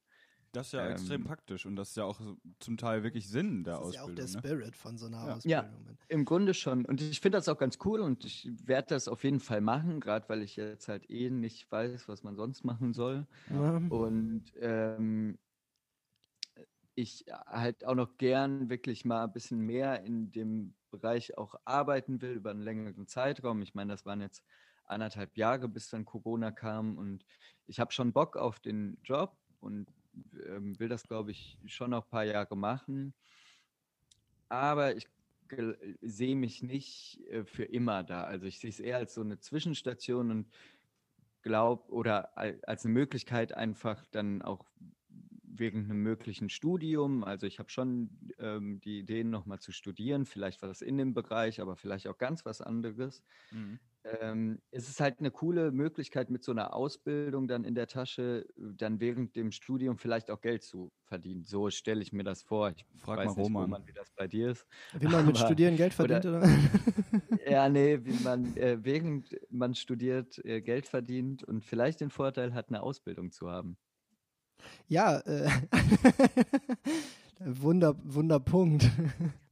Das 0.56 0.68
ist 0.68 0.74
ja 0.74 0.86
ähm, 0.86 0.92
extrem 0.94 1.24
praktisch 1.24 1.66
und 1.66 1.76
das 1.76 1.90
ist 1.90 1.98
ja 1.98 2.06
auch 2.06 2.20
zum 2.60 2.78
Teil 2.78 3.04
wirklich 3.04 3.28
Sinn 3.28 3.64
der 3.64 3.80
Ausbildung. 3.80 4.16
Das 4.16 4.26
ist 4.26 4.34
ja 4.36 4.40
auch 4.40 4.44
der 4.44 4.52
ne? 4.54 4.60
Spirit 4.60 4.76
von 4.76 4.98
so 4.98 5.08
einer 5.08 5.18
ja. 5.18 5.34
Ausbildung. 5.36 5.50
Ja, 5.50 5.98
im 6.08 6.26
Grunde 6.26 6.54
schon. 6.54 6.86
Und 6.86 7.02
ich 7.02 7.20
finde 7.20 7.38
das 7.38 7.50
auch 7.50 7.58
ganz 7.58 7.78
cool 7.84 8.00
und 8.02 8.24
ich 8.26 8.50
werde 8.64 8.88
das 8.90 9.08
auf 9.08 9.24
jeden 9.24 9.40
Fall 9.40 9.62
machen, 9.62 10.00
gerade 10.00 10.28
weil 10.30 10.42
ich 10.42 10.56
jetzt 10.56 10.88
halt 10.88 11.10
eh 11.10 11.30
nicht 11.30 11.72
weiß, 11.72 12.08
was 12.08 12.24
man 12.24 12.36
sonst 12.36 12.64
machen 12.64 12.94
soll. 12.94 13.28
Ja. 13.50 13.78
Und 13.90 14.44
ähm, 14.60 15.38
ich 16.96 17.26
halt 17.48 17.86
auch 17.86 17.96
noch 17.96 18.18
gern 18.18 18.70
wirklich 18.70 19.06
mal 19.06 19.26
ein 19.26 19.34
bisschen 19.34 19.60
mehr 19.60 20.04
in 20.04 20.32
dem 20.32 20.74
Bereich 20.92 21.38
auch 21.38 21.56
arbeiten 21.66 22.22
will 22.22 22.32
über 22.32 22.52
einen 22.52 22.62
längeren 22.62 23.08
Zeitraum. 23.08 23.62
Ich 23.62 23.76
meine, 23.76 23.92
das 23.92 24.06
waren 24.06 24.22
jetzt 24.22 24.44
anderthalb 24.86 25.38
Jahre, 25.38 25.68
bis 25.68 25.90
dann 25.90 26.06
Corona 26.06 26.52
kam 26.52 26.98
und 26.98 27.26
ich 27.68 27.80
habe 27.80 27.92
schon 27.92 28.14
Bock 28.14 28.38
auf 28.38 28.60
den 28.60 28.98
Job 29.04 29.36
und 29.60 29.92
ähm, 30.48 30.80
will 30.80 30.90
das, 30.90 31.04
glaube 31.04 31.32
ich, 31.32 31.58
schon 31.66 31.92
noch 31.92 32.06
ein 32.06 32.10
paar 32.10 32.24
Jahre 32.24 32.56
machen. 32.56 33.14
Aber 34.50 34.96
ich 34.96 35.08
sehe 36.02 36.36
mich 36.36 36.64
nicht 36.64 37.22
äh, 37.30 37.46
für 37.46 37.66
immer 37.66 38.04
da. 38.04 38.24
Also 38.24 38.46
ich 38.46 38.60
sehe 38.60 38.70
es 38.70 38.80
eher 38.80 38.98
als 38.98 39.14
so 39.14 39.22
eine 39.22 39.40
Zwischenstation 39.40 40.32
und 40.32 40.48
glaube 41.42 41.92
oder 41.92 42.38
als 42.38 42.86
eine 42.86 42.94
Möglichkeit 42.94 43.54
einfach 43.54 44.06
dann 44.08 44.42
auch 44.42 44.66
wegen 45.44 45.86
einem 45.86 46.02
möglichen 46.02 46.50
Studium. 46.50 47.24
Also 47.24 47.46
ich 47.48 47.60
habe 47.60 47.70
schon 47.70 48.10
ähm, 48.40 48.80
die 48.82 49.00
Ideen, 49.00 49.30
nochmal 49.30 49.60
zu 49.60 49.72
studieren, 49.72 50.26
vielleicht 50.26 50.62
was 50.62 50.82
in 50.82 50.98
dem 50.98 51.14
Bereich, 51.14 51.62
aber 51.62 51.76
vielleicht 51.76 52.08
auch 52.08 52.18
ganz 52.18 52.46
was 52.46 52.62
anderes. 52.62 53.24
Mhm. 53.52 53.80
Ähm, 54.22 54.60
es 54.70 54.88
ist 54.88 55.00
halt 55.00 55.20
eine 55.20 55.32
coole 55.32 55.72
Möglichkeit, 55.72 56.30
mit 56.30 56.44
so 56.44 56.52
einer 56.52 56.76
Ausbildung 56.76 57.48
dann 57.48 57.64
in 57.64 57.74
der 57.74 57.88
Tasche, 57.88 58.46
dann 58.56 59.00
während 59.00 59.36
dem 59.36 59.52
Studium 59.52 59.98
vielleicht 59.98 60.30
auch 60.30 60.42
Geld 60.42 60.62
zu 60.62 60.92
verdienen. 61.06 61.44
So 61.44 61.72
stelle 61.72 62.04
ich 62.04 62.14
mir 62.14 62.24
das 62.24 62.44
vor. 62.44 62.70
Ich 62.70 62.86
Frag 62.98 63.18
weiß 63.18 63.36
mal 63.36 63.42
nicht, 63.42 63.56
Roman. 63.56 63.88
wie 63.88 63.94
das 63.94 64.12
bei 64.12 64.28
dir 64.28 64.52
ist. 64.52 64.68
Wie 65.00 65.08
man 65.08 65.26
mit 65.26 65.38
Studieren 65.38 65.76
Geld 65.76 65.94
verdient, 65.94 66.26
oder? 66.26 66.38
oder? 66.40 66.50
ja, 67.50 67.68
nee, 67.68 68.00
wie 68.04 68.24
man 68.24 68.56
äh, 68.58 68.78
während 68.82 69.36
man 69.50 69.74
studiert 69.74 70.44
äh, 70.46 70.62
Geld 70.62 70.86
verdient 70.86 71.44
und 71.44 71.66
vielleicht 71.66 72.02
den 72.02 72.12
Vorteil 72.12 72.54
hat, 72.54 72.70
eine 72.70 72.84
Ausbildung 72.84 73.32
zu 73.32 73.50
haben. 73.50 73.76
Ja, 74.88 75.20
äh, 75.22 75.50
Wunder, 77.40 77.96
Wunderpunkt. 78.04 78.90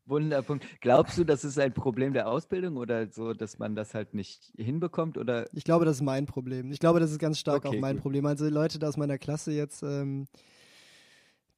Wunderpunkt. 0.05 0.65
Glaubst 0.81 1.17
du, 1.17 1.23
das 1.23 1.43
ist 1.43 1.57
ein 1.59 1.73
Problem 1.73 2.13
der 2.13 2.27
Ausbildung 2.27 2.77
oder 2.77 3.07
so, 3.07 3.33
dass 3.33 3.59
man 3.59 3.75
das 3.75 3.93
halt 3.93 4.13
nicht 4.13 4.51
hinbekommt? 4.57 5.17
Oder? 5.17 5.47
Ich 5.53 5.63
glaube, 5.63 5.85
das 5.85 5.97
ist 5.97 6.01
mein 6.01 6.25
Problem. 6.25 6.71
Ich 6.71 6.79
glaube, 6.79 6.99
das 6.99 7.11
ist 7.11 7.19
ganz 7.19 7.39
stark 7.39 7.65
okay, 7.65 7.77
auch 7.77 7.81
mein 7.81 7.95
gut. 7.95 8.03
Problem. 8.03 8.25
Also 8.25 8.47
Leute 8.49 8.79
da 8.79 8.89
aus 8.89 8.97
meiner 8.97 9.17
Klasse 9.17 9.51
jetzt, 9.51 9.83
ähm, 9.83 10.27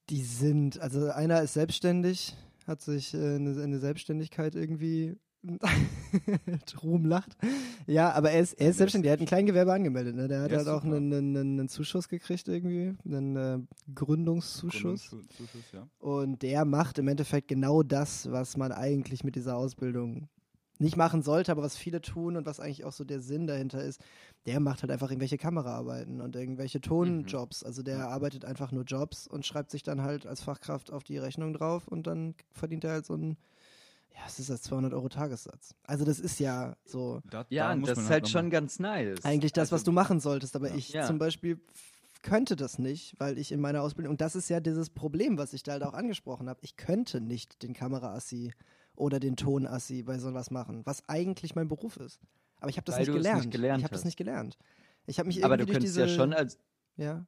die 0.10 0.24
sind, 0.24 0.80
also 0.80 1.10
einer 1.10 1.42
ist 1.42 1.54
selbstständig, 1.54 2.36
hat 2.68 2.82
sich 2.82 3.14
äh, 3.14 3.36
eine, 3.36 3.62
eine 3.62 3.80
Selbstständigkeit 3.80 4.56
irgendwie 4.56 5.18
Ruhm 6.84 7.06
lacht. 7.06 7.36
Ja, 7.88 8.12
aber 8.14 8.32
er 8.32 8.42
ist, 8.42 8.54
er 8.54 8.70
ist 8.70 8.78
selbstständig. 8.78 9.08
Der 9.08 9.14
hat 9.14 9.20
ein 9.20 9.26
Kleingewerbe 9.26 9.74
angemeldet. 9.74 10.16
Ne? 10.16 10.28
Der 10.28 10.42
hat 10.42 10.52
ja, 10.52 10.58
halt 10.58 10.68
auch 10.68 10.84
einen, 10.84 11.14
einen, 11.14 11.38
einen, 11.38 11.70
Zuschuss 11.70 12.10
gekriegt 12.10 12.48
irgendwie, 12.48 12.96
einen 13.06 13.36
äh, 13.36 13.60
Gründungszuschuss. 13.94 15.10
Gründungszuschuss 15.10 15.72
ja. 15.74 15.88
Und 16.00 16.42
der 16.42 16.66
macht 16.66 16.98
im 17.00 17.08
Endeffekt 17.08 17.48
genau 17.48 17.84
das, 17.84 18.32
was 18.32 18.58
man 18.58 18.72
eigentlich 18.72 19.24
mit 19.24 19.36
dieser 19.36 19.56
Ausbildung 19.58 20.28
nicht 20.78 20.98
machen 20.98 21.22
sollte, 21.22 21.52
aber 21.52 21.64
was 21.64 21.78
viele 21.78 22.02
tun 22.02 22.36
und 22.36 22.46
was 22.46 22.60
eigentlich 22.60 22.84
auch 22.84 22.92
so 22.92 23.06
der 23.06 23.22
Sinn 23.22 23.48
dahinter 23.48 23.82
ist, 23.82 24.02
der 24.46 24.60
macht 24.60 24.82
halt 24.82 24.92
einfach 24.92 25.10
irgendwelche 25.10 25.38
Kameraarbeiten 25.38 26.22
und 26.22 26.36
irgendwelche 26.36 26.82
Tonjobs. 26.82 27.62
Mhm. 27.62 27.68
Also 27.68 27.82
der 27.82 28.10
arbeitet 28.10 28.46
einfach 28.46 28.72
nur 28.72 28.84
Jobs 28.84 29.28
und 29.28 29.46
schreibt 29.46 29.72
sich 29.72 29.84
dann 29.84 30.02
halt 30.02 30.26
als 30.28 30.42
Fachkraft 30.42 30.92
auf 30.92 31.04
die 31.04 31.18
Rechnung 31.18 31.54
drauf 31.54 31.88
und 31.88 32.08
dann 32.08 32.36
verdient 32.52 32.84
er 32.84 32.92
halt 32.92 33.06
so 33.06 33.16
ein 33.16 33.38
ja, 34.16 34.22
es 34.26 34.40
ist 34.40 34.50
das 34.50 34.62
200 34.64 34.94
Euro 34.94 35.10
Tagessatz. 35.10 35.76
Also 35.84 36.06
das 36.06 36.20
ist 36.20 36.40
ja 36.40 36.76
so. 36.86 37.22
Da, 37.30 37.46
ja, 37.50 37.76
das 37.76 37.92
ist 37.92 37.98
halt, 37.98 38.10
halt 38.10 38.30
schon 38.30 38.50
ganz 38.50 38.80
nice. 38.80 39.24
Eigentlich 39.24 39.52
das, 39.52 39.64
also, 39.64 39.76
was 39.76 39.84
du 39.84 39.92
machen 39.92 40.20
solltest. 40.20 40.56
Aber 40.56 40.70
ja. 40.70 40.76
ich 40.76 40.90
ja. 40.90 41.06
zum 41.06 41.20
Beispiel 41.20 41.60
könnte 42.22 42.56
das 42.56 42.80
nicht, 42.80 43.14
weil 43.20 43.38
ich 43.38 43.52
in 43.52 43.60
meiner 43.60 43.82
Ausbildung, 43.82 44.12
und 44.12 44.22
das 44.22 44.36
ist 44.36 44.50
ja 44.50 44.60
dieses 44.60 44.90
Problem, 44.90 45.38
was 45.38 45.54
ich 45.54 45.64
da 45.64 45.74
halt 45.74 45.84
auch 45.84 45.94
angesprochen 45.94 46.50
habe, 46.50 46.60
ich 46.64 46.78
könnte 46.78 47.22
nicht 47.22 47.62
den 47.62 47.74
Kameraassi 47.74 48.54
oder 48.96 49.20
den 49.20 49.36
Tonassi 49.36 50.04
bei 50.04 50.18
sowas 50.18 50.50
machen, 50.50 50.86
was 50.86 51.08
eigentlich 51.10 51.56
mein 51.56 51.68
Beruf 51.68 51.98
ist. 51.98 52.20
Aber 52.60 52.70
ich 52.70 52.78
habe 52.78 52.86
das 52.86 52.98
nicht 52.98 53.12
gelernt. 53.12 53.42
nicht 53.42 53.52
gelernt. 53.52 53.80
Ich 53.80 53.84
habe 53.84 53.94
das 53.94 54.06
nicht 54.06 54.18
gelernt. 54.18 54.58
Ich 55.06 55.20
habe 55.20 55.28
mich 55.28 55.44
Aber 55.44 55.58
du 55.58 55.66
könntest 55.66 55.84
diese, 55.84 56.02
ja 56.02 56.08
schon 56.08 56.34
als 56.34 56.58
ja. 56.96 57.28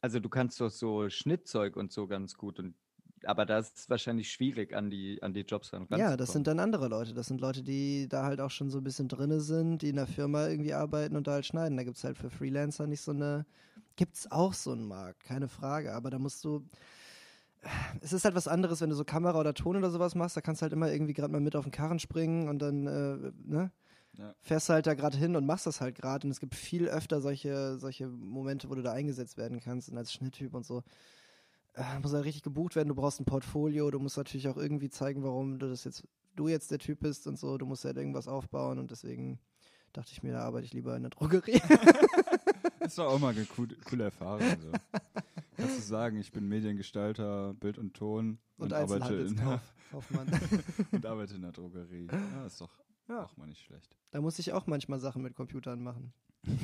Also 0.00 0.20
du 0.20 0.28
kannst 0.28 0.60
doch 0.60 0.70
so 0.70 1.10
Schnittzeug 1.10 1.76
und 1.76 1.92
so 1.92 2.06
ganz 2.06 2.34
gut 2.34 2.58
und 2.58 2.74
aber 3.24 3.46
das 3.46 3.70
ist 3.70 3.90
wahrscheinlich 3.90 4.30
schwierig, 4.30 4.74
an 4.74 4.90
die, 4.90 5.22
an 5.22 5.32
die 5.32 5.40
Jobs 5.40 5.70
dann 5.70 5.86
Ja, 5.96 6.16
das 6.16 6.32
sind 6.32 6.46
dann 6.46 6.60
andere 6.60 6.88
Leute. 6.88 7.14
Das 7.14 7.26
sind 7.26 7.40
Leute, 7.40 7.62
die 7.62 8.08
da 8.08 8.24
halt 8.24 8.40
auch 8.40 8.50
schon 8.50 8.70
so 8.70 8.78
ein 8.78 8.84
bisschen 8.84 9.08
drinne 9.08 9.40
sind, 9.40 9.82
die 9.82 9.90
in 9.90 9.96
der 9.96 10.06
Firma 10.06 10.48
irgendwie 10.48 10.74
arbeiten 10.74 11.16
und 11.16 11.26
da 11.26 11.32
halt 11.32 11.46
schneiden. 11.46 11.76
Da 11.76 11.84
gibt 11.84 11.96
es 11.96 12.04
halt 12.04 12.16
für 12.16 12.30
Freelancer 12.30 12.86
nicht 12.86 13.00
so 13.00 13.12
eine. 13.12 13.46
Gibt 13.96 14.14
es 14.14 14.30
auch 14.30 14.52
so 14.52 14.72
einen 14.72 14.86
Markt, 14.86 15.24
keine 15.24 15.48
Frage. 15.48 15.94
Aber 15.94 16.10
da 16.10 16.18
musst 16.18 16.44
du. 16.44 16.64
Es 18.00 18.12
ist 18.12 18.24
halt 18.24 18.36
was 18.36 18.46
anderes, 18.46 18.80
wenn 18.80 18.90
du 18.90 18.96
so 18.96 19.04
Kamera 19.04 19.38
oder 19.40 19.52
Ton 19.52 19.76
oder 19.76 19.90
sowas 19.90 20.14
machst. 20.14 20.36
Da 20.36 20.40
kannst 20.40 20.60
du 20.60 20.64
halt 20.64 20.72
immer 20.72 20.92
irgendwie 20.92 21.12
gerade 21.12 21.32
mal 21.32 21.40
mit 21.40 21.56
auf 21.56 21.64
den 21.64 21.72
Karren 21.72 21.98
springen 21.98 22.48
und 22.48 22.60
dann, 22.60 22.86
äh, 22.86 23.32
ne? 23.44 23.72
Ja. 24.16 24.34
Fährst 24.40 24.68
halt 24.68 24.86
da 24.86 24.94
gerade 24.94 25.16
hin 25.16 25.36
und 25.36 25.46
machst 25.46 25.66
das 25.66 25.80
halt 25.80 25.96
gerade. 25.96 26.26
Und 26.26 26.30
es 26.30 26.40
gibt 26.40 26.54
viel 26.54 26.88
öfter 26.88 27.20
solche, 27.20 27.78
solche 27.78 28.08
Momente, 28.08 28.70
wo 28.70 28.74
du 28.74 28.82
da 28.82 28.92
eingesetzt 28.92 29.36
werden 29.36 29.60
kannst 29.60 29.90
und 29.90 29.98
als 29.98 30.12
Schnitttyp 30.12 30.54
und 30.54 30.64
so 30.64 30.82
muss 32.02 32.12
halt 32.12 32.24
richtig 32.24 32.42
gebucht 32.42 32.76
werden, 32.76 32.88
du 32.88 32.94
brauchst 32.94 33.20
ein 33.20 33.24
Portfolio, 33.24 33.90
du 33.90 33.98
musst 33.98 34.16
natürlich 34.16 34.48
auch 34.48 34.56
irgendwie 34.56 34.90
zeigen, 34.90 35.22
warum 35.22 35.58
du 35.58 35.68
das 35.68 35.84
jetzt, 35.84 36.06
du 36.34 36.48
jetzt 36.48 36.70
der 36.70 36.78
Typ 36.78 37.00
bist 37.00 37.26
und 37.26 37.38
so, 37.38 37.58
du 37.58 37.66
musst 37.66 37.84
halt 37.84 37.96
irgendwas 37.96 38.28
aufbauen 38.28 38.78
und 38.78 38.90
deswegen 38.90 39.38
dachte 39.92 40.12
ich 40.12 40.22
mir, 40.22 40.32
da 40.32 40.40
arbeite 40.40 40.66
ich 40.66 40.72
lieber 40.72 40.96
in 40.96 41.02
der 41.02 41.10
Drogerie. 41.10 41.60
das 42.80 42.88
ist 42.88 42.98
doch 42.98 43.06
auch 43.06 43.18
mal 43.18 43.34
eine 43.34 43.44
coole, 43.44 43.76
coole 43.88 44.04
Erfahrung. 44.04 44.46
So. 44.60 44.72
Kannst 45.56 45.78
du 45.78 45.82
sagen, 45.82 46.18
ich 46.18 46.30
bin 46.32 46.48
Mediengestalter, 46.48 47.54
Bild 47.54 47.78
und 47.78 47.94
Ton 47.94 48.38
und, 48.56 48.66
und 48.66 48.72
arbeite 48.72 49.14
in 49.14 49.36
der, 49.36 49.60
und 50.92 51.06
arbeite 51.06 51.34
in 51.34 51.42
der 51.42 51.52
Drogerie. 51.52 52.06
Ja, 52.10 52.46
ist 52.46 52.60
doch 52.60 52.70
ja. 53.08 53.24
auch 53.24 53.36
mal 53.36 53.46
nicht 53.46 53.62
schlecht. 53.62 53.96
Da 54.10 54.20
muss 54.20 54.38
ich 54.38 54.52
auch 54.52 54.66
manchmal 54.66 55.00
Sachen 55.00 55.22
mit 55.22 55.34
Computern 55.34 55.82
machen. 55.82 56.12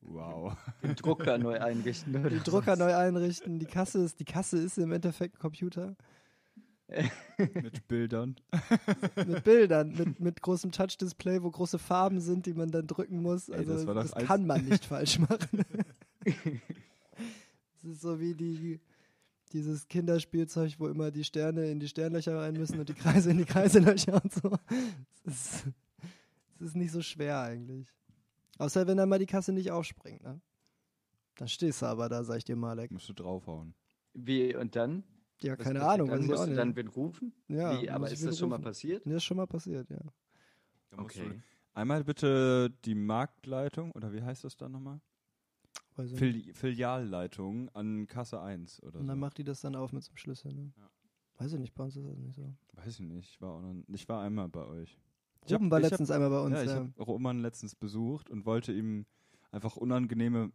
Wow. 0.00 0.56
Den 0.82 0.94
Drucker 0.94 1.38
neu 1.38 1.58
einrichten. 1.60 2.12
Den 2.12 2.42
Drucker 2.44 2.76
neu 2.76 2.94
einrichten. 2.94 3.58
Die 3.58 3.66
Kasse 3.66 3.98
ist, 4.04 4.20
die 4.20 4.24
Kasse 4.24 4.58
ist 4.58 4.78
im 4.78 4.92
Endeffekt 4.92 5.34
ein 5.36 5.38
Computer. 5.40 5.96
Mit 7.38 7.88
Bildern. 7.88 8.36
mit 9.26 9.42
Bildern, 9.42 9.92
mit, 9.96 10.20
mit 10.20 10.40
großem 10.42 10.70
Touch-Display, 10.70 11.42
wo 11.42 11.50
große 11.50 11.78
Farben 11.80 12.20
sind, 12.20 12.46
die 12.46 12.52
man 12.54 12.70
dann 12.70 12.86
drücken 12.86 13.22
muss. 13.22 13.48
Ey, 13.48 13.56
Also 13.56 13.72
das 13.72 13.84
doch 13.86 13.94
das, 13.94 14.12
alles- 14.12 14.28
kann 14.28 14.46
man 14.46 14.64
nicht 14.66 14.84
falsch 14.86 15.18
machen. 15.18 15.64
Es 16.24 17.84
ist 17.84 18.00
so 18.02 18.20
wie 18.20 18.34
die, 18.34 18.80
dieses 19.52 19.88
Kinderspielzeug, 19.88 20.74
wo 20.78 20.86
immer 20.88 21.10
die 21.10 21.24
Sterne 21.24 21.70
in 21.70 21.80
die 21.80 21.88
Sternlöcher 21.88 22.38
rein 22.38 22.54
müssen 22.54 22.78
und 22.78 22.88
die 22.88 22.94
Kreise 22.94 23.30
in 23.30 23.38
die 23.38 23.44
Kreiselöcher 23.46 24.22
und 24.22 24.32
so. 24.32 24.56
Es 25.24 25.34
ist, 25.34 25.64
es 26.60 26.66
ist 26.68 26.76
nicht 26.76 26.92
so 26.92 27.02
schwer 27.02 27.40
eigentlich. 27.40 27.88
Außer 28.58 28.86
wenn 28.86 28.96
dann 28.96 29.08
mal 29.08 29.18
die 29.18 29.26
Kasse 29.26 29.52
nicht 29.52 29.70
aufspringt, 29.70 30.22
ne? 30.22 30.40
Dann 31.36 31.48
stehst 31.48 31.82
du 31.82 31.86
aber 31.86 32.08
da, 32.08 32.22
sag 32.22 32.36
ich 32.38 32.44
dir, 32.44 32.54
Malek. 32.56 32.90
Musst 32.92 33.08
du 33.08 33.12
draufhauen. 33.12 33.74
Wie, 34.12 34.54
und 34.54 34.76
dann? 34.76 35.02
Ja, 35.42 35.58
Was 35.58 35.64
keine 35.64 35.82
Ahnung, 35.82 36.08
dann? 36.08 36.24
Musst 36.26 36.38
auch 36.38 36.44
du 36.44 36.50
nicht. 36.50 36.58
dann 36.58 36.76
wen 36.76 36.86
rufen? 36.88 37.32
ja, 37.48 37.80
Wie, 37.82 37.90
aber 37.90 38.10
ist 38.10 38.24
das 38.24 38.38
schon 38.38 38.48
mal 38.50 38.56
rufen. 38.56 38.64
passiert? 38.64 39.04
Nee, 39.06 39.16
ist 39.16 39.24
schon 39.24 39.36
mal 39.36 39.46
passiert, 39.46 39.90
ja. 39.90 39.98
Okay. 40.96 41.28
du 41.28 41.42
einmal 41.72 42.04
bitte 42.04 42.70
die 42.84 42.94
Marktleitung, 42.94 43.90
oder 43.92 44.12
wie 44.12 44.22
heißt 44.22 44.44
das 44.44 44.56
dann 44.56 44.70
nochmal? 44.72 45.00
Weiß 45.96 46.06
ich 46.06 46.12
nicht. 46.12 46.20
Fili 46.20 46.52
Filialleitung 46.54 47.68
an 47.70 48.06
Kasse 48.06 48.40
1 48.40 48.80
oder 48.84 49.00
Und 49.00 49.06
so. 49.06 49.08
dann 49.08 49.18
macht 49.18 49.38
die 49.38 49.44
das 49.44 49.60
dann 49.60 49.74
auf 49.74 49.92
mit 49.92 50.04
so 50.04 50.10
einem 50.10 50.16
Schlüssel, 50.18 50.52
ne? 50.54 50.72
Ja. 50.76 50.88
Weiß 51.38 51.52
ich 51.52 51.58
nicht, 51.58 51.74
bei 51.74 51.82
uns 51.82 51.96
ist 51.96 52.06
das 52.06 52.16
nicht 52.16 52.36
so. 52.36 52.54
Weiß 52.74 52.86
ich 52.94 53.00
nicht, 53.00 53.30
ich 53.30 53.40
war, 53.40 53.54
auch 53.54 53.60
noch, 53.60 53.74
ich 53.88 54.08
war 54.08 54.22
einmal 54.22 54.48
bei 54.48 54.64
euch. 54.64 54.96
Ich 55.46 55.52
hab- 55.52 55.60
Ruben 55.60 55.70
war 55.70 55.78
ich 55.78 55.84
hab- 55.84 55.92
letztens 55.92 56.10
einmal 56.10 56.30
bei 56.30 56.40
uns, 56.40 56.54
ja, 56.54 56.62
ich 56.62 56.70
ja. 56.70 56.76
habe 56.76 56.92
Roman 56.98 57.40
letztens 57.40 57.74
besucht 57.74 58.30
und 58.30 58.46
wollte 58.46 58.72
ihm 58.72 59.06
einfach 59.50 59.76
unangenehme 59.76 60.52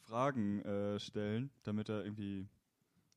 Fragen 0.00 0.60
äh, 0.62 0.98
stellen, 0.98 1.50
damit 1.62 1.88
er 1.88 2.04
irgendwie, 2.04 2.48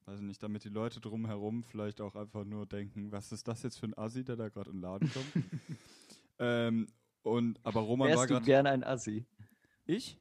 weiß 0.05 0.19
ich 0.19 0.25
nicht, 0.25 0.43
damit 0.43 0.63
die 0.63 0.69
Leute 0.69 0.99
drumherum 0.99 1.63
vielleicht 1.63 2.01
auch 2.01 2.15
einfach 2.15 2.43
nur 2.43 2.65
denken, 2.65 3.11
was 3.11 3.31
ist 3.31 3.47
das 3.47 3.63
jetzt 3.63 3.79
für 3.79 3.87
ein 3.87 3.97
Assi, 3.97 4.23
der 4.23 4.35
da 4.35 4.49
gerade 4.49 4.69
in 4.69 4.77
den 4.77 4.81
Laden 4.81 5.11
kommt. 5.11 5.25
ähm, 6.39 6.87
und 7.23 7.59
aber 7.63 7.81
Roman 7.81 8.09
war 8.09 8.15
Wärst 8.17 8.29
du 8.29 8.33
gerade 8.33 8.45
gern 8.45 8.67
ein 8.67 8.83
Assi? 8.83 9.25
ich? 9.85 10.17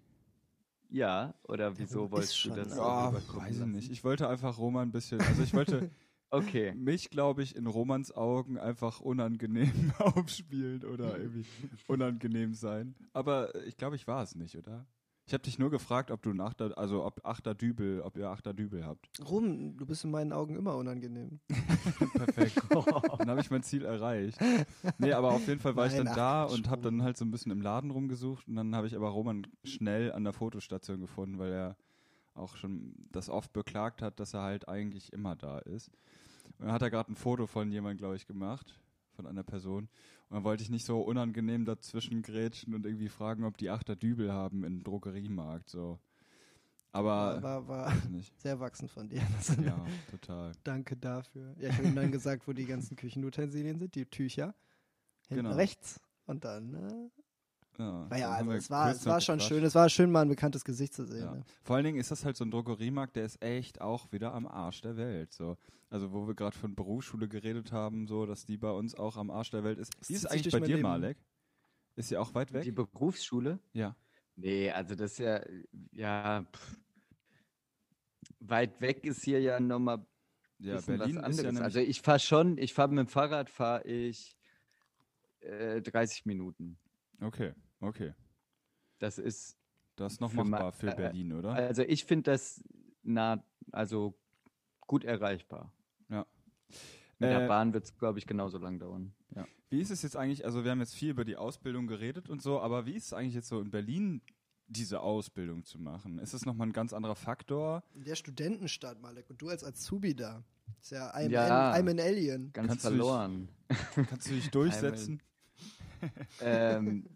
Ja, 0.89 1.35
oder 1.45 1.77
wieso 1.79 2.11
wolltest 2.11 2.45
du 2.45 2.51
das? 2.51 2.77
Ja, 2.77 3.09
rüberkommen 3.09 3.47
weiß 3.47 3.61
ich 3.61 3.67
nicht. 3.67 3.91
Ich 3.91 4.05
wollte 4.05 4.29
einfach 4.29 4.59
Roman 4.59 4.89
ein 4.89 4.93
bisschen, 4.93 5.21
also 5.21 5.43
ich 5.43 5.55
wollte 5.55 5.91
Okay. 6.33 6.73
mich, 6.75 7.11
glaube 7.11 7.43
ich, 7.43 7.55
in 7.57 7.67
Romans 7.67 8.11
Augen 8.11 8.59
einfach 8.59 9.01
unangenehm 9.01 9.93
aufspielen 9.99 10.85
oder 10.85 11.19
irgendwie 11.19 11.45
unangenehm 11.89 12.55
sein. 12.55 12.95
Aber 13.13 13.55
ich 13.67 13.77
glaube, 13.77 13.97
ich 13.97 14.07
war 14.07 14.23
es 14.23 14.35
nicht, 14.35 14.57
oder? 14.57 14.87
Ich 15.27 15.35
habe 15.35 15.43
dich 15.45 15.59
nur 15.59 15.71
gefragt, 15.71 16.11
ob 16.11 16.23
du 16.23 16.31
ein 16.31 16.41
Achter, 16.41 16.77
also 16.77 17.05
ob 17.05 17.25
Achter 17.25 17.55
Dübel, 17.55 18.01
ob 18.01 18.17
ihr 18.17 18.29
Achter 18.29 18.55
Dübel 18.55 18.85
habt. 18.85 19.09
Ruben, 19.25 19.77
du 19.77 19.87
bist 19.87 20.05
in 20.05 20.11
meinen 20.11 20.33
Augen 20.33 20.57
immer 20.57 20.77
unangenehm. 20.77 21.39
Perfekt. 22.15 22.61
Dann 22.71 23.31
habe 23.31 23.41
ich 23.41 23.51
mein 23.51 23.63
Ziel 23.63 23.85
erreicht. 23.85 24.39
Nee, 24.99 25.13
aber 25.13 25.31
auf 25.31 25.47
jeden 25.47 25.61
Fall 25.61 25.77
war 25.77 25.87
ich 25.87 25.93
Nein, 25.93 26.07
dann 26.07 26.09
ach, 26.09 26.17
da 26.17 26.45
und 26.45 26.69
habe 26.69 26.83
dann 26.83 27.03
halt 27.03 27.17
so 27.17 27.25
ein 27.25 27.31
bisschen 27.31 27.53
im 27.53 27.61
Laden 27.61 27.91
rumgesucht 27.91 28.49
und 28.49 28.57
dann 28.57 28.75
habe 28.75 28.87
ich 28.87 28.97
aber 28.97 29.11
Roman 29.11 29.47
schnell 29.65 30.13
an 30.13 30.25
der 30.25 30.33
Fotostation 30.33 31.01
gefunden, 31.01 31.39
weil 31.39 31.53
er 31.53 31.77
auch 32.35 32.57
schon 32.57 32.95
das 33.11 33.29
oft 33.29 33.53
beklagt 33.53 34.03
hat, 34.03 34.19
dass 34.19 34.35
er 34.35 34.43
halt 34.43 34.69
eigentlich 34.69 35.13
immer 35.13 35.37
da 35.37 35.59
ist. 35.61 35.91
Und 36.63 36.67
dann 36.69 36.75
hat 36.75 36.83
er 36.83 36.91
gerade 36.91 37.11
ein 37.11 37.17
Foto 37.17 37.49
von 37.49 37.73
jemandem, 37.73 37.99
glaube 37.99 38.15
ich, 38.15 38.25
gemacht, 38.25 38.79
von 39.17 39.27
einer 39.27 39.43
Person. 39.43 39.89
Und 40.29 40.37
dann 40.37 40.45
wollte 40.45 40.63
ich 40.63 40.71
nicht 40.71 40.87
so 40.87 41.01
unangenehm 41.01 41.65
dazwischen 41.65 42.23
grätschen 42.23 42.73
und 42.73 42.87
irgendwie 42.87 43.09
fragen, 43.09 43.43
ob 43.43 43.57
die 43.57 43.69
Achter 43.69 43.97
Dübel 43.97 44.33
haben 44.33 44.63
im 44.63 44.85
Drogeriemarkt. 44.85 45.69
So. 45.69 45.99
Aber 46.93 47.43
war, 47.43 47.67
war 47.67 47.93
sehr 48.37 48.61
wachsend 48.61 48.93
von 48.93 49.09
dir. 49.09 49.23
Ja, 49.61 49.85
total. 50.09 50.53
Danke 50.63 50.97
dafür. 50.97 51.53
Ja, 51.59 51.71
ich 51.71 51.79
habe 51.79 51.89
ihm 51.89 51.97
dann 51.97 52.13
gesagt, 52.13 52.47
wo 52.47 52.53
die 52.53 52.67
ganzen 52.67 52.95
Küchenutensilien 52.97 53.81
sind, 53.81 53.97
die 53.97 54.07
Tücher. 54.07 54.55
Hinten 55.27 55.45
Genau. 55.47 55.57
rechts. 55.57 56.01
Und 56.27 56.45
dann, 56.45 56.71
ne? 56.71 57.11
Ja, 57.83 58.07
Naja, 58.11 58.31
also 58.31 58.53
es 58.53 58.71
war, 58.71 58.91
es 58.91 59.07
war 59.07 59.21
schon 59.21 59.37
gequatscht. 59.37 59.49
schön. 59.55 59.65
Es 59.65 59.75
war 59.75 59.89
schön, 59.89 60.11
mal 60.11 60.23
ein 60.23 60.29
bekanntes 60.29 60.65
Gesicht 60.65 60.95
zu 60.95 61.05
sehen. 61.07 61.25
Ja. 61.25 61.35
Ne? 61.35 61.45
Vor 61.63 61.77
allen 61.77 61.85
Dingen 61.85 61.99
ist 61.99 62.11
das 62.11 62.25
halt 62.25 62.37
so 62.37 62.45
ein 62.45 62.51
Drogeriemarkt, 62.51 63.17
der 63.17 63.25
ist 63.25 63.43
echt 63.43 63.81
auch 63.81 64.11
wieder 64.13 64.33
am 64.35 64.47
Arsch 64.47 64.81
der 64.83 64.97
Welt. 64.97 65.33
So. 65.33 65.57
Also 65.91 66.13
wo 66.13 66.27
wir 66.27 66.35
gerade 66.35 66.57
von 66.57 66.75
Berufsschule 66.75 67.29
geredet 67.29 67.73
haben, 67.73 68.07
so 68.07 68.25
dass 68.27 68.45
die 68.45 68.57
bei 68.57 68.71
uns 68.71 68.95
auch 68.95 69.17
am 69.17 69.31
Arsch 69.31 69.51
der 69.51 69.65
Welt 69.65 69.79
ist. 69.79 69.93
Das 69.99 70.09
Wie 70.09 70.15
ist 70.15 70.27
eigentlich 70.27 70.53
bei 70.53 70.61
dir, 70.61 70.77
Leben. 70.77 70.83
Malek? 70.83 71.19
Ist 71.97 72.09
sie 72.09 72.17
auch 72.17 72.35
weit 72.35 72.53
weg? 72.53 72.63
Die 72.63 72.73
Berufsschule? 72.73 73.59
ja. 73.73 73.95
Nee, 74.35 74.71
also 74.71 74.95
das 74.95 75.13
ist 75.13 75.19
ja, 75.19 75.43
ja, 75.93 76.43
pff. 76.51 76.77
weit 78.41 78.81
weg 78.81 79.05
ist 79.05 79.23
hier 79.25 79.41
ja 79.41 79.61
nochmal 79.61 80.05
Ja, 80.59 80.77
bisschen 80.77 80.97
Berlin 80.99 81.17
was 81.17 81.25
anderes. 81.25 81.45
ist 81.53 81.59
ja 81.59 81.63
also 81.63 81.79
ich 81.81 82.01
fahre 82.01 82.19
schon, 82.19 82.57
ich 82.57 82.73
fahre 82.73 82.89
mit 82.89 82.99
dem 83.01 83.09
Fahrrad, 83.09 83.51
fahre 83.51 83.85
ich 83.87 84.35
äh, 85.41 85.83
30 85.83 86.25
Minuten. 86.25 86.79
Okay, 87.21 87.53
okay. 87.83 88.15
Das 88.99 89.19
ist, 89.19 89.59
Das 89.97 90.15
ist 90.15 90.21
noch 90.21 90.31
Für 90.31 90.39
ma- 90.39 90.45
machbar 90.45 90.73
für 90.73 90.93
äh, 90.93 90.97
Berlin, 90.97 91.33
oder? 91.35 91.53
also 91.53 91.83
ich 91.83 92.05
finde 92.05 92.31
das 92.31 92.63
nah, 93.03 93.45
also 93.73 94.15
gut 94.87 95.05
erreichbar. 95.05 95.73
Ja. 96.09 96.27
Mit 97.19 97.31
Äh, 97.31 97.39
der 97.41 97.47
Bahn 97.49 97.73
wird 97.75 97.85
es, 97.85 97.97
glaube 97.99 98.19
ich, 98.19 98.27
genauso 98.27 98.59
lang 98.59 98.79
dauern. 98.79 99.13
Ja. 99.35 99.47
Wie 99.71 99.81
ist 99.81 99.91
es 99.91 100.03
jetzt 100.03 100.17
eigentlich, 100.17 100.45
also 100.45 100.65
wir 100.65 100.71
haben 100.71 100.81
jetzt 100.81 100.95
viel 100.95 101.11
über 101.11 101.25
die 101.25 101.37
Ausbildung 101.37 101.87
geredet 101.87 102.29
und 102.31 102.43
so, 102.43 102.61
aber 102.61 102.87
wie 102.87 102.93
ist 102.95 103.07
es 103.07 103.13
eigentlich 103.13 103.35
jetzt 103.35 103.49
so 103.49 103.61
in 103.61 103.71
Berlin, 103.71 104.23
diese 104.67 105.01
Ausbildung 105.01 105.65
zu 105.65 105.79
machen? 105.79 106.19
Ist 106.19 106.33
es 106.33 106.47
nochmal 106.47 106.69
ein 106.69 106.73
ganz 106.73 106.93
anderer 106.95 107.15
Faktor? 107.17 107.83
In 107.95 108.05
der 108.05 108.15
Studentenstadt, 108.17 109.01
Malek. 109.03 109.29
Und 109.31 109.41
du 109.43 109.49
als 109.51 109.65
Azubi 109.65 110.15
da. 110.15 110.43
Ist 110.81 110.93
ja 110.93 111.15
I'm, 111.15 111.29
Ja. 111.31 111.73
I'm, 111.75 111.81
I'm 111.85 111.91
an 111.91 112.01
Alien. 112.01 112.53
Ganz 112.53 112.69
Kannst 112.69 112.85
du 112.85 112.89
dich- 112.91 112.97
verloren. 112.99 113.49
Kannst 114.09 114.29
du 114.31 114.35
dich 114.35 114.51
durchsetzen? 114.51 115.21
ähm, 116.41 117.07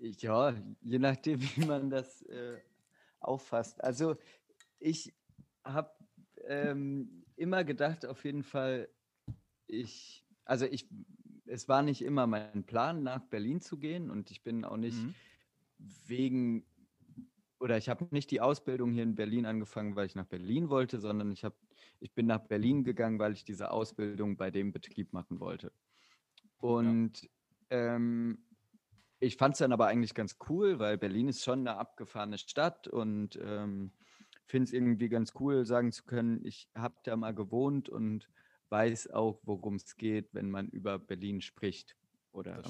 ja, 0.00 0.54
je 0.82 0.98
nachdem, 0.98 1.40
wie 1.56 1.64
man 1.64 1.90
das 1.90 2.22
äh, 2.22 2.60
auffasst. 3.20 3.82
Also 3.82 4.16
ich 4.78 5.14
habe 5.64 5.92
ähm, 6.44 7.24
immer 7.36 7.64
gedacht, 7.64 8.06
auf 8.06 8.24
jeden 8.24 8.42
Fall, 8.42 8.88
ich, 9.66 10.26
also 10.44 10.66
ich, 10.66 10.88
es 11.46 11.68
war 11.68 11.82
nicht 11.82 12.02
immer 12.02 12.26
mein 12.26 12.64
Plan, 12.66 13.02
nach 13.02 13.24
Berlin 13.28 13.60
zu 13.60 13.78
gehen 13.78 14.10
und 14.10 14.30
ich 14.30 14.42
bin 14.42 14.64
auch 14.64 14.76
nicht 14.76 15.06
Mhm. 15.06 15.14
wegen, 15.78 16.66
oder 17.58 17.76
ich 17.76 17.88
habe 17.88 18.08
nicht 18.10 18.30
die 18.30 18.40
Ausbildung 18.40 18.92
hier 18.92 19.02
in 19.02 19.16
Berlin 19.16 19.46
angefangen, 19.46 19.96
weil 19.96 20.06
ich 20.06 20.14
nach 20.14 20.26
Berlin 20.26 20.70
wollte, 20.70 20.98
sondern 21.00 21.30
ich, 21.32 21.44
hab, 21.44 21.56
ich 22.00 22.14
bin 22.14 22.26
nach 22.26 22.46
Berlin 22.46 22.84
gegangen, 22.84 23.18
weil 23.18 23.32
ich 23.32 23.44
diese 23.44 23.70
Ausbildung 23.70 24.36
bei 24.36 24.50
dem 24.50 24.72
Betrieb 24.72 25.12
machen 25.12 25.40
wollte. 25.40 25.72
Und 26.58 27.28
ähm, 27.70 28.46
ich 29.20 29.36
fand 29.36 29.54
es 29.54 29.58
dann 29.58 29.72
aber 29.72 29.86
eigentlich 29.86 30.14
ganz 30.14 30.36
cool, 30.48 30.78
weil 30.78 30.96
Berlin 30.98 31.28
ist 31.28 31.44
schon 31.44 31.60
eine 31.60 31.76
abgefahrene 31.76 32.38
Stadt 32.38 32.88
und 32.88 33.38
ähm, 33.42 33.92
finde 34.46 34.64
es 34.64 34.72
irgendwie 34.72 35.08
ganz 35.10 35.34
cool, 35.38 35.64
sagen 35.66 35.92
zu 35.92 36.04
können, 36.04 36.44
ich 36.44 36.68
habe 36.74 36.96
da 37.04 37.16
mal 37.16 37.34
gewohnt 37.34 37.88
und 37.88 38.28
weiß 38.70 39.10
auch, 39.10 39.40
worum 39.44 39.76
es 39.76 39.96
geht, 39.96 40.32
wenn 40.32 40.50
man 40.50 40.68
über 40.68 40.98
Berlin 40.98 41.40
spricht 41.42 41.96
oder 42.32 42.62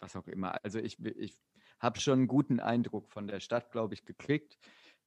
was 0.00 0.16
auch 0.16 0.26
immer. 0.28 0.56
Also 0.64 0.78
ich, 0.78 0.98
ich 1.04 1.38
habe 1.78 2.00
schon 2.00 2.20
einen 2.20 2.28
guten 2.28 2.58
Eindruck 2.58 3.10
von 3.10 3.26
der 3.26 3.40
Stadt, 3.40 3.70
glaube 3.70 3.94
ich, 3.94 4.04
gekriegt, 4.04 4.58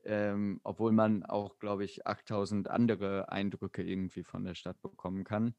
ähm, 0.03 0.59
obwohl 0.63 0.91
man 0.91 1.23
auch, 1.23 1.57
glaube 1.57 1.83
ich, 1.83 2.05
8000 2.05 2.69
andere 2.69 3.31
Eindrücke 3.31 3.81
irgendwie 3.81 4.23
von 4.23 4.43
der 4.43 4.53
Stadt 4.55 4.81
bekommen 4.81 5.23
kann, 5.23 5.55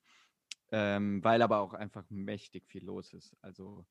ähm, 0.70 1.24
weil 1.24 1.42
aber 1.42 1.58
auch 1.60 1.74
einfach 1.74 2.04
mächtig 2.10 2.68
viel 2.68 2.84
los 2.84 3.12
ist. 3.12 3.36
Also 3.42 3.84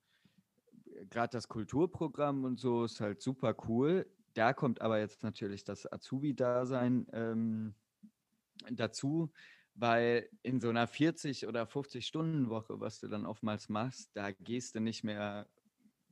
gerade 1.09 1.31
das 1.31 1.47
Kulturprogramm 1.47 2.43
und 2.43 2.59
so 2.59 2.83
ist 2.85 2.99
halt 3.01 3.21
super 3.21 3.55
cool. 3.67 4.11
Da 4.33 4.53
kommt 4.53 4.81
aber 4.81 4.99
jetzt 4.99 5.23
natürlich 5.23 5.63
das 5.63 5.91
Azubi-Dasein 5.91 7.07
ähm, 7.13 7.75
dazu, 8.71 9.31
weil 9.73 10.29
in 10.43 10.59
so 10.59 10.69
einer 10.69 10.87
40 10.87 11.47
oder 11.47 11.67
50 11.67 12.05
Stunden 12.05 12.49
Woche, 12.49 12.79
was 12.79 12.99
du 12.99 13.07
dann 13.07 13.25
oftmals 13.25 13.69
machst, 13.69 14.11
da 14.15 14.31
gehst 14.31 14.75
du 14.75 14.79
nicht 14.79 15.03
mehr 15.03 15.49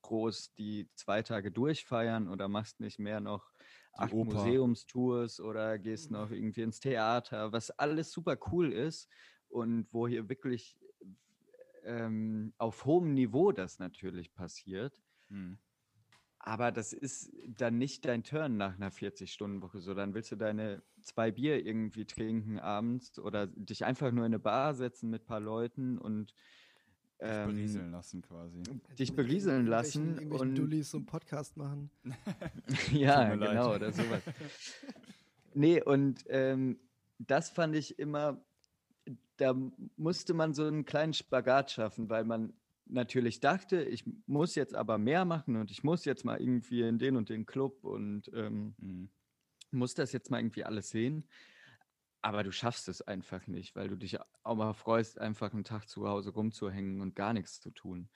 groß 0.01 0.53
die 0.55 0.89
zwei 0.95 1.21
Tage 1.23 1.51
durchfeiern 1.51 2.27
oder 2.27 2.47
machst 2.49 2.79
nicht 2.79 2.99
mehr 2.99 3.19
noch 3.21 3.51
acht. 3.93 4.13
Museumstours 4.21 5.39
oder 5.39 5.79
gehst 5.79 6.11
noch 6.11 6.31
irgendwie 6.31 6.61
ins 6.61 6.79
Theater, 6.79 7.51
was 7.51 7.71
alles 7.71 8.11
super 8.11 8.37
cool 8.51 8.73
ist 8.73 9.09
und 9.47 9.93
wo 9.93 10.07
hier 10.07 10.27
wirklich 10.29 10.77
ähm, 11.85 12.53
auf 12.57 12.85
hohem 12.85 13.13
Niveau 13.13 13.51
das 13.51 13.79
natürlich 13.79 14.33
passiert. 14.33 15.01
Mhm. 15.29 15.57
Aber 16.45 16.73
das 16.73 16.91
ist 16.91 17.31
dann 17.47 17.77
nicht 17.77 18.03
dein 18.03 18.23
Turn 18.25 18.57
nach 18.57 18.75
einer 18.75 18.91
40-Stunden-Woche. 18.91 19.79
So, 19.79 19.93
dann 19.93 20.13
willst 20.13 20.29
du 20.29 20.35
deine 20.35 20.83
zwei 21.01 21.31
Bier 21.31 21.65
irgendwie 21.65 22.05
trinken 22.05 22.59
abends 22.59 23.17
oder 23.17 23.47
dich 23.47 23.85
einfach 23.85 24.11
nur 24.11 24.25
in 24.25 24.33
eine 24.33 24.39
Bar 24.39 24.73
setzen 24.73 25.09
mit 25.09 25.23
ein 25.23 25.25
paar 25.25 25.39
Leuten 25.39 25.97
und 25.97 26.33
Dich 27.21 27.29
ähm, 27.29 27.47
berieseln 27.47 27.91
lassen 27.91 28.21
quasi. 28.21 28.61
dich 28.99 29.15
berieseln 29.15 29.67
lassen. 29.67 30.15
Irgendwelchen 30.15 30.49
Und, 30.49 30.55
Dullis 30.55 30.91
so 30.91 30.97
einen 30.97 31.05
Podcast 31.05 31.55
machen. 31.55 31.89
ja, 32.91 33.33
leid. 33.33 33.49
genau, 33.51 33.75
oder 33.75 33.93
sowas. 33.93 34.21
nee, 35.53 35.81
und 35.81 36.25
ähm, 36.27 36.77
das 37.19 37.49
fand 37.49 37.75
ich 37.77 37.97
immer, 37.99 38.43
da 39.43 39.55
musste 39.97 40.33
man 40.33 40.53
so 40.53 40.65
einen 40.65 40.85
kleinen 40.85 41.13
Spagat 41.13 41.71
schaffen, 41.71 42.09
weil 42.09 42.23
man 42.23 42.53
natürlich 42.85 43.41
dachte, 43.41 43.83
ich 43.83 44.05
muss 44.25 44.55
jetzt 44.55 44.73
aber 44.73 44.97
mehr 44.97 45.25
machen 45.25 45.57
und 45.57 45.69
ich 45.69 45.83
muss 45.83 46.05
jetzt 46.05 46.23
mal 46.23 46.39
irgendwie 46.39 46.81
in 46.81 46.97
den 46.97 47.17
und 47.17 47.29
den 47.29 47.45
Club 47.45 47.83
und 47.83 48.31
ähm, 48.33 48.73
mhm. 48.77 49.09
muss 49.71 49.95
das 49.95 50.13
jetzt 50.13 50.31
mal 50.31 50.39
irgendwie 50.39 50.63
alles 50.63 50.89
sehen. 50.89 51.27
Aber 52.21 52.43
du 52.43 52.53
schaffst 52.53 52.87
es 52.87 53.01
einfach 53.01 53.47
nicht, 53.47 53.75
weil 53.75 53.89
du 53.89 53.97
dich 53.97 54.17
auch 54.43 54.55
mal 54.55 54.73
freust, 54.73 55.19
einfach 55.19 55.51
einen 55.53 55.65
Tag 55.65 55.89
zu 55.89 56.07
Hause 56.07 56.29
rumzuhängen 56.29 57.01
und 57.01 57.15
gar 57.15 57.33
nichts 57.33 57.59
zu 57.59 57.71
tun. 57.71 58.09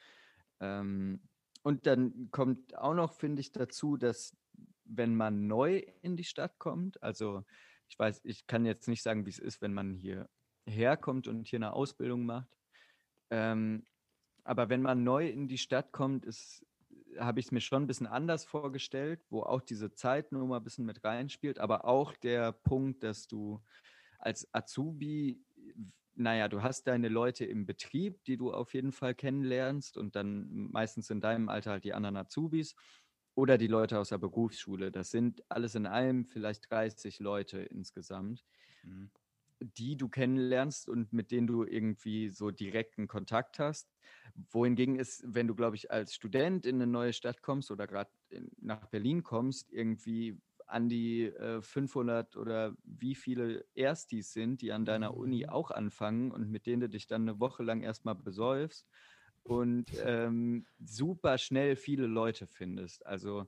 Ähm, 0.61 1.19
und 1.61 1.88
dann 1.88 2.30
kommt 2.32 2.78
auch 2.78 2.93
noch, 2.93 3.11
finde 3.11 3.41
ich, 3.41 3.51
dazu, 3.51 3.97
dass 3.97 4.34
wenn 4.86 5.13
man 5.13 5.47
neu 5.47 5.84
in 6.01 6.15
die 6.15 6.23
Stadt 6.23 6.57
kommt, 6.57 7.03
also 7.03 7.43
ich 7.89 7.99
weiß, 7.99 8.21
ich 8.23 8.47
kann 8.47 8.65
jetzt 8.65 8.88
nicht 8.88 9.03
sagen, 9.03 9.25
wie 9.25 9.30
es 9.30 9.39
ist, 9.39 9.61
wenn 9.61 9.73
man 9.73 9.93
hier 9.93 10.30
herkommt 10.68 11.28
und 11.28 11.47
hier 11.47 11.57
eine 11.57 11.74
Ausbildung 11.74 12.26
macht. 12.26 12.57
Ähm, 13.30 13.86
aber 14.43 14.70
wenn 14.70 14.82
man 14.82 15.03
neu 15.03 15.28
in 15.28 15.47
die 15.47 15.57
Stadt 15.57 15.91
kommt, 15.91 16.26
habe 17.18 17.39
ich 17.39 17.47
es 17.47 17.51
mir 17.51 17.61
schon 17.61 17.84
ein 17.84 17.88
bisschen 17.88 18.07
anders 18.07 18.45
vorgestellt, 18.45 19.22
wo 19.30 19.41
auch 19.41 19.61
diese 19.61 19.91
Zeitnummer 19.91 20.57
ein 20.57 20.63
bisschen 20.63 20.86
mit 20.86 21.03
reinspielt, 21.03 21.59
aber 21.59 21.86
auch 21.86 22.13
der 22.15 22.51
Punkt, 22.51 23.03
dass 23.03 23.28
du 23.28 23.61
als 24.20 24.47
Azubi, 24.53 25.41
naja, 26.15 26.47
du 26.47 26.63
hast 26.63 26.88
deine 26.88 27.09
Leute 27.09 27.45
im 27.45 27.65
Betrieb, 27.65 28.24
die 28.24 28.38
du 28.38 28.51
auf 28.51 28.74
jeden 28.74 28.91
Fall 28.91 29.13
kennenlernst 29.13 29.97
und 29.97 30.15
dann 30.15 30.70
meistens 30.72 31.09
in 31.09 31.22
deinem 31.22 31.49
Alter 31.49 31.72
halt 31.72 31.84
die 31.84 31.93
anderen 31.93 32.18
Azubis 32.18 32.76
oder 33.36 33.57
die 33.57 33.68
Leute 33.68 33.99
aus 33.99 34.09
der 34.09 34.18
Berufsschule. 34.18 34.91
Das 34.91 35.11
sind 35.11 35.43
alles 35.49 35.76
in 35.76 35.86
allem 35.86 36.26
vielleicht 36.26 36.72
30 36.72 37.20
Leute 37.20 37.59
insgesamt. 37.59 38.43
Mhm 38.84 39.11
die 39.60 39.97
du 39.97 40.10
kennenlernst 40.10 40.89
und 40.89 41.14
mit 41.14 41.32
denen 41.32 41.47
du 41.47 41.64
irgendwie 41.64 42.30
so 42.30 42.51
direkten 42.51 43.08
Kontakt 43.08 43.60
hast. 43.60 43.89
Wohingegen 44.51 44.97
ist, 44.97 45.24
wenn 45.26 45.47
du, 45.47 45.55
glaube 45.55 45.76
ich, 45.76 45.91
als 45.91 46.14
Student 46.14 46.66
in 46.66 46.76
eine 46.76 46.88
neue 46.88 47.14
Stadt 47.14 47.41
kommst 47.41 47.72
oder 47.72 47.88
gerade 47.88 48.12
nach 48.60 48.86
Berlin 48.88 49.24
kommst, 49.24 49.72
irgendwie 49.72 50.39
an 50.68 50.89
die 50.89 51.26
äh, 51.26 51.62
500 51.62 52.36
oder 52.36 52.76
wie 52.84 53.16
viele 53.16 53.66
Erstis 53.74 54.34
sind, 54.34 54.62
die 54.62 54.74
an 54.74 54.86
deiner 54.86 55.16
Uni 55.16 55.43
mhm. 55.43 55.49
auch 55.49 55.72
anfangen 55.72 56.32
und 56.32 56.49
mit 56.49 56.66
denen 56.66 56.82
du 56.82 56.89
dich 56.89 57.08
dann 57.08 57.24
eine 57.24 57.39
Woche 57.39 57.64
lang 57.64 57.82
erstmal 57.82 58.16
besäufst 58.16 58.86
und 59.43 59.91
ähm, 60.03 60.66
super 60.84 61.38
schnell 61.38 61.76
viele 61.76 62.05
Leute 62.05 62.47
findest. 62.47 63.05
Also 63.05 63.45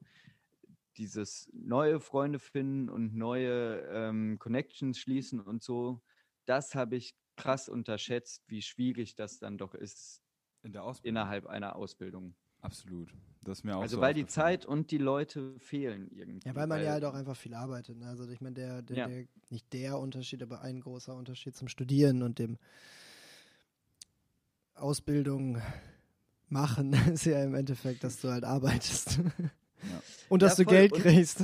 dieses 0.99 1.49
neue 1.53 1.99
Freunde 1.99 2.39
finden 2.39 2.89
und 2.89 3.15
neue 3.15 3.81
ähm, 3.91 4.37
Connections 4.37 4.99
schließen 4.99 5.39
und 5.39 5.63
so, 5.63 6.01
das 6.45 6.75
habe 6.75 6.97
ich 6.97 7.15
krass 7.37 7.69
unterschätzt, 7.69 8.43
wie 8.47 8.61
schwierig 8.61 9.15
das 9.15 9.39
dann 9.39 9.57
doch 9.57 9.73
ist 9.73 10.21
In 10.61 10.77
innerhalb 11.03 11.47
einer 11.47 11.77
Ausbildung. 11.77 12.35
Absolut. 12.61 13.13
Das 13.41 13.59
ist 13.59 13.63
mir 13.63 13.77
auch 13.77 13.81
also 13.81 13.95
so 13.95 14.01
weil 14.01 14.13
die 14.13 14.25
Zeit 14.25 14.65
und 14.65 14.91
die 14.91 14.97
Leute 14.97 15.57
fehlen 15.59 16.11
irgendwie. 16.11 16.49
Ja, 16.49 16.55
weil 16.55 16.67
man 16.67 16.79
weil, 16.79 16.85
ja 16.85 16.91
halt 16.91 17.05
auch 17.05 17.13
einfach 17.13 17.37
viel 17.37 17.53
arbeitet. 17.53 17.97
Ne? 17.97 18.07
Also 18.07 18.29
ich 18.29 18.41
meine, 18.41 18.55
der, 18.55 18.81
der, 18.81 18.97
ja. 18.97 19.07
der, 19.07 19.25
nicht 19.49 19.71
der 19.71 19.97
Unterschied, 19.97 20.43
aber 20.43 20.61
ein 20.61 20.81
großer 20.81 21.15
Unterschied 21.15 21.55
zum 21.55 21.69
Studieren 21.69 22.21
und 22.21 22.37
dem 22.37 22.57
Ausbildung 24.73 25.61
machen 26.49 26.91
ist 27.13 27.25
ja 27.25 27.41
im 27.41 27.55
Endeffekt, 27.55 28.03
dass 28.03 28.19
du 28.19 28.29
halt 28.29 28.43
arbeitest. 28.43 29.21
Und 30.29 30.41
dass 30.41 30.57
ja, 30.57 30.63
du 30.63 30.69
Geld 30.69 30.93
kriegst. 30.93 31.43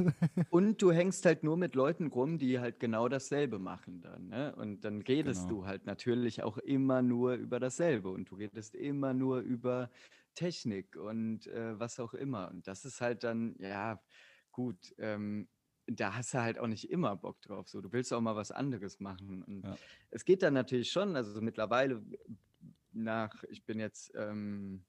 Und 0.50 0.82
du 0.82 0.92
hängst 0.92 1.24
halt 1.24 1.44
nur 1.44 1.56
mit 1.56 1.74
Leuten 1.74 2.08
rum, 2.08 2.38
die 2.38 2.58
halt 2.58 2.80
genau 2.80 3.08
dasselbe 3.08 3.58
machen 3.58 4.00
dann. 4.00 4.28
Ne? 4.28 4.54
Und 4.56 4.84
dann 4.84 5.02
redest 5.02 5.48
genau. 5.48 5.62
du 5.62 5.66
halt 5.66 5.86
natürlich 5.86 6.42
auch 6.42 6.58
immer 6.58 7.02
nur 7.02 7.34
über 7.34 7.60
dasselbe 7.60 8.10
und 8.10 8.30
du 8.30 8.36
redest 8.36 8.74
immer 8.74 9.14
nur 9.14 9.38
über 9.38 9.90
Technik 10.34 10.96
und 10.96 11.46
äh, 11.46 11.78
was 11.78 12.00
auch 12.00 12.14
immer. 12.14 12.50
Und 12.50 12.66
das 12.66 12.84
ist 12.84 13.00
halt 13.00 13.24
dann, 13.24 13.54
ja, 13.58 14.00
gut, 14.50 14.94
ähm, 14.98 15.48
da 15.86 16.14
hast 16.14 16.34
du 16.34 16.38
halt 16.38 16.58
auch 16.58 16.66
nicht 16.66 16.90
immer 16.90 17.16
Bock 17.16 17.40
drauf. 17.42 17.68
So, 17.68 17.80
du 17.80 17.92
willst 17.92 18.12
auch 18.12 18.20
mal 18.20 18.36
was 18.36 18.50
anderes 18.50 19.00
machen. 19.00 19.42
Und 19.42 19.64
ja. 19.64 19.76
es 20.10 20.24
geht 20.24 20.42
dann 20.42 20.54
natürlich 20.54 20.90
schon, 20.90 21.14
also 21.16 21.40
mittlerweile 21.40 22.02
nach, 22.92 23.44
ich 23.44 23.64
bin 23.64 23.78
jetzt 23.78 24.12
ähm, 24.16 24.84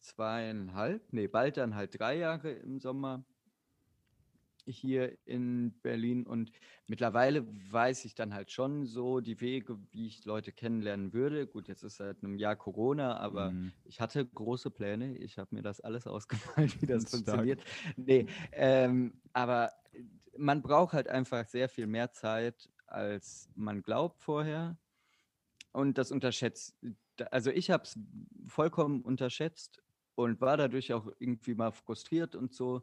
zweieinhalb, 0.00 1.12
nee, 1.12 1.28
bald 1.28 1.56
dann 1.56 1.74
halt 1.74 1.98
drei 1.98 2.16
Jahre 2.16 2.50
im 2.50 2.80
Sommer 2.80 3.24
hier 4.66 5.16
in 5.26 5.72
Berlin 5.82 6.26
und 6.26 6.52
mittlerweile 6.86 7.46
weiß 7.72 8.04
ich 8.04 8.14
dann 8.14 8.34
halt 8.34 8.50
schon 8.50 8.86
so 8.86 9.20
die 9.20 9.40
Wege, 9.40 9.78
wie 9.90 10.06
ich 10.06 10.24
Leute 10.24 10.52
kennenlernen 10.52 11.12
würde. 11.12 11.46
Gut, 11.46 11.68
jetzt 11.68 11.82
ist 11.82 11.96
seit 11.96 12.22
einem 12.22 12.36
Jahr 12.36 12.56
Corona, 12.56 13.16
aber 13.18 13.50
mhm. 13.50 13.72
ich 13.84 14.00
hatte 14.00 14.24
große 14.24 14.70
Pläne. 14.70 15.16
Ich 15.16 15.38
habe 15.38 15.54
mir 15.54 15.62
das 15.62 15.80
alles 15.80 16.06
ausgemalt, 16.06 16.80
wie 16.82 16.86
das 16.86 17.02
Stark. 17.02 17.10
funktioniert. 17.10 17.64
Nee, 17.96 18.26
ähm, 18.52 19.20
aber 19.32 19.72
man 20.36 20.62
braucht 20.62 20.92
halt 20.92 21.08
einfach 21.08 21.46
sehr 21.46 21.68
viel 21.68 21.86
mehr 21.86 22.12
Zeit, 22.12 22.68
als 22.86 23.50
man 23.54 23.82
glaubt 23.82 24.20
vorher. 24.20 24.78
Und 25.72 25.98
das 25.98 26.10
unterschätzt, 26.10 26.76
also 27.30 27.50
ich 27.50 27.70
habe 27.70 27.84
es 27.84 27.98
vollkommen 28.48 29.02
unterschätzt 29.02 29.80
und 30.22 30.40
war 30.40 30.56
dadurch 30.56 30.92
auch 30.92 31.10
irgendwie 31.18 31.54
mal 31.54 31.70
frustriert 31.70 32.34
und 32.34 32.54
so, 32.54 32.82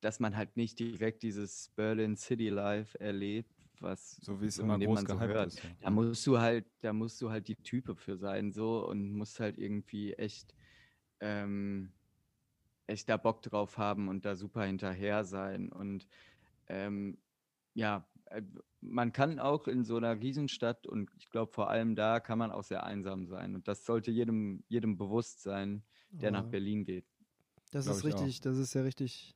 dass 0.00 0.20
man 0.20 0.36
halt 0.36 0.56
nicht 0.56 0.78
direkt 0.78 1.22
dieses 1.22 1.70
Berlin 1.76 2.16
City 2.16 2.50
Life 2.50 3.00
erlebt, 3.00 3.54
was 3.80 4.16
so 4.16 4.40
wie 4.40 4.46
es 4.46 4.58
immer 4.58 4.78
groß 4.78 5.00
so 5.00 5.18
hört. 5.20 5.48
Ist, 5.48 5.64
ja. 5.64 5.70
Da 5.80 5.90
musst 5.90 6.26
du 6.26 6.38
halt, 6.38 6.66
da 6.80 6.92
musst 6.92 7.20
du 7.22 7.30
halt 7.30 7.48
die 7.48 7.56
Type 7.56 7.96
für 7.96 8.16
sein 8.16 8.52
so 8.52 8.86
und 8.86 9.12
musst 9.12 9.40
halt 9.40 9.58
irgendwie 9.58 10.12
echt 10.12 10.54
ähm, 11.20 11.90
echt 12.86 13.08
da 13.08 13.16
Bock 13.16 13.42
drauf 13.42 13.78
haben 13.78 14.08
und 14.08 14.24
da 14.24 14.36
super 14.36 14.64
hinterher 14.64 15.24
sein 15.24 15.72
und 15.72 16.06
ähm, 16.66 17.18
ja, 17.74 18.06
äh, 18.26 18.42
man 18.80 19.12
kann 19.12 19.38
auch 19.38 19.66
in 19.66 19.84
so 19.84 19.96
einer 19.96 20.20
Riesenstadt 20.20 20.86
und 20.86 21.10
ich 21.16 21.30
glaube 21.30 21.52
vor 21.52 21.70
allem 21.70 21.94
da 21.96 22.20
kann 22.20 22.38
man 22.38 22.50
auch 22.50 22.62
sehr 22.62 22.84
einsam 22.84 23.26
sein 23.26 23.54
und 23.54 23.68
das 23.68 23.86
sollte 23.86 24.10
jedem 24.10 24.64
jedem 24.68 24.98
bewusst 24.98 25.42
sein, 25.42 25.82
der 26.20 26.30
nach 26.30 26.46
Berlin 26.46 26.84
geht. 26.84 27.04
Das 27.70 27.86
ist 27.86 28.04
richtig, 28.04 28.40
das 28.40 28.56
ist 28.56 28.74
ja 28.74 28.82
richtig, 28.82 29.34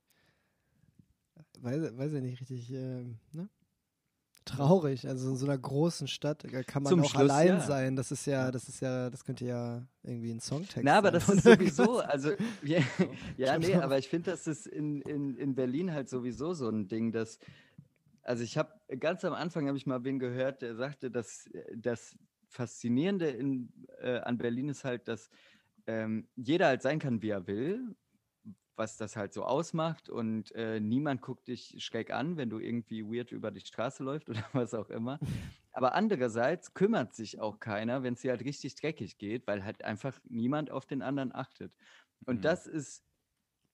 weiß, 1.61 1.97
weiß 1.97 2.13
ich 2.15 2.23
nicht, 2.23 2.41
richtig, 2.41 2.73
äh, 2.73 3.05
ne? 3.33 3.49
Traurig. 4.45 5.07
Also 5.07 5.31
in 5.31 5.37
so 5.37 5.45
einer 5.45 5.59
großen 5.59 6.09
Stadt 6.09 6.43
kann 6.67 6.83
man 6.83 6.91
Zum 6.91 7.03
auch 7.03 7.11
Schluss, 7.11 7.21
allein 7.21 7.49
ja. 7.49 7.61
sein. 7.61 7.97
Das 7.97 8.11
ist 8.11 8.25
ja, 8.27 8.51
das 8.51 8.69
ist 8.69 8.81
ja, 8.81 9.11
das 9.11 9.23
könnte 9.25 9.45
ja 9.45 9.87
irgendwie 10.03 10.31
ein 10.31 10.41
Songtext 10.41 10.85
Na, 10.85 10.97
aber 10.97 11.11
das 11.11 11.29
ist 11.29 11.43
sowieso, 11.43 11.99
also 11.99 12.33
ja, 12.63 12.81
ja 13.37 13.59
nee, 13.59 13.75
aber 13.75 13.99
ich 13.99 14.09
finde, 14.09 14.31
das 14.31 14.47
ist 14.47 14.67
in, 14.67 15.03
in, 15.03 15.37
in 15.37 15.55
Berlin 15.55 15.93
halt 15.93 16.09
sowieso 16.09 16.55
so 16.55 16.69
ein 16.69 16.89
Ding, 16.89 17.13
dass 17.13 17.39
also 18.23 18.43
ich 18.43 18.59
habe 18.59 18.73
ganz 18.99 19.25
am 19.25 19.33
Anfang 19.33 19.67
habe 19.69 19.79
ich 19.79 19.87
mal 19.87 20.05
wen 20.05 20.19
gehört, 20.19 20.63
der 20.63 20.77
sagte, 20.77 21.11
dass 21.11 21.49
das 21.75 22.15
Faszinierende 22.47 23.29
in, 23.29 23.73
äh, 24.01 24.19
an 24.21 24.39
Berlin 24.39 24.69
ist 24.69 24.85
halt, 24.85 25.09
dass 25.09 25.31
ähm, 25.89 26.29
jeder 26.37 26.67
halt 26.67 26.83
sein 26.83 27.01
kann, 27.01 27.23
wie 27.23 27.31
er 27.31 27.47
will, 27.47 27.97
was 28.77 28.97
das 28.97 29.17
halt 29.17 29.33
so 29.33 29.43
ausmacht 29.43 30.09
und 30.09 30.55
äh, 30.55 30.79
niemand 30.79 31.23
guckt 31.23 31.49
dich 31.49 31.75
schräg 31.79 32.13
an, 32.13 32.37
wenn 32.37 32.51
du 32.51 32.61
irgendwie 32.61 33.03
weird 33.03 33.33
über 33.33 33.51
die 33.51 33.61
Straße 33.61 34.05
läufst 34.05 34.29
oder 34.29 34.45
was 34.53 34.75
auch 34.75 34.91
immer. 34.91 35.19
Aber 35.73 35.95
andererseits 35.95 36.75
kümmert 36.75 37.15
sich 37.15 37.41
auch 37.41 37.59
keiner, 37.59 38.03
wenn 38.03 38.15
es 38.15 38.21
dir 38.21 38.31
halt 38.31 38.45
richtig 38.45 38.77
dreckig 38.77 39.19
geht, 39.19 39.47
weil 39.47 39.65
halt 39.65 39.83
einfach 39.83 40.21
niemand 40.29 40.71
auf 40.71 40.87
den 40.87 41.03
anderen 41.03 41.35
achtet. 41.35 41.73
Und 42.27 42.37
mhm. 42.37 42.43
das 42.43 42.67
ist 42.67 43.05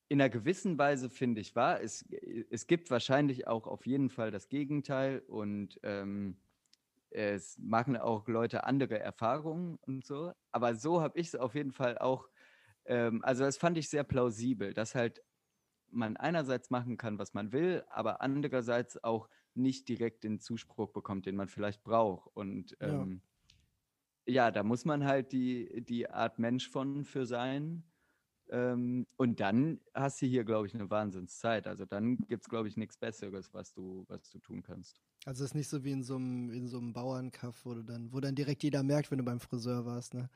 in 0.08 0.20
einer 0.20 0.30
gewissen 0.30 0.78
Weise, 0.78 1.10
finde 1.10 1.40
ich, 1.40 1.56
wahr. 1.56 1.82
Es, 1.82 2.04
es 2.50 2.66
gibt 2.66 2.90
wahrscheinlich 2.90 3.48
auch 3.48 3.66
auf 3.66 3.86
jeden 3.86 4.10
Fall 4.10 4.30
das 4.30 4.48
Gegenteil 4.48 5.20
und 5.26 5.80
ähm, 5.82 6.36
es 7.14 7.56
machen 7.58 7.96
auch 7.96 8.26
Leute 8.26 8.64
andere 8.64 8.98
Erfahrungen 8.98 9.78
und 9.82 10.04
so. 10.04 10.32
Aber 10.50 10.74
so 10.74 11.00
habe 11.00 11.18
ich 11.18 11.28
es 11.28 11.36
auf 11.36 11.54
jeden 11.54 11.72
Fall 11.72 11.96
auch, 11.98 12.28
ähm, 12.86 13.22
also 13.24 13.44
das 13.44 13.56
fand 13.56 13.78
ich 13.78 13.88
sehr 13.88 14.04
plausibel, 14.04 14.74
dass 14.74 14.94
halt 14.94 15.22
man 15.90 16.16
einerseits 16.16 16.70
machen 16.70 16.96
kann, 16.96 17.18
was 17.18 17.32
man 17.32 17.52
will, 17.52 17.84
aber 17.88 18.20
andererseits 18.20 19.02
auch 19.04 19.28
nicht 19.54 19.88
direkt 19.88 20.24
den 20.24 20.40
Zuspruch 20.40 20.90
bekommt, 20.90 21.26
den 21.26 21.36
man 21.36 21.48
vielleicht 21.48 21.84
braucht. 21.84 22.28
Und 22.34 22.76
ähm, 22.80 23.22
ja. 24.26 24.34
ja. 24.34 24.50
da 24.50 24.64
muss 24.64 24.84
man 24.84 25.04
halt 25.04 25.30
die, 25.30 25.84
die 25.84 26.10
Art 26.10 26.40
Mensch 26.40 26.68
von 26.68 27.04
für 27.04 27.26
sein. 27.26 27.84
Ähm, 28.50 29.06
und 29.16 29.38
dann 29.38 29.80
hast 29.94 30.20
du 30.20 30.26
hier, 30.26 30.44
glaube 30.44 30.66
ich, 30.66 30.74
eine 30.74 30.90
Wahnsinnszeit. 30.90 31.68
Also 31.68 31.84
dann 31.84 32.18
gibt 32.28 32.42
es, 32.42 32.48
glaube 32.48 32.66
ich, 32.66 32.76
nichts 32.76 32.98
Besseres, 32.98 33.54
was 33.54 33.72
du, 33.72 34.04
was 34.08 34.28
du 34.30 34.40
tun 34.40 34.64
kannst. 34.64 35.00
Also 35.26 35.42
es 35.42 35.50
ist 35.50 35.54
nicht 35.54 35.68
so 35.68 35.82
wie 35.84 35.92
in 35.92 36.02
so 36.02 36.16
einem, 36.16 36.50
in 36.50 36.68
so 36.68 36.76
einem 36.76 36.92
Bauernkaff, 36.92 37.64
wo 37.64 37.72
du 37.72 37.82
dann, 37.82 38.12
wo 38.12 38.20
dann 38.20 38.34
direkt 38.34 38.62
jeder 38.62 38.82
merkt, 38.82 39.10
wenn 39.10 39.16
du 39.16 39.24
beim 39.24 39.40
Friseur 39.40 39.86
warst, 39.86 40.12
ne? 40.12 40.28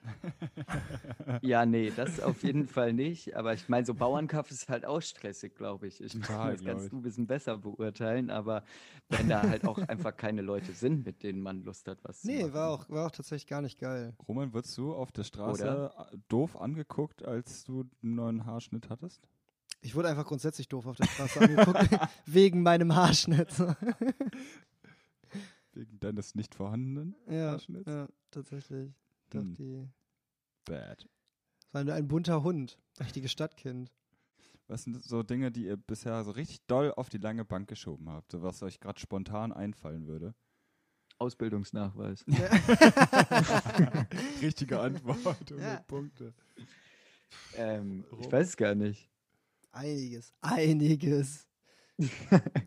ja, 1.43 1.67
nee, 1.67 1.93
das 1.95 2.21
auf 2.21 2.43
jeden 2.43 2.67
Fall 2.67 2.95
nicht. 2.95 3.37
Aber 3.37 3.53
ich 3.53 3.69
meine, 3.69 3.85
so 3.85 3.93
Bauernkaff 3.93 4.51
ist 4.51 4.71
halt 4.71 4.87
auch 4.87 5.03
stressig, 5.03 5.55
glaube 5.57 5.89
ich. 5.89 6.01
Ich 6.01 6.15
meine, 6.15 6.53
das 6.53 6.65
kannst 6.65 6.85
ich. 6.87 6.91
du 6.91 6.97
ein 6.97 7.03
bisschen 7.03 7.27
besser 7.27 7.59
beurteilen, 7.59 8.31
aber 8.31 8.65
wenn 9.11 9.29
da 9.29 9.43
halt 9.43 9.67
auch 9.67 9.77
einfach 9.89 10.17
keine 10.17 10.41
Leute 10.41 10.73
sind, 10.73 11.05
mit 11.05 11.23
denen 11.23 11.43
man 11.43 11.65
Lust 11.65 11.87
hat, 11.87 11.99
was 12.03 12.25
nee, 12.25 12.41
zu. 12.41 12.47
Nee, 12.47 12.53
war 12.55 12.71
auch, 12.71 12.89
war 12.89 13.09
auch 13.09 13.11
tatsächlich 13.11 13.47
gar 13.47 13.61
nicht 13.61 13.79
geil. 13.79 14.15
Roman, 14.27 14.55
wurdest 14.55 14.79
du 14.79 14.95
auf 14.95 15.13
der 15.13 15.25
Straße 15.25 15.65
Oder? 15.65 16.11
doof 16.29 16.59
angeguckt, 16.59 17.27
als 17.27 17.65
du 17.65 17.85
einen 18.03 18.15
neuen 18.15 18.47
Haarschnitt 18.47 18.89
hattest? 18.89 19.21
Ich 19.83 19.95
wurde 19.95 20.09
einfach 20.09 20.25
grundsätzlich 20.25 20.69
doof 20.69 20.87
auf 20.87 20.97
der 20.97 21.07
Straße 21.07 21.41
angeguckt, 21.41 21.89
wegen 22.27 22.63
meinem 22.63 22.95
Haarschnitt. 22.95 23.55
Wegen 25.79 26.01
deines 26.01 26.35
nicht 26.35 26.57
vorhandenen 26.57 27.15
ja, 27.29 27.53
Haarschnitts? 27.53 27.87
Ja, 27.87 28.09
tatsächlich. 28.33 28.93
Doch 29.31 29.43
hm. 29.43 29.55
die. 29.55 29.89
Bad. 30.65 31.09
War 31.71 31.85
nur 31.85 31.95
ein 31.95 32.09
bunter 32.09 32.43
Hund. 32.43 32.81
Richtiges 32.99 33.31
Stadtkind. 33.31 33.93
Was 34.67 34.83
sind 34.83 35.01
so 35.05 35.23
Dinge, 35.23 35.53
die 35.53 35.67
ihr 35.67 35.77
bisher 35.77 36.25
so 36.25 36.33
richtig 36.33 36.67
doll 36.67 36.93
auf 36.93 37.11
die 37.11 37.19
lange 37.19 37.45
Bank 37.45 37.69
geschoben 37.69 38.11
habt, 38.11 38.33
so 38.33 38.43
was 38.43 38.61
euch 38.65 38.81
gerade 38.81 38.99
spontan 38.99 39.53
einfallen 39.53 40.09
würde? 40.09 40.35
Ausbildungsnachweis. 41.19 42.25
Ja. 42.27 42.51
Richtige 44.43 44.81
Antwort, 44.81 45.51
ja. 45.51 45.77
Punkte. 45.87 46.35
Ähm, 47.55 48.05
ich 48.19 48.33
weiß 48.33 48.49
es 48.49 48.57
gar 48.57 48.75
nicht. 48.75 49.09
Einiges, 49.71 50.33
einiges. 50.41 51.47
ich 51.97 52.13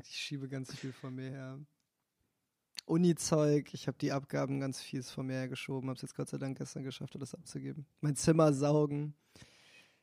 schiebe 0.07 0.47
ganz 0.47 0.73
viel 0.73 0.93
von 0.93 1.13
mir 1.13 1.29
her. 1.29 1.59
Uni-Zeug, 2.91 3.73
ich 3.73 3.87
habe 3.87 3.97
die 3.99 4.11
Abgaben 4.11 4.59
ganz 4.59 4.81
fies 4.81 5.09
von 5.09 5.25
mir 5.25 5.47
geschoben, 5.47 5.87
habe 5.87 5.95
es 5.95 6.01
jetzt 6.01 6.13
Gott 6.15 6.27
sei 6.27 6.37
Dank 6.37 6.57
gestern 6.57 6.83
geschafft, 6.83 7.15
das 7.17 7.33
abzugeben. 7.33 7.85
Mein 8.01 8.17
Zimmer 8.17 8.51
saugen. 8.51 9.13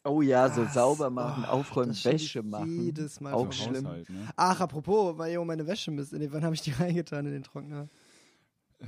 Oh 0.04 0.22
ja, 0.22 0.48
so 0.48 0.64
das, 0.64 0.72
sauber 0.72 1.10
machen, 1.10 1.44
oh, 1.46 1.52
aufräumen, 1.52 1.94
Wäsche 2.02 2.42
machen. 2.42 2.82
Jedes 2.82 3.20
Mal 3.20 3.34
auch 3.34 3.52
schlimm. 3.52 3.86
Haushalt, 3.86 4.08
ne? 4.08 4.28
Ach, 4.36 4.60
apropos, 4.60 5.18
weil 5.18 5.44
meine 5.44 5.66
Wäsche 5.66 5.92
ist. 5.92 6.12
Nee, 6.14 6.28
wann 6.30 6.42
habe 6.44 6.54
ich 6.54 6.62
die 6.62 6.70
reingetan 6.80 7.26
in 7.26 7.32
den 7.32 7.42
Trockner? 7.42 7.88
Äh, 8.78 8.86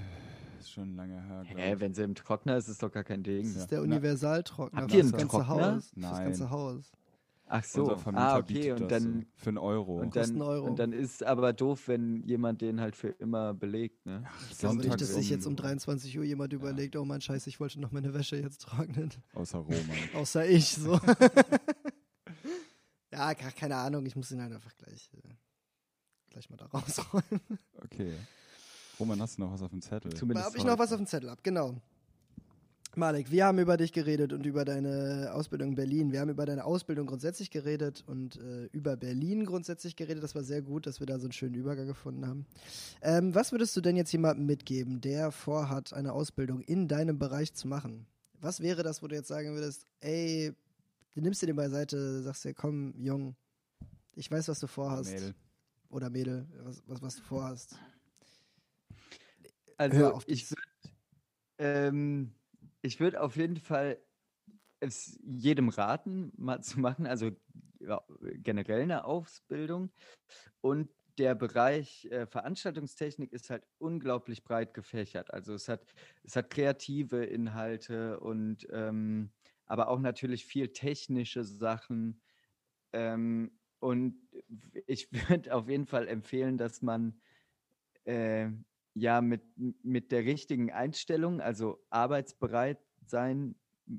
ist 0.58 0.70
schon 0.70 0.96
lange 0.96 1.20
her. 1.22 1.42
Hä, 1.44 1.74
wenn 1.78 1.92
sie 1.92 2.02
im 2.02 2.14
Trockner 2.14 2.56
ist, 2.56 2.68
ist 2.68 2.82
doch 2.82 2.90
gar 2.90 3.04
kein 3.04 3.22
Ding. 3.22 3.42
Das 3.42 3.62
ist 3.62 3.70
der 3.70 3.82
Universaltrockner. 3.82 4.80
Habt 4.80 4.94
ihr 4.94 5.02
einen 5.02 5.12
Trockner? 5.12 5.48
Haus, 5.48 5.92
Nein. 5.94 6.10
Das 6.10 6.20
ganze 6.20 6.50
Haus. 6.50 6.92
Ach 7.52 7.64
so, 7.64 7.96
ah, 8.14 8.38
okay, 8.38 8.70
und 8.70 8.88
dann 8.92 9.22
so 9.22 9.42
für 9.42 9.48
einen 9.50 9.58
Euro. 9.58 9.98
Und 9.98 10.14
dann, 10.14 10.40
Euro. 10.40 10.64
und 10.68 10.78
dann 10.78 10.92
ist 10.92 11.24
aber 11.24 11.52
doof, 11.52 11.88
wenn 11.88 12.22
jemand 12.22 12.60
den 12.60 12.80
halt 12.80 12.94
für 12.94 13.08
immer 13.08 13.54
belegt, 13.54 14.06
ne? 14.06 14.22
Ach, 14.24 14.50
ich 14.52 14.58
glaube 14.58 14.76
nicht, 14.76 15.00
dass 15.00 15.14
sich 15.14 15.30
jetzt 15.30 15.46
um 15.46 15.56
23 15.56 16.16
Uhr 16.16 16.22
jemand 16.22 16.52
ja. 16.52 16.60
überlegt, 16.60 16.94
oh 16.94 17.04
mein 17.04 17.20
Scheiß, 17.20 17.48
ich 17.48 17.58
wollte 17.58 17.80
noch 17.80 17.90
meine 17.90 18.14
Wäsche 18.14 18.36
jetzt 18.36 18.60
trocknen. 18.60 19.10
Außer 19.34 19.58
Roman. 19.58 19.80
Außer 20.14 20.48
ich, 20.48 20.76
so. 20.76 20.92
ja, 23.12 23.34
keine 23.34 23.74
Ahnung, 23.74 24.06
ich 24.06 24.14
muss 24.14 24.30
ihn 24.30 24.40
halt 24.40 24.52
einfach 24.52 24.76
gleich, 24.76 25.10
äh, 25.14 25.34
gleich 26.30 26.48
mal 26.50 26.56
da 26.56 26.66
rausräumen. 26.66 27.58
Okay. 27.82 28.14
Roman, 29.00 29.20
hast 29.20 29.38
du 29.38 29.42
noch 29.42 29.52
was 29.52 29.62
auf 29.62 29.70
dem 29.70 29.82
Zettel? 29.82 30.14
Zumindest 30.14 30.46
habe 30.46 30.56
ich 30.56 30.64
noch 30.64 30.78
was 30.78 30.92
auf 30.92 30.98
dem 30.98 31.06
Zettel 31.06 31.30
ab, 31.30 31.40
genau. 31.42 31.74
Malek, 32.96 33.30
wir 33.30 33.46
haben 33.46 33.60
über 33.60 33.76
dich 33.76 33.92
geredet 33.92 34.32
und 34.32 34.44
über 34.44 34.64
deine 34.64 35.30
Ausbildung 35.32 35.68
in 35.68 35.74
Berlin. 35.76 36.12
Wir 36.12 36.20
haben 36.20 36.30
über 36.30 36.44
deine 36.44 36.64
Ausbildung 36.64 37.06
grundsätzlich 37.06 37.50
geredet 37.50 38.02
und 38.06 38.36
äh, 38.36 38.64
über 38.72 38.96
Berlin 38.96 39.44
grundsätzlich 39.44 39.94
geredet. 39.94 40.24
Das 40.24 40.34
war 40.34 40.42
sehr 40.42 40.60
gut, 40.60 40.86
dass 40.86 40.98
wir 40.98 41.06
da 41.06 41.18
so 41.18 41.26
einen 41.26 41.32
schönen 41.32 41.54
Übergang 41.54 41.86
gefunden 41.86 42.26
haben. 42.26 42.46
Ähm, 43.00 43.32
was 43.32 43.52
würdest 43.52 43.76
du 43.76 43.80
denn 43.80 43.94
jetzt 43.94 44.10
jemandem 44.10 44.44
mitgeben, 44.46 45.00
der 45.00 45.30
vorhat, 45.30 45.92
eine 45.92 46.12
Ausbildung 46.12 46.62
in 46.62 46.88
deinem 46.88 47.18
Bereich 47.18 47.54
zu 47.54 47.68
machen? 47.68 48.06
Was 48.40 48.60
wäre 48.60 48.82
das, 48.82 49.02
wo 49.02 49.06
du 49.06 49.14
jetzt 49.14 49.28
sagen 49.28 49.54
würdest, 49.54 49.86
ey, 50.00 50.52
du 51.14 51.20
nimmst 51.20 51.42
dir 51.42 51.46
den 51.46 51.56
beiseite, 51.56 52.22
sagst 52.22 52.44
dir, 52.44 52.54
komm, 52.54 52.94
Jung, 52.98 53.36
ich 54.16 54.28
weiß, 54.28 54.48
was 54.48 54.58
du 54.58 54.66
vorhast. 54.66 55.12
Mädel. 55.12 55.34
Oder 55.90 56.10
Mädel, 56.10 56.46
was, 56.64 56.82
was, 56.86 57.02
was 57.02 57.16
du 57.16 57.22
vorhast. 57.22 57.76
Also, 59.76 60.20
ich 60.26 60.50
würde. 60.50 60.62
Ähm 61.58 62.32
ich 62.82 63.00
würde 63.00 63.20
auf 63.20 63.36
jeden 63.36 63.56
Fall 63.58 63.98
es 64.80 65.18
jedem 65.22 65.68
raten, 65.68 66.32
mal 66.36 66.62
zu 66.62 66.80
machen, 66.80 67.06
also 67.06 67.30
ja, 67.80 68.02
generell 68.34 68.82
eine 68.82 69.04
Ausbildung. 69.04 69.90
Und 70.60 70.90
der 71.18 71.34
Bereich 71.34 72.06
äh, 72.06 72.26
Veranstaltungstechnik 72.26 73.32
ist 73.32 73.50
halt 73.50 73.66
unglaublich 73.78 74.42
breit 74.42 74.74
gefächert. 74.74 75.32
Also 75.32 75.54
es 75.54 75.68
hat, 75.68 75.94
es 76.24 76.36
hat 76.36 76.50
kreative 76.50 77.24
Inhalte 77.24 78.20
und 78.20 78.66
ähm, 78.72 79.30
aber 79.66 79.88
auch 79.88 80.00
natürlich 80.00 80.46
viel 80.46 80.68
technische 80.72 81.44
Sachen. 81.44 82.22
Ähm, 82.92 83.58
und 83.80 84.16
ich 84.86 85.12
würde 85.30 85.54
auf 85.54 85.68
jeden 85.68 85.86
Fall 85.86 86.08
empfehlen, 86.08 86.56
dass 86.56 86.82
man 86.82 87.20
äh, 88.04 88.48
ja 88.94 89.20
mit, 89.20 89.42
mit 89.84 90.12
der 90.12 90.24
richtigen 90.24 90.70
Einstellung, 90.70 91.40
also 91.40 91.84
arbeitsbereit 91.90 92.78
sein 93.06 93.54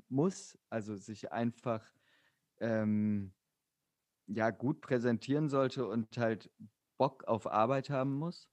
muss, 0.08 0.58
also 0.70 0.96
sich 0.96 1.32
einfach 1.32 1.84
ähm, 2.60 3.32
ja 4.26 4.50
gut 4.50 4.80
präsentieren 4.80 5.48
sollte 5.48 5.86
und 5.86 6.16
halt 6.16 6.50
Bock 6.98 7.24
auf 7.24 7.46
Arbeit 7.46 7.90
haben 7.90 8.14
muss 8.14 8.48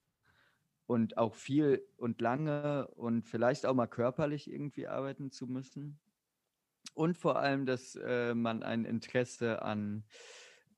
und 0.87 1.17
auch 1.17 1.35
viel 1.35 1.85
und 1.97 2.19
lange 2.21 2.87
und 2.95 3.27
vielleicht 3.27 3.65
auch 3.65 3.75
mal 3.75 3.87
körperlich 3.87 4.49
irgendwie 4.51 4.87
arbeiten 4.87 5.31
zu 5.31 5.45
müssen. 5.47 5.99
Und 6.95 7.17
vor 7.17 7.37
allem, 7.37 7.65
dass 7.65 7.95
äh, 7.95 8.33
man 8.33 8.63
ein 8.63 8.85
Interesse 8.85 9.61
an, 9.61 10.03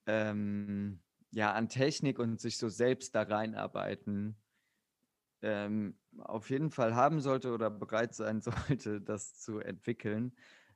ähm, 0.08 1.02
ja, 1.32 1.54
an 1.54 1.70
Technik 1.70 2.20
und 2.20 2.42
sich 2.42 2.58
so 2.58 2.68
selbst 2.68 3.16
da 3.16 3.22
reinarbeiten 3.22 4.41
ähm, 5.42 6.00
auf 6.18 6.50
jeden 6.50 6.72
Fall 6.72 6.96
haben 6.96 7.20
sollte 7.22 7.52
oder 7.54 7.70
bereit 7.70 8.14
sein 8.16 8.42
sollte, 8.42 9.02
das 9.02 9.36
zu 9.36 9.60
entwickeln, 9.60 10.36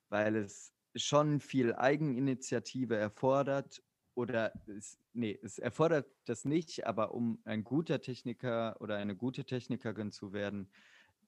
weil 0.09 0.35
es 0.35 0.73
schon 0.95 1.39
viel 1.41 1.75
Eigeninitiative 1.75 2.95
erfordert 2.95 3.83
oder 4.15 4.53
es, 4.67 4.97
nee, 5.13 5.37
es 5.43 5.59
erfordert 5.59 6.07
das 6.25 6.45
nicht, 6.45 6.87
aber 6.87 7.13
um 7.13 7.41
ein 7.45 7.63
guter 7.65 7.99
Techniker 8.01 8.77
oder 8.79 8.95
eine 8.97 9.15
gute 9.15 9.45
Technikerin 9.45 10.11
zu 10.11 10.31
werden, 10.31 10.71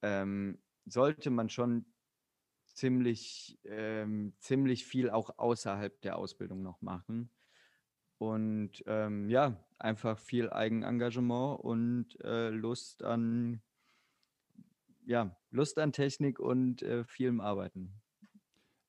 ähm, 0.02 0.64
sollte 0.86 1.30
man 1.32 1.50
schon 1.50 1.94
ziemlich, 2.68 3.60
ähm, 3.66 4.36
ziemlich 4.40 4.86
viel 4.86 5.10
auch 5.10 5.38
außerhalb 5.38 6.02
der 6.02 6.18
Ausbildung 6.18 6.62
noch 6.62 6.82
machen. 6.82 7.32
Und 8.18 8.84
ähm, 8.88 9.30
ja, 9.30 9.56
einfach 9.78 10.18
viel 10.18 10.50
Eigenengagement 10.50 11.60
und 11.60 12.20
äh, 12.24 12.50
Lust 12.50 13.04
an, 13.04 13.62
ja, 15.06 15.36
Lust 15.52 15.78
an 15.78 15.92
Technik 15.92 16.40
und 16.40 16.82
äh, 16.82 17.04
vielem 17.04 17.42
Arbeiten. 17.42 17.94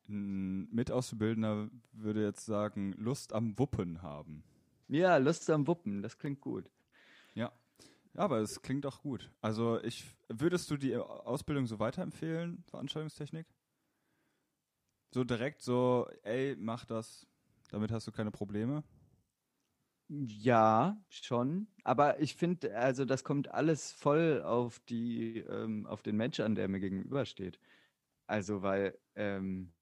Ein 0.09 0.69
Mitauszubildender 0.71 1.71
würde 1.93 2.25
jetzt 2.25 2.47
sagen, 2.47 2.93
Lust 2.93 3.35
am 3.35 3.59
Wuppen 3.59 4.01
haben. 4.01 4.43
Ja, 4.89 5.19
Lust 5.19 5.51
am 5.51 5.67
Wuppen, 5.67 6.03
das 6.03 6.17
klingt 6.17 6.41
gut. 6.41 6.71
Ja. 7.35 7.53
Ja, 8.15 8.25
aber 8.25 8.39
es 8.39 8.63
klingt 8.63 8.87
auch 8.87 9.03
gut. 9.03 9.31
Also 9.43 9.81
ich 9.83 10.05
würdest 10.29 10.71
du 10.71 10.77
die 10.77 10.97
Ausbildung 10.97 11.67
so 11.67 11.79
weiterempfehlen, 11.79 12.65
Veranstaltungstechnik? 12.69 13.47
So 15.11 15.25
direkt 15.25 15.63
so, 15.63 16.09
ey, 16.23 16.57
mach 16.59 16.85
das, 16.85 17.27
damit 17.71 17.93
hast 17.93 18.07
du 18.07 18.13
keine 18.13 18.31
Probleme? 18.31 18.83
Ja, 20.11 21.05
schon. 21.11 21.69
Aber 21.85 22.19
ich 22.21 22.35
finde, 22.37 22.75
also 22.77 23.05
das 23.05 23.25
kommt 23.25 23.49
alles 23.53 23.93
voll 23.93 24.43
auf 24.43 24.81
die, 24.81 25.39
ähm, 25.41 25.87
auf 25.87 26.03
den 26.03 26.17
Mensch 26.17 26.41
an, 26.41 26.55
der 26.55 26.69
mir 26.69 26.81
gegenübersteht. 26.81 27.61
Also, 28.27 28.63
weil, 28.63 28.99
ähm, 29.17 29.75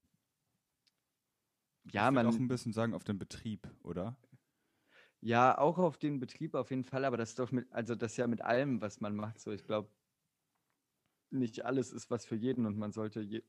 ja, 1.85 2.11
ich 2.11 2.15
man. 2.15 2.27
auch 2.27 2.39
ein 2.39 2.49
bisschen 2.49 2.73
sagen, 2.73 2.95
auf 2.95 3.05
den 3.05 3.19
Betrieb, 3.19 3.69
oder? 3.83 4.17
Ja, 5.21 5.59
auch 5.59 5.79
auf 5.79 5.99
den 5.99 6.21
Betrieb 6.21 6.55
auf 6.55 6.71
jeden 6.71 6.85
Fall, 6.85 7.05
aber 7.05 7.17
das 7.17 7.31
ist 7.31 7.39
doch 7.39 7.51
mit, 7.53 7.73
also 7.73 7.95
das 7.95 8.13
ist 8.13 8.17
ja 8.19 8.27
mit 8.27 8.43
allem, 8.43 8.81
was 8.81 9.01
man 9.01 9.17
macht. 9.17 9.41
So, 9.41 9.51
ich 9.53 9.65
glaube, 9.65 9.91
nicht 11.31 11.65
alles 11.65 11.93
ist 11.93 12.11
was 12.11 12.25
für 12.27 12.37
jeden 12.37 12.67
und 12.67 12.79
man 12.79 12.93
sollte 12.93 13.21
je, 13.21 13.43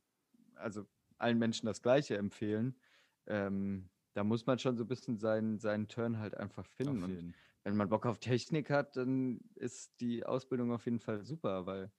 also 0.56 0.86
allen 1.18 1.38
Menschen 1.40 1.66
das 1.68 1.82
Gleiche 1.82 2.18
empfehlen. 2.18 2.80
Ähm, 3.28 3.90
da 4.18 4.24
muss 4.24 4.48
man 4.48 4.58
schon 4.58 4.76
so 4.78 4.84
ein 4.84 4.88
bisschen 4.88 5.20
seinen, 5.20 5.60
seinen 5.60 5.88
Turn 5.88 6.18
halt 6.18 6.36
einfach 6.36 6.66
finden. 6.66 7.04
Und 7.04 7.36
wenn 7.64 7.78
man 7.78 7.88
Bock 7.88 8.08
auf 8.08 8.18
Technik 8.18 8.72
hat, 8.72 8.98
dann 8.98 9.42
ist 9.54 10.00
die 10.02 10.26
Ausbildung 10.26 10.72
auf 10.72 10.86
jeden 10.86 11.00
Fall 11.00 11.24
super, 11.24 11.68
weil 11.68 11.92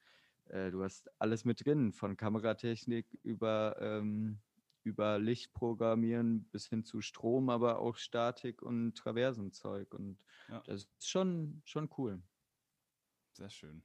äh, 0.47 0.73
du 0.73 0.83
hast 0.83 1.09
alles 1.21 1.45
mit 1.45 1.65
drin, 1.65 1.93
von 1.93 2.17
Kameratechnik 2.17 3.07
über, 3.23 3.77
ähm, 3.79 4.41
über 4.83 5.21
Licht 5.21 5.53
programmieren 5.53 6.49
bis 6.51 6.67
hin 6.67 6.83
zu 6.83 7.03
Strom, 7.03 7.51
aber 7.51 7.79
auch 7.79 7.97
Statik 7.97 8.63
und 8.63 8.97
Traversenzeug. 8.99 9.95
Und 9.95 10.19
Ja. 10.49 10.61
das 10.67 10.87
ist 10.99 11.09
schon, 11.09 11.63
schon 11.65 11.89
cool. 11.99 12.21
Sehr 13.35 13.49
schön. 13.51 13.85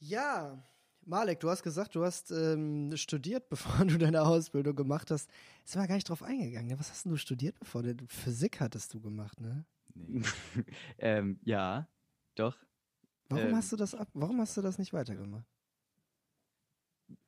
Ja, 0.00 0.60
Malek, 1.06 1.40
du 1.40 1.50
hast 1.50 1.62
gesagt, 1.62 1.94
du 1.94 2.04
hast 2.04 2.30
ähm, 2.30 2.96
studiert, 2.96 3.48
bevor 3.50 3.84
du 3.84 3.98
deine 3.98 4.22
Ausbildung 4.22 4.74
gemacht 4.74 5.10
hast. 5.10 5.30
Sind 5.64 5.82
wir 5.82 5.88
gar 5.88 5.94
nicht 5.96 6.08
drauf 6.08 6.22
eingegangen. 6.22 6.68
Ne? 6.68 6.78
Was 6.78 6.90
hast 6.90 7.04
denn 7.04 7.12
du 7.12 7.18
studiert, 7.18 7.58
bevor 7.58 7.82
du 7.82 7.94
Physik 8.08 8.60
hattest 8.60 8.94
du 8.94 9.00
gemacht, 9.00 9.40
ne? 9.40 9.64
Nee. 9.94 10.22
ähm, 10.98 11.38
ja, 11.44 11.88
doch. 12.34 12.56
Warum 13.28 13.48
Ähm, 13.48 13.56
hast 13.56 13.72
du 13.72 13.76
das 13.76 13.94
ab? 13.94 14.08
Warum 14.14 14.40
hast 14.40 14.56
du 14.56 14.62
das 14.62 14.78
nicht 14.78 14.92
weitergemacht? 14.92 15.46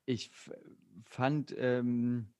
Ich 0.04 0.30
fand, 1.04 1.54
ähm, 1.56 2.34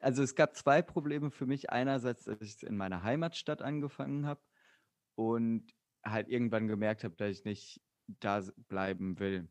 also 0.00 0.22
es 0.22 0.34
gab 0.34 0.56
zwei 0.56 0.82
Probleme 0.82 1.30
für 1.30 1.46
mich. 1.46 1.70
Einerseits, 1.70 2.24
dass 2.24 2.40
ich 2.40 2.62
in 2.62 2.76
meiner 2.76 3.02
Heimatstadt 3.02 3.62
angefangen 3.62 4.26
habe 4.26 4.40
und 5.16 5.74
halt 6.04 6.28
irgendwann 6.28 6.68
gemerkt 6.68 7.04
habe, 7.04 7.16
dass 7.16 7.30
ich 7.30 7.44
nicht 7.44 7.80
da 8.06 8.42
bleiben 8.68 9.18
will. 9.18 9.48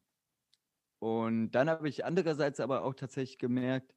Und 1.00 1.52
dann 1.52 1.70
habe 1.70 1.88
ich 1.90 2.06
andererseits 2.06 2.60
aber 2.60 2.84
auch 2.84 2.94
tatsächlich 2.94 3.38
gemerkt, 3.40 3.96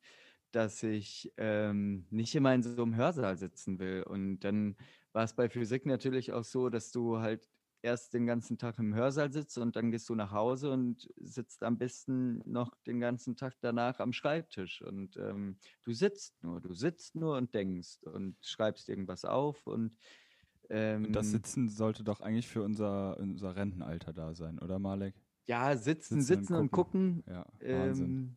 dass 0.52 0.82
ich 0.82 1.32
ähm, 1.38 2.06
nicht 2.10 2.34
immer 2.34 2.54
in 2.54 2.62
so 2.62 2.82
einem 2.82 2.96
Hörsaal 2.96 3.36
sitzen 3.38 3.78
will. 3.78 4.02
Und 4.04 4.40
dann 4.40 4.76
war 5.12 5.24
es 5.24 5.34
bei 5.34 5.48
Physik 5.48 5.86
natürlich 5.86 6.32
auch 6.32 6.44
so, 6.44 6.68
dass 6.68 6.92
du 6.92 7.18
halt 7.18 7.48
erst 7.82 8.14
den 8.14 8.26
ganzen 8.26 8.58
Tag 8.58 8.78
im 8.78 8.94
Hörsaal 8.94 9.32
sitzt 9.32 9.58
und 9.58 9.74
dann 9.74 9.90
gehst 9.90 10.08
du 10.08 10.14
nach 10.14 10.30
Hause 10.30 10.70
und 10.70 11.08
sitzt 11.16 11.64
am 11.64 11.78
besten 11.78 12.40
noch 12.50 12.76
den 12.86 13.00
ganzen 13.00 13.36
Tag 13.36 13.54
danach 13.60 13.98
am 13.98 14.12
Schreibtisch. 14.12 14.82
Und 14.82 15.16
ähm, 15.16 15.58
du 15.82 15.92
sitzt 15.92 16.42
nur, 16.44 16.60
du 16.60 16.74
sitzt 16.74 17.16
nur 17.16 17.36
und 17.36 17.54
denkst 17.54 18.02
und 18.04 18.36
schreibst 18.40 18.88
irgendwas 18.88 19.24
auf 19.24 19.66
und 19.66 19.96
ähm, 20.70 21.12
das 21.12 21.30
Sitzen 21.32 21.68
sollte 21.68 22.04
doch 22.04 22.20
eigentlich 22.20 22.48
für 22.48 22.62
unser, 22.62 23.18
unser 23.18 23.56
Rentenalter 23.56 24.12
da 24.12 24.34
sein, 24.34 24.58
oder 24.58 24.78
Malek? 24.78 25.21
Ja, 25.46 25.76
sitzen, 25.76 25.82
Sitzen 25.82 26.14
und 26.14 26.22
sitzen 26.22 26.54
und 26.56 26.70
gucken, 26.70 27.24
Ja, 27.28 27.46
ähm, 27.60 28.36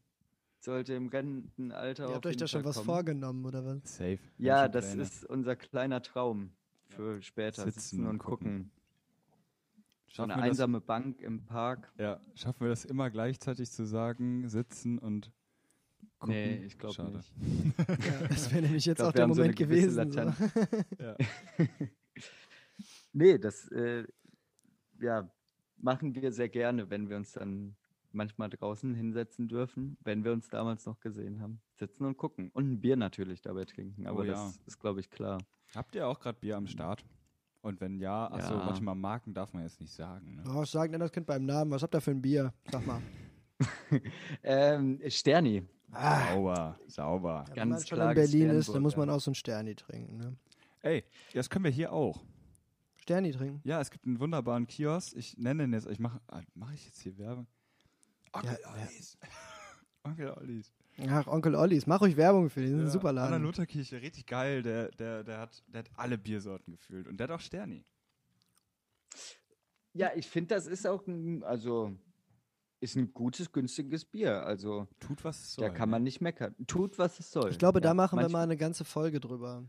sollte 0.60 0.94
im 0.96 1.08
Rentenalter 1.08 2.04
Ihr 2.04 2.10
auf 2.10 2.16
habt 2.16 2.26
euch 2.26 2.38
da 2.38 2.48
schon 2.48 2.64
was 2.66 2.76
kommen. 2.78 2.86
vorgenommen, 2.86 3.46
oder 3.46 3.64
was? 3.66 3.98
Safe. 3.98 4.20
Ja, 4.38 4.68
das 4.68 4.88
Pläne. 4.90 5.04
ist 5.04 5.24
unser 5.26 5.56
kleiner 5.56 6.02
Traum 6.02 6.52
für 6.90 7.22
später. 7.22 7.64
Sitzen 7.64 7.80
Sitzen, 7.82 8.08
und 8.08 8.18
gucken. 8.20 8.48
gucken. 8.48 8.72
So 10.08 10.14
Schaffen 10.24 10.32
eine 10.32 10.42
wir 10.44 10.44
das- 10.44 10.50
einsame 10.52 10.82
Bank 10.82 11.22
im 11.22 11.46
Park. 11.46 11.92
Ja, 11.98 12.20
schaffen 12.36 12.62
wir 12.62 12.70
das 12.70 12.86
immer 12.86 13.10
gleichzeitig 13.10 13.70
zu 13.72 13.84
sagen, 13.86 14.48
sitzen 14.48 14.98
und 14.98 15.32
gucken? 16.20 16.34
Nee, 16.36 16.64
ich 16.66 16.78
glaube 16.80 17.04
nicht. 17.12 17.34
Ja, 17.88 18.28
das 18.28 18.52
wäre 18.52 18.62
nämlich 18.64 18.86
jetzt 18.86 18.98
glaub, 19.00 19.10
auch 19.10 19.14
der 19.14 19.24
so 19.28 19.36
Moment 19.36 19.56
gewisse 19.58 20.06
gewesen. 20.06 20.36
So. 20.38 21.04
Ja. 21.04 21.16
Nee, 23.14 23.38
das 23.38 23.70
äh, 23.72 24.06
ja, 25.00 25.30
machen 25.78 26.16
wir 26.16 26.32
sehr 26.32 26.50
gerne, 26.50 26.90
wenn 26.90 27.10
wir 27.10 27.18
uns 27.18 27.34
dann 27.34 27.76
manchmal 28.12 28.50
draußen 28.50 28.94
hinsetzen 28.96 29.48
dürfen, 29.48 29.98
wenn 30.04 30.24
wir 30.24 30.32
uns 30.32 30.48
damals 30.48 30.86
noch 30.86 31.00
gesehen 31.02 31.42
haben. 31.42 31.60
Sitzen 31.74 32.06
und 32.06 32.16
gucken. 32.18 32.50
Und 32.54 32.72
ein 32.72 32.80
Bier 32.82 32.96
natürlich 32.96 33.42
dabei 33.42 33.66
trinken, 33.66 34.08
aber 34.08 34.22
Oh 34.22 34.24
ja. 34.24 34.32
das 34.34 34.58
ist, 34.66 34.80
glaube 34.80 35.02
ich, 35.02 35.10
klar. 35.10 35.40
Habt 35.76 35.96
ihr 35.96 36.08
auch 36.08 36.20
gerade 36.20 36.40
Bier 36.40 36.56
am 36.56 36.68
Start? 36.68 37.04
Und 37.62 37.82
wenn 37.82 38.00
ja, 38.00 38.32
achso, 38.32 38.54
Ja. 38.54 38.64
manchmal 38.66 38.96
Marken 38.96 39.34
darf 39.34 39.52
man 39.54 39.64
jetzt 39.64 39.82
nicht 39.82 39.92
sagen. 39.94 40.36
Ne? 40.36 40.44
Oh, 40.56 40.64
sag 40.64 40.92
nenn 40.92 41.00
das 41.00 41.12
Kind 41.12 41.26
beim 41.26 41.46
Namen. 41.46 41.72
Was 41.72 41.82
habt 41.84 41.94
ihr 41.96 42.00
für 42.02 42.12
ein 42.12 42.22
Bier? 42.22 42.54
Sag 42.72 42.86
mal. 42.86 43.02
Ähm, 44.44 45.00
Sterni. 45.08 45.64
Ah, 45.92 46.34
Sauber, 46.34 46.80
sauber. 46.88 47.46
wenn 47.54 47.70
man 47.70 47.78
ganz 47.78 47.88
schon 47.88 48.00
in 48.02 48.14
Berlin 48.14 48.50
ist, 48.50 48.74
dann 48.74 48.82
muss 48.82 48.98
man 48.98 49.10
auch 49.10 49.20
so 49.22 49.32
ein 49.32 49.36
Sterni 49.36 49.76
trinken. 49.76 50.18
Ne? 50.18 50.36
Ey, 50.82 51.04
das 51.34 51.50
können 51.50 51.64
wir 51.64 51.72
hier 51.72 51.94
auch. 51.94 52.22
Sterni 53.06 53.32
trinken. 53.32 53.62
Ja, 53.64 53.80
es 53.82 53.92
gibt 53.92 54.08
einen 54.08 54.20
wunderbaren 54.20 54.66
Kiosk. 54.66 55.16
Ich 55.16 55.38
nenne 55.38 55.62
den 55.64 55.74
jetzt, 55.74 55.86
ich 55.88 56.00
mache 56.00 56.20
mach 56.56 56.74
ich 56.74 56.86
jetzt 56.88 57.02
hier 57.02 57.16
Werbung? 57.20 57.46
Onkel 58.34 58.58
Ja, 58.64 58.72
Ollis. 58.74 59.18
Onkel 60.04 60.30
Ollis. 60.32 60.74
Ach, 61.08 61.28
Onkel 61.28 61.54
Ollis, 61.56 61.86
mach 61.86 62.02
ruhig 62.02 62.18
Werbung 62.18 62.50
für 62.50 62.62
den. 62.62 62.72
Das 62.72 62.80
ist 62.80 62.84
ein 62.84 62.88
Ja, 62.88 62.92
super 62.94 63.10
An 63.10 63.16
der 63.16 63.26
Laden. 63.30 63.44
Lutherkirche, 63.44 64.02
richtig 64.02 64.26
geil. 64.26 64.64
Der, 64.64 64.90
der, 64.90 65.24
der, 65.24 65.38
hat, 65.40 65.64
der 65.68 65.80
hat 65.80 65.92
alle 65.98 66.18
Biersorten 66.18 66.72
gefühlt. 66.74 67.08
Und 67.08 67.18
der 67.18 67.28
hat 67.28 67.36
auch 67.36 67.40
Sterni. 67.42 67.86
Ja, 69.94 70.10
ich 70.16 70.28
finde, 70.28 70.56
das 70.56 70.66
ist 70.66 70.88
auch 70.88 71.06
ein, 71.06 71.44
also 71.44 71.96
ist 72.80 72.96
ein 72.96 73.14
gutes, 73.14 73.52
günstiges 73.52 74.04
Bier. 74.04 74.44
Also 74.48 74.88
Tut, 75.00 75.24
was 75.24 75.40
es 75.44 75.54
soll. 75.54 75.68
da 75.68 75.74
kann 75.74 75.90
man 75.92 76.02
nicht 76.02 76.22
meckern. 76.22 76.56
Tut, 76.66 76.98
was 76.98 77.20
es 77.20 77.32
soll. 77.32 77.52
Ich 77.52 77.60
glaube, 77.60 77.82
da 77.82 77.90
Ja, 77.90 77.94
machen 77.94 78.18
wir 78.20 78.30
mal 78.30 78.44
eine 78.44 78.58
ganze 78.58 78.84
Folge 78.84 79.20
drüber. 79.20 79.64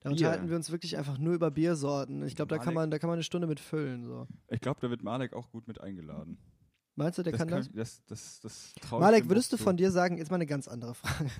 Da 0.00 0.10
Bier. 0.10 0.16
unterhalten 0.16 0.48
wir 0.48 0.56
uns 0.56 0.70
wirklich 0.70 0.96
einfach 0.96 1.18
nur 1.18 1.34
über 1.34 1.50
Biersorten. 1.50 2.24
Ich 2.24 2.36
glaube, 2.36 2.54
da 2.54 2.62
kann 2.62 2.74
man, 2.74 2.90
da 2.90 2.98
kann 2.98 3.08
man 3.08 3.16
eine 3.16 3.24
Stunde 3.24 3.46
mit 3.46 3.60
füllen. 3.60 4.04
So. 4.04 4.26
Ich 4.48 4.60
glaube, 4.60 4.80
da 4.80 4.90
wird 4.90 5.02
Malek 5.02 5.32
auch 5.32 5.50
gut 5.50 5.66
mit 5.66 5.80
eingeladen. 5.80 6.38
Meinst 6.98 7.16
du, 7.16 7.22
der 7.22 7.32
kann 7.32 7.46
das? 7.46 7.70
Das, 7.72 8.04
das, 8.06 8.40
das 8.40 8.74
trau 8.80 8.96
ich 8.96 9.00
Malek, 9.02 9.28
würdest 9.28 9.52
du 9.52 9.56
von 9.56 9.76
dir 9.76 9.92
sagen, 9.92 10.18
jetzt 10.18 10.30
mal 10.30 10.34
eine 10.34 10.46
ganz 10.46 10.66
andere 10.66 10.94
Frage. 10.94 11.30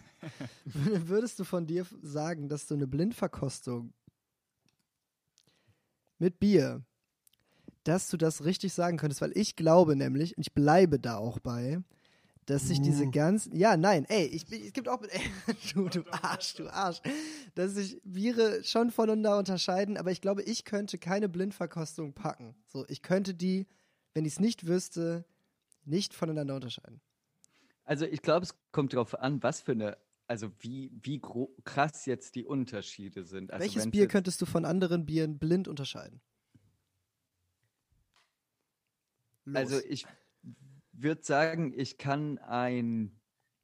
würdest 0.65 1.41
du 1.41 1.45
von 1.45 1.67
dir 1.67 1.85
sagen, 2.01 2.49
dass 2.49 2.69
du 2.69 2.75
eine 2.75 2.87
Blindverkostung 2.87 3.93
mit 6.19 6.39
Bier, 6.39 6.85
dass 7.83 8.09
du 8.09 8.17
das 8.17 8.45
richtig 8.45 8.73
sagen 8.73 8.99
könntest? 8.99 9.21
Weil 9.21 9.37
ich 9.37 9.57
glaube 9.57 9.97
nämlich, 9.97 10.37
und 10.37 10.43
ich 10.43 10.53
bleibe 10.53 11.01
da 11.01 11.17
auch 11.17 11.41
bei, 11.41 11.83
dass 12.49 12.67
sich 12.69 12.81
diese 12.81 13.05
Uh. 13.05 13.11
ganzen, 13.11 13.55
ja, 13.55 13.77
nein, 13.77 14.07
ey, 14.09 14.25
ich, 14.27 14.47
bin- 14.47 14.63
es 14.65 14.73
gibt 14.73 14.89
auch, 14.89 15.03
ey, 15.03 15.21
du, 15.75 15.89
du 15.89 16.03
Arsch, 16.11 16.55
du 16.55 16.69
Arsch, 16.73 17.01
dass 17.55 17.75
sich 17.75 18.01
Biere 18.05 18.65
schon 18.65 18.91
voneinander 18.91 19.39
unterscheiden, 19.39 19.97
aber 19.97 20.11
ich 20.11 20.21
glaube, 20.21 20.43
ich 20.43 20.65
könnte 20.65 20.99
keine 20.99 21.29
Blindverkostung 21.29 22.15
packen. 22.15 22.55
So, 22.67 22.87
ich 22.89 23.03
könnte 23.03 23.35
die, 23.35 23.67
wenn 24.15 24.25
ich 24.25 24.33
es 24.35 24.41
nicht 24.41 24.67
wüsste, 24.67 25.25
nicht 25.85 26.15
voneinander 26.15 26.55
unterscheiden. 26.55 27.01
Also 27.85 28.05
ich 28.07 28.23
glaube, 28.23 28.45
es 28.45 28.55
kommt 28.73 28.93
darauf 28.95 29.19
an, 29.19 29.43
was 29.43 29.61
für 29.61 29.73
eine, 29.73 29.99
also 30.27 30.51
wie, 30.61 30.91
wie 31.03 31.21
krass 31.65 32.07
jetzt 32.07 32.35
die 32.35 32.45
Unterschiede 32.45 33.25
sind. 33.25 33.51
Also 33.51 33.63
Welches 33.63 33.91
Bier 33.91 34.09
könntest 34.09 34.41
du 34.41 34.47
von 34.47 34.65
anderen 34.65 35.05
Bieren 35.07 35.39
blind 35.39 35.69
unterscheiden? 35.69 36.21
Los. 39.45 39.57
Also 39.57 39.81
ich 39.87 40.07
würde 41.03 41.23
sagen, 41.23 41.73
ich 41.77 41.99
kann 41.99 42.39
ein 42.39 43.21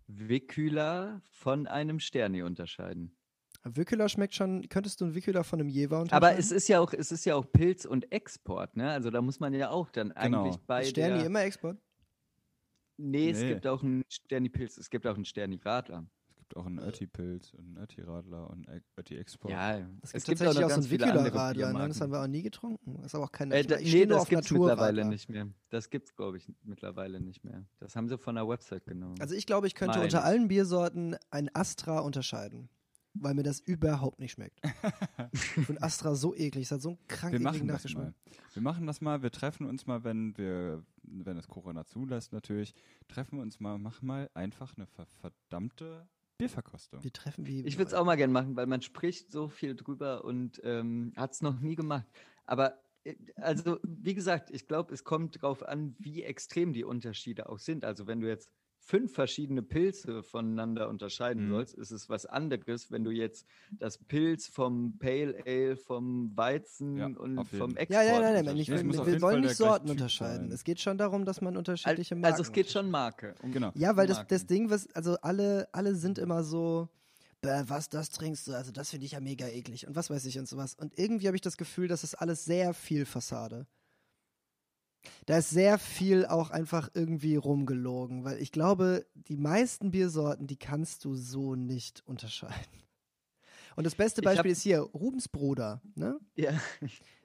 Wickyla 0.07 1.21
von 1.31 1.67
einem 1.67 1.99
Sterni 2.01 2.43
unterscheiden. 2.43 3.17
Wickeler 3.65 4.11
schmeckt 4.11 4.35
schon, 4.35 4.69
könntest 4.69 5.01
du 5.01 5.07
einen 5.07 5.15
Wickeler 5.15 5.43
von 5.43 5.59
einem 5.59 5.71
Jever 5.71 6.01
unterscheiden? 6.01 6.29
Aber 6.29 6.39
es 6.39 6.53
ist 6.53 6.69
ja 6.69 6.81
auch, 6.81 6.93
es 6.93 7.11
ist 7.11 7.25
ja 7.25 7.35
auch 7.35 7.51
Pilz 7.51 7.87
und 7.87 8.13
Export, 8.13 8.77
ne? 8.77 8.91
Also 8.91 9.11
da 9.11 9.23
muss 9.23 9.41
man 9.41 9.55
ja 9.55 9.71
auch 9.71 9.91
dann 9.91 10.11
Genau. 10.11 10.43
eigentlich 10.45 10.61
bei 10.67 10.83
Ist 10.83 10.91
Sterni 10.91 11.19
der, 11.19 11.27
immer 11.27 11.43
Export? 11.45 11.79
Nee, 12.99 13.31
es 13.31 13.41
Nee. 13.41 13.49
gibt 13.55 13.67
auch 13.67 13.83
einen 13.83 14.05
Sterni 14.09 14.51
Pilz, 14.51 14.77
es 14.77 14.91
gibt 14.91 15.07
auch 15.07 15.15
einen 15.15 15.25
Sterni 15.25 15.57
Radler. 15.57 16.07
Es 16.24 16.24
gibt 16.45 16.57
auch 16.59 16.67
einen 16.67 16.79
Ötti-Pilz 16.79 17.55
und 17.55 17.65
einen 17.69 17.79
Ötti-Radler 17.79 18.51
und 18.51 18.69
einen 18.69 18.83
Ötti-Export. 18.99 19.51
Ja, 19.51 19.79
Es 20.03 20.13
es 20.13 20.25
gibt 20.25 20.39
gibt 20.39 20.43
auch 20.43 20.55
tatsächlich 20.55 20.61
noch 20.61 20.67
auch 20.67 20.71
so 20.71 20.81
einen 20.81 20.91
Wickeler-Radler, 20.91 21.73
ne? 21.73 21.89
das 21.89 22.01
haben 22.03 22.13
wir 22.13 22.21
auch 22.23 22.27
nie 22.27 22.43
getrunken. 22.43 22.97
Das 22.97 23.07
ist 23.07 23.15
aber 23.15 23.25
auch 23.25 23.33
keine, 23.33 23.55
Äh, 23.55 23.61
ich 23.61 23.67
da, 23.67 23.79
ich 23.79 23.95
nee, 23.95 24.07
das 24.07 24.21
auf 24.21 24.29
gibt's 24.29 24.51
mittlerweile 24.51 25.05
nicht 25.07 25.31
mehr. 25.31 25.49
Das 25.71 25.89
gibt's, 25.89 26.15
glaube 26.15 26.37
ich, 26.37 26.53
mittlerweile 26.63 27.19
nicht 27.21 27.45
mehr. 27.45 27.65
Das 27.79 27.97
haben 27.97 28.09
sie 28.09 28.19
von 28.19 28.35
der 28.35 28.47
Website 28.47 28.85
genommen. 28.85 29.19
Also 29.21 29.35
ich 29.35 29.47
glaube, 29.47 29.67
ich 29.67 29.75
könnte 29.75 29.95
Meine 29.99 30.05
unter 30.05 30.23
allen 30.25 30.49
Biersorten 30.49 31.17
ein 31.31 31.49
Astra 31.55 32.01
unterscheiden. 32.01 32.69
Weil 33.17 33.35
mir 33.35 33.45
das 33.45 33.61
überhaupt 33.61 34.19
nicht 34.19 34.33
schmeckt. 34.33 34.61
ich 35.33 35.41
finde 35.41 35.81
Astra 35.83 36.17
so 36.17 36.35
eklig, 36.35 36.65
es 36.65 36.73
hat 36.73 36.83
so 36.83 36.89
einen 36.89 36.99
krank 37.07 37.33
Wir 37.33 37.39
machen 37.39 37.69
das 37.69 37.95
mal. 37.95 38.13
Wir 38.53 38.63
machen 38.63 38.89
das 38.89 39.01
mal. 39.01 39.23
Wir 39.23 39.31
treffen 39.31 39.67
uns 39.67 39.87
mal, 39.87 40.03
wenn 40.03 40.37
wir, 40.37 40.85
wenn 41.05 41.37
es 41.37 41.47
Corona 41.47 41.87
zulässt 41.87 42.33
natürlich, 42.33 42.75
treffen 43.07 43.37
wir 43.39 43.43
uns 43.43 43.61
mal, 43.61 43.79
machen 43.79 44.09
mal 44.09 44.29
einfach 44.35 44.77
eine 44.77 44.87
ver 44.87 45.07
verdammte 45.21 46.09
Bierverkostung. 46.39 47.03
Wir 47.03 47.13
treffen 47.13 47.47
wie. 47.47 47.65
Ich 47.65 47.79
würde 47.79 47.89
es 47.89 47.95
auch 47.95 48.05
mal 48.05 48.17
gerne 48.17 48.33
machen, 48.33 48.57
weil 48.57 48.67
man 48.67 48.83
spricht 48.83 49.31
so 49.31 49.49
viel 49.49 49.75
drüber 49.77 50.25
und 50.25 50.61
ähm, 50.65 51.13
hat 51.17 51.33
es 51.33 51.43
noch 51.43 51.61
nie 51.61 51.77
gemacht. 51.77 52.07
Aber 52.45 52.83
äh, 53.05 53.15
also, 53.37 53.79
wie 53.83 54.15
gesagt, 54.15 54.51
ich 54.51 54.67
glaube, 54.67 54.93
es 54.93 55.05
kommt 55.05 55.37
darauf 55.37 55.63
an, 55.63 55.95
wie 55.99 56.23
extrem 56.23 56.73
die 56.73 56.85
Unterschiede 56.85 57.49
auch 57.49 57.59
sind. 57.59 57.85
Also, 57.85 58.07
wenn 58.07 58.21
du 58.21 58.29
jetzt 58.29 58.51
fünf 58.87 59.15
verschiedene 59.15 59.63
Pilze 59.63 60.23
voneinander 60.23 60.89
unterscheiden 60.89 61.47
Mhm. 61.47 61.51
sollst, 61.51 61.75
ist 61.75 61.91
es 61.91 62.09
was 62.09 62.27
anderes, 62.27 62.91
wenn 62.91 63.03
du 63.05 63.11
jetzt 63.11 63.47
das 63.79 63.99
Pilz 63.99 64.47
vom 64.47 64.99
Pale 64.99 65.43
Ale, 65.47 65.77
vom 65.77 66.37
Weizen 66.37 66.97
Ja, 66.99 67.07
und 67.07 67.45
vom. 67.47 67.77
Export 67.77 67.89
Ja, 67.91 68.03
ja, 68.03 68.21
nein, 68.21 68.35
nein, 68.35 68.45
nein. 68.45 68.57
Ich 68.59 68.69
will, 68.69 68.85
wir 68.85 69.21
wollen 69.23 69.41
nicht 69.41 69.57
Sorten 69.57 69.91
unterscheiden. 69.91 70.49
sein. 70.49 70.53
Es 70.53 70.65
geht 70.65 70.81
schon 70.81 70.99
darum, 70.99 71.25
dass 71.25 71.41
man 71.41 71.57
unterschiedliche 71.57 72.15
Marken 72.15 72.27
Also, 72.27 72.43
es 72.43 72.53
geht 72.53 72.71
schon 72.71 72.91
Marke. 72.91 73.35
um 73.43 73.53
Genau. 73.53 73.73
Ja, 73.75 73.97
weil 73.97 74.07
das, 74.07 74.27
das. 74.27 74.47
Ding, 74.47 74.71
was, 74.71 74.87
also 74.95 75.17
alle, 75.23 75.69
alle 75.73 75.95
sind 75.95 76.19
immer 76.19 76.45
so, 76.45 76.89
"Bäh, 77.41 77.63
was, 77.67 77.89
das 77.89 78.11
trinkst 78.11 78.47
du, 78.49 78.53
also 78.55 78.71
das 78.73 78.91
finde 78.91 79.07
ich 79.07 79.13
ja 79.13 79.21
mega 79.21 79.47
eklig 79.49 79.87
und 79.87 79.97
was 79.97 80.11
weiß 80.11 80.25
ich 80.27 80.39
und 80.39 80.49
sowas. 80.49 80.75
Und 80.75 80.99
irgendwie 80.99 81.27
habe 81.27 81.37
ich 81.37 81.43
das 81.43 81.57
Gefühl, 81.57 81.89
das 81.89 82.05
ist 82.05 82.15
alles 82.17 82.45
sehr 82.45 82.75
viel 82.75 83.07
Fassade. 83.07 83.67
Da 85.27 85.39
ist 85.39 85.51
sehr 85.51 85.79
viel 85.79 86.27
auch 86.27 86.51
einfach 86.51 86.91
irgendwie 86.95 87.37
rumgelogen, 87.37 88.25
weil 88.25 88.41
ich 88.41 88.53
glaube, 88.53 89.07
die 89.15 89.37
meisten 89.37 89.91
Biersorten, 89.91 90.47
die 90.47 90.59
kannst 90.59 91.05
du 91.05 91.15
so 91.15 91.55
nicht 91.55 92.03
unterscheiden. 92.07 92.83
Und 93.77 93.85
das 93.85 93.95
beste 93.95 94.23
Beispiel 94.23 94.53
ist 94.53 94.63
hier 94.63 94.81
Rubens 94.81 95.29
Bruder, 95.29 95.83
ne? 95.95 96.19
Ja. 96.37 96.53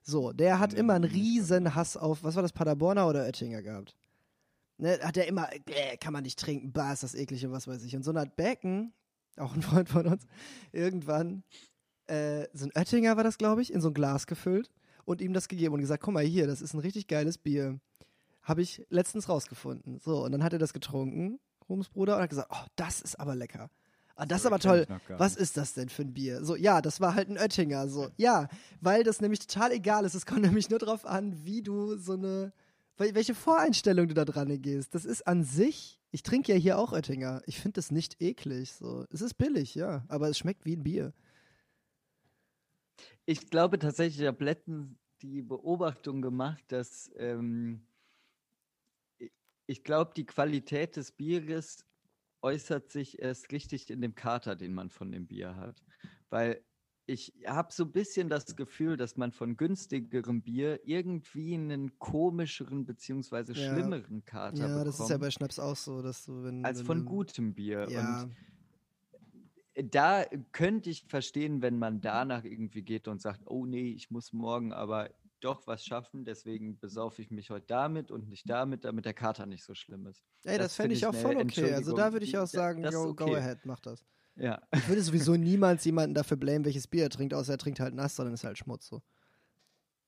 So, 0.02 0.32
der 0.32 0.58
hat 0.58 0.74
immer 0.74 0.94
einen 0.94 1.04
riesen 1.04 1.76
Hass 1.76 1.96
auf, 1.96 2.24
was 2.24 2.36
war 2.36 2.42
das, 2.42 2.54
Paderborner 2.54 3.08
oder 3.08 3.26
Oettinger 3.26 3.62
gehabt? 3.62 3.96
Ne, 4.78 4.98
hat 5.04 5.18
er 5.18 5.28
immer, 5.28 5.50
äh, 5.68 5.98
kann 5.98 6.14
man 6.14 6.24
nicht 6.24 6.40
trinken, 6.40 6.72
bah, 6.72 6.94
ist 6.94 7.04
das 7.04 7.14
eklig 7.14 7.46
und 7.46 7.52
was 7.52 7.68
weiß 7.68 7.84
ich. 7.84 7.96
Und 7.96 8.04
so 8.04 8.16
hat 8.16 8.36
Becken, 8.36 8.94
auch 9.38 9.54
ein 9.54 9.62
Freund 9.62 9.90
von 9.90 10.08
uns, 10.08 10.26
irgendwann 10.72 11.44
äh, 12.08 12.48
so 12.54 12.66
ein 12.66 12.72
Oettinger 12.74 13.18
war 13.18 13.24
das, 13.24 13.38
glaube 13.38 13.62
ich, 13.62 13.72
in 13.72 13.82
so 13.82 13.90
ein 13.90 13.94
Glas 13.94 14.26
gefüllt 14.26 14.72
und 15.10 15.22
ihm 15.22 15.34
das 15.34 15.48
gegeben 15.48 15.74
und 15.74 15.82
gesagt, 15.82 16.04
guck 16.04 16.14
mal 16.14 16.24
hier, 16.24 16.46
das 16.48 16.62
ist 16.62 16.74
ein 16.74 16.80
richtig 16.80 17.08
geiles 17.08 17.38
Bier. 17.38 17.80
Habe 18.44 18.62
ich 18.62 18.86
letztens 18.90 19.28
rausgefunden. 19.28 20.00
So, 20.00 20.24
und 20.24 20.32
dann 20.32 20.44
hat 20.44 20.54
er 20.54 20.60
das 20.60 20.72
getrunken, 20.74 21.40
Rubens 21.68 21.90
Bruder, 21.90 22.16
und 22.18 22.22
hat 22.22 22.30
gesagt, 22.30 22.50
oh, 22.52 22.66
das 22.76 23.02
ist 23.02 23.20
aber 23.20 23.36
lecker. 23.36 23.70
Ah, 24.16 24.26
das 24.26 24.42
ist 24.42 24.46
aber 24.48 24.60
toll. 24.60 24.86
Was 25.20 25.36
ist 25.36 25.56
das 25.58 25.74
denn 25.74 25.90
für 25.90 26.02
ein 26.04 26.14
Bier? 26.14 26.44
So, 26.44 26.56
ja, 26.56 26.82
das 26.82 27.00
war 27.02 27.16
halt 27.16 27.30
ein 27.30 27.38
Oettinger. 27.38 27.88
So, 27.90 28.10
ja, 28.18 28.48
weil 28.82 29.04
das 29.04 29.22
nämlich 29.22 29.40
total 29.40 29.72
egal 29.72 30.06
ist. 30.06 30.14
Es 30.14 30.26
kommt 30.26 30.42
nämlich 30.44 30.70
nur 30.70 30.80
drauf 30.80 31.06
an, 31.06 31.44
wie 31.46 31.62
du 31.62 31.96
so 31.98 32.14
eine, 32.14 32.52
wel- 32.98 33.16
welche 33.16 33.34
Voreinstellung 33.34 34.08
du 34.10 34.14
da 34.14 34.26
dran 34.26 34.62
gehst. 34.62 34.94
Das 34.94 35.06
ist 35.06 35.26
an 35.26 35.44
sich, 35.44 36.00
ich 36.12 36.22
trinke 36.24 36.52
ja 36.54 36.58
hier 36.60 36.78
auch 36.80 36.92
Oettinger. 36.92 37.42
Ich 37.46 37.60
finde 37.60 37.76
das 37.76 37.92
nicht 37.92 38.22
eklig. 38.22 38.74
So, 38.74 39.06
es 39.12 39.22
ist 39.22 39.36
billig, 39.38 39.74
ja, 39.76 40.04
aber 40.08 40.30
es 40.30 40.38
schmeckt 40.38 40.66
wie 40.66 40.76
ein 40.76 40.84
Bier. 40.84 41.14
Ich 43.26 43.50
glaube 43.50 43.80
tatsächlich, 43.80 44.22
ich 44.22 44.28
habe 44.28 44.44
letztens 44.44 44.98
die 45.22 45.42
Beobachtung 45.42 46.22
gemacht, 46.22 46.64
dass 46.70 47.12
ähm, 47.18 47.88
ich- 49.68 49.84
glaube, 49.84 50.12
die 50.16 50.26
Qualität 50.26 50.96
des 50.96 51.12
Bieres 51.12 51.86
äußert 52.42 52.90
sich 52.90 53.20
erst 53.20 53.52
richtig 53.52 53.90
in 53.90 54.02
dem 54.02 54.16
Kater, 54.16 54.56
den 54.56 54.74
man 54.74 54.90
von 54.90 55.12
dem 55.12 55.28
Bier 55.28 55.56
hat. 55.56 55.84
Weil 56.30 56.66
ich 57.06 57.34
habe 57.48 57.74
so 57.74 57.84
ein 57.86 57.92
bisschen 57.92 58.30
das 58.30 58.56
Gefühl, 58.56 58.96
dass 58.96 59.18
man 59.18 59.32
von 59.32 59.58
günstigerem 59.58 60.44
Bier 60.44 60.82
irgendwie 60.88 61.56
einen 61.56 61.98
komischeren 62.00 62.86
beziehungsweise 62.86 63.56
Ja. 63.56 63.66
schlimmeren 63.66 64.26
Kater 64.26 64.70
Ja, 64.70 64.84
bekommt, 64.84 64.88
das 64.88 65.00
ist 65.00 65.10
ja 65.10 65.18
bei 65.18 65.32
Schnaps 65.32 65.60
auch 65.60 65.76
so, 65.76 66.02
dass 66.02 66.26
du, 66.26 66.44
wenn. 66.44 66.64
als 66.64 66.80
wenn 66.80 66.86
von 66.86 67.06
gutem 67.06 67.56
Bier. 67.56 67.92
Ja, 67.92 68.00
Und 68.00 68.36
da 69.84 70.26
könnte 70.52 70.90
ich 70.90 71.06
verstehen, 71.08 71.62
wenn 71.62 71.80
man 71.80 72.02
danach 72.02 72.44
irgendwie 72.44 72.82
geht 72.82 73.08
und 73.08 73.22
sagt, 73.22 73.42
oh 73.46 73.66
nee, 73.66 73.92
ich 73.92 74.12
muss 74.12 74.34
morgen 74.34 74.74
aber 74.74 75.10
doch 75.42 75.68
was 75.68 75.86
schaffen, 75.86 76.26
deswegen 76.26 76.78
besaufe 76.80 77.22
ich 77.22 77.32
mich 77.32 77.50
heute 77.50 77.66
damit 77.68 78.12
und 78.12 78.28
nicht 78.28 78.50
damit, 78.50 78.84
damit 78.84 79.06
der 79.06 79.14
Kater 79.14 79.46
nicht 79.46 79.64
so 79.64 79.74
schlimm 79.74 80.06
ist. 80.08 80.24
ey, 80.44 80.58
das, 80.58 80.68
das 80.68 80.76
fände 80.76 80.96
ich 80.96 81.06
auch 81.06 81.16
voll 81.16 81.38
okay. 81.38 81.74
Also 81.74 81.96
da 81.96 82.12
würde 82.12 82.26
ich 82.26 82.38
auch 82.38 82.48
sagen, 82.48 82.84
yo, 82.84 83.14
go 83.14 83.26
okay. 83.26 83.36
ahead, 83.36 83.60
mach 83.66 83.80
das. 83.80 84.06
Ja. 84.36 84.62
Ich 84.74 84.88
würde 84.88 85.02
sowieso 85.02 85.36
niemals 85.36 85.84
jemanden 85.86 86.14
dafür 86.14 86.38
blamen, 86.38 86.66
welches 86.66 86.88
Bier 86.88 87.04
er 87.04 87.10
trinkt, 87.10 87.34
außer 87.34 87.54
er 87.54 87.58
trinkt 87.58 87.80
halt 87.80 87.94
nass, 87.94 88.16
sondern 88.16 88.34
ist 88.34 88.44
halt 88.44 88.58
Schmutz 88.58 88.88
so. 88.88 89.02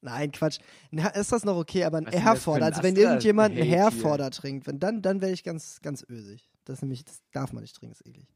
Nein, 0.02 0.32
Quatsch. 0.32 0.60
Na, 0.90 1.10
ist 1.10 1.32
das 1.32 1.46
noch 1.46 1.58
okay, 1.58 1.84
aber 1.84 2.00
ein 2.00 2.08
Herforder, 2.08 2.66
ein 2.66 2.74
also 2.74 2.84
wenn 2.84 2.96
irgendjemand 2.96 3.56
einen 3.56 3.64
hier? 3.64 3.78
Herforder 3.78 4.32
trinkt, 4.32 4.66
wenn, 4.68 4.80
dann, 4.80 5.02
dann 5.02 5.22
wäre 5.22 5.32
ich 5.32 5.44
ganz, 5.44 5.80
ganz 5.82 6.04
ösig. 6.10 6.50
Das 6.66 6.82
nämlich, 6.82 7.06
das 7.06 7.22
darf 7.32 7.54
man 7.54 7.62
nicht 7.62 7.76
trinken, 7.76 7.94
ist 7.94 8.06
eklig. 8.06 8.28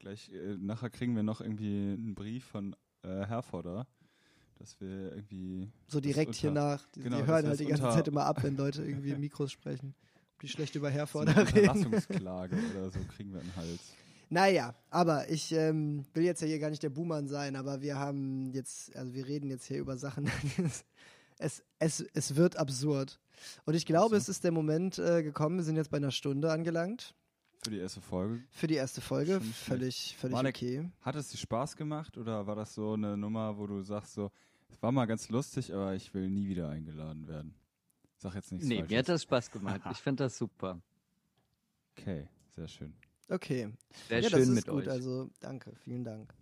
Gleich, 0.00 0.30
äh, 0.32 0.56
nachher 0.58 0.88
kriegen 0.88 1.14
wir 1.14 1.22
noch 1.22 1.42
irgendwie 1.42 1.92
einen 1.92 2.14
Brief 2.14 2.46
von 2.46 2.74
äh, 3.02 3.26
Herforder, 3.26 3.86
dass 4.58 4.80
wir 4.80 5.14
irgendwie. 5.14 5.70
So 5.88 6.00
direkt 6.00 6.34
hier 6.34 6.48
unter- 6.48 6.62
nach. 6.62 6.88
Die, 6.88 7.02
genau, 7.02 7.18
die 7.18 7.26
hören 7.26 7.46
halt 7.46 7.60
die 7.60 7.66
ganze 7.66 7.82
Zeit 7.82 8.08
immer 8.08 8.24
ab, 8.24 8.42
wenn 8.42 8.56
Leute 8.56 8.82
irgendwie 8.82 9.14
Mikros 9.14 9.52
sprechen. 9.52 9.94
Die 10.40 10.48
schlecht 10.48 10.74
über 10.74 10.88
so 10.88 10.94
Herforder 10.94 11.36
eine 11.36 11.54
reden. 11.54 11.68
Unterlassungsklage 11.68 12.56
oder 12.78 12.90
so 12.90 12.98
kriegen 13.14 13.34
wir 13.34 13.40
einen 13.40 13.54
Hals. 13.56 13.92
Naja, 14.30 14.74
aber 14.88 15.28
ich 15.28 15.52
ähm, 15.52 16.06
will 16.14 16.24
jetzt 16.24 16.40
ja 16.40 16.48
hier 16.48 16.60
gar 16.60 16.70
nicht 16.70 16.82
der 16.82 16.88
Buhmann 16.88 17.28
sein, 17.28 17.54
aber 17.54 17.82
wir 17.82 17.98
haben 17.98 18.52
jetzt, 18.52 18.96
also 18.96 19.12
wir 19.12 19.26
reden 19.26 19.50
jetzt 19.50 19.66
hier 19.66 19.78
über 19.78 19.98
Sachen. 19.98 20.30
es, 21.38 21.62
es, 21.78 22.00
es 22.14 22.36
wird 22.36 22.56
absurd. 22.56 23.20
Und 23.66 23.74
ich 23.74 23.84
glaube, 23.84 24.10
so. 24.10 24.16
es 24.16 24.28
ist 24.30 24.44
der 24.44 24.52
Moment 24.52 24.98
äh, 24.98 25.22
gekommen, 25.22 25.58
wir 25.58 25.64
sind 25.64 25.76
jetzt 25.76 25.90
bei 25.90 25.98
einer 25.98 26.12
Stunde 26.12 26.50
angelangt 26.52 27.14
Für 27.62 27.70
die 27.70 27.78
erste 27.78 28.00
Folge. 28.00 28.42
für 28.50 28.66
die 28.66 28.74
erste 28.74 29.00
Folge. 29.02 29.34
Schon. 29.34 29.52
Völlig, 29.52 30.16
völlig 30.18 30.32
Malek, 30.34 30.56
okay. 30.56 30.90
Hat 31.02 31.14
es 31.16 31.28
dir 31.28 31.36
Spaß 31.36 31.76
gemacht 31.76 32.16
oder 32.16 32.46
war 32.46 32.56
das 32.56 32.74
so 32.74 32.94
eine 32.94 33.16
Nummer, 33.18 33.58
wo 33.58 33.66
du 33.66 33.82
sagst, 33.82 34.14
so, 34.14 34.30
es 34.70 34.82
war 34.82 34.92
mal 34.92 35.04
ganz 35.04 35.28
lustig, 35.28 35.74
aber 35.74 35.94
ich 35.94 36.14
will 36.14 36.30
nie 36.30 36.48
wieder 36.48 36.70
eingeladen 36.70 37.28
werden? 37.28 37.54
Sag 38.16 38.34
jetzt 38.34 38.50
nichts 38.52 38.66
Nee, 38.66 38.76
Falsches. 38.76 38.90
mir 38.90 38.98
hat 38.98 39.08
das 39.10 39.22
Spaß 39.24 39.50
gemacht. 39.50 39.80
Ich 39.90 39.98
finde 39.98 40.24
das 40.24 40.38
super. 40.38 40.80
Okay, 41.98 42.28
sehr 42.56 42.68
schön. 42.68 42.94
Okay. 43.28 43.68
Sehr 44.08 44.20
ja, 44.20 44.30
schön 44.30 44.38
das 44.38 44.48
ist 44.48 44.54
mit 44.54 44.66
gut, 44.66 44.82
euch. 44.84 44.90
also 44.90 45.30
danke, 45.40 45.74
vielen 45.76 46.04
Dank. 46.04 46.34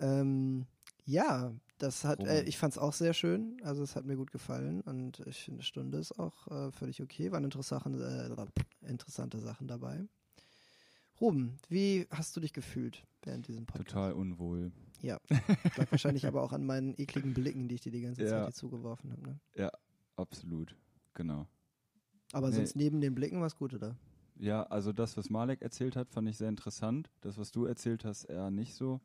Ähm, 0.00 0.66
ja, 1.04 1.52
das 1.78 2.04
hat, 2.04 2.20
äh, 2.20 2.42
ich 2.44 2.56
fand 2.56 2.72
es 2.72 2.78
auch 2.78 2.92
sehr 2.94 3.12
schön, 3.12 3.58
also 3.62 3.82
es 3.82 3.96
hat 3.96 4.06
mir 4.06 4.16
gut 4.16 4.32
gefallen 4.32 4.80
und 4.80 5.20
ich 5.26 5.44
finde, 5.44 5.58
eine 5.58 5.64
Stunde 5.64 5.98
ist 5.98 6.18
auch 6.18 6.46
äh, 6.48 6.72
völlig 6.72 7.02
okay, 7.02 7.30
waren 7.32 7.44
interessante, 7.44 8.46
äh, 8.82 8.88
interessante 8.88 9.38
Sachen 9.40 9.68
dabei. 9.68 10.06
Ruben, 11.20 11.56
wie 11.68 12.06
hast 12.10 12.36
du 12.36 12.40
dich 12.40 12.52
gefühlt 12.52 13.04
während 13.22 13.46
diesem 13.48 13.66
Podcast? 13.66 13.88
Total 13.90 14.12
unwohl. 14.12 14.72
Ja, 15.00 15.18
lag 15.76 15.90
wahrscheinlich 15.90 16.26
aber 16.26 16.42
auch 16.42 16.52
an 16.52 16.64
meinen 16.64 16.94
ekligen 16.98 17.34
Blicken, 17.34 17.68
die 17.68 17.76
ich 17.76 17.80
dir 17.82 17.92
die 17.92 18.00
ganze 18.00 18.22
Ja. 18.22 18.28
Zeit 18.30 18.44
hier 18.46 18.54
zugeworfen 18.54 19.12
habe. 19.12 19.22
Ne? 19.22 19.70
Absolut. 20.16 20.76
Genau. 21.14 21.46
Aber 22.32 22.48
Nee. 22.50 22.56
sonst 22.56 22.76
neben 22.76 23.00
den 23.00 23.14
Blicken 23.14 23.38
war 23.40 23.46
es 23.46 23.56
gut, 23.56 23.74
oder? 23.74 23.96
Ja, 24.36 24.64
also 24.64 24.92
das, 24.92 25.16
was 25.16 25.30
Malek 25.30 25.62
erzählt 25.62 25.94
hat, 25.96 26.10
fand 26.10 26.28
ich 26.28 26.36
sehr 26.36 26.48
interessant. 26.48 27.10
Das, 27.20 27.38
was 27.38 27.52
du 27.52 27.64
erzählt 27.66 28.04
hast, 28.04 28.24
eher 28.24 28.50
nicht 28.50 28.74
so. 28.74 29.00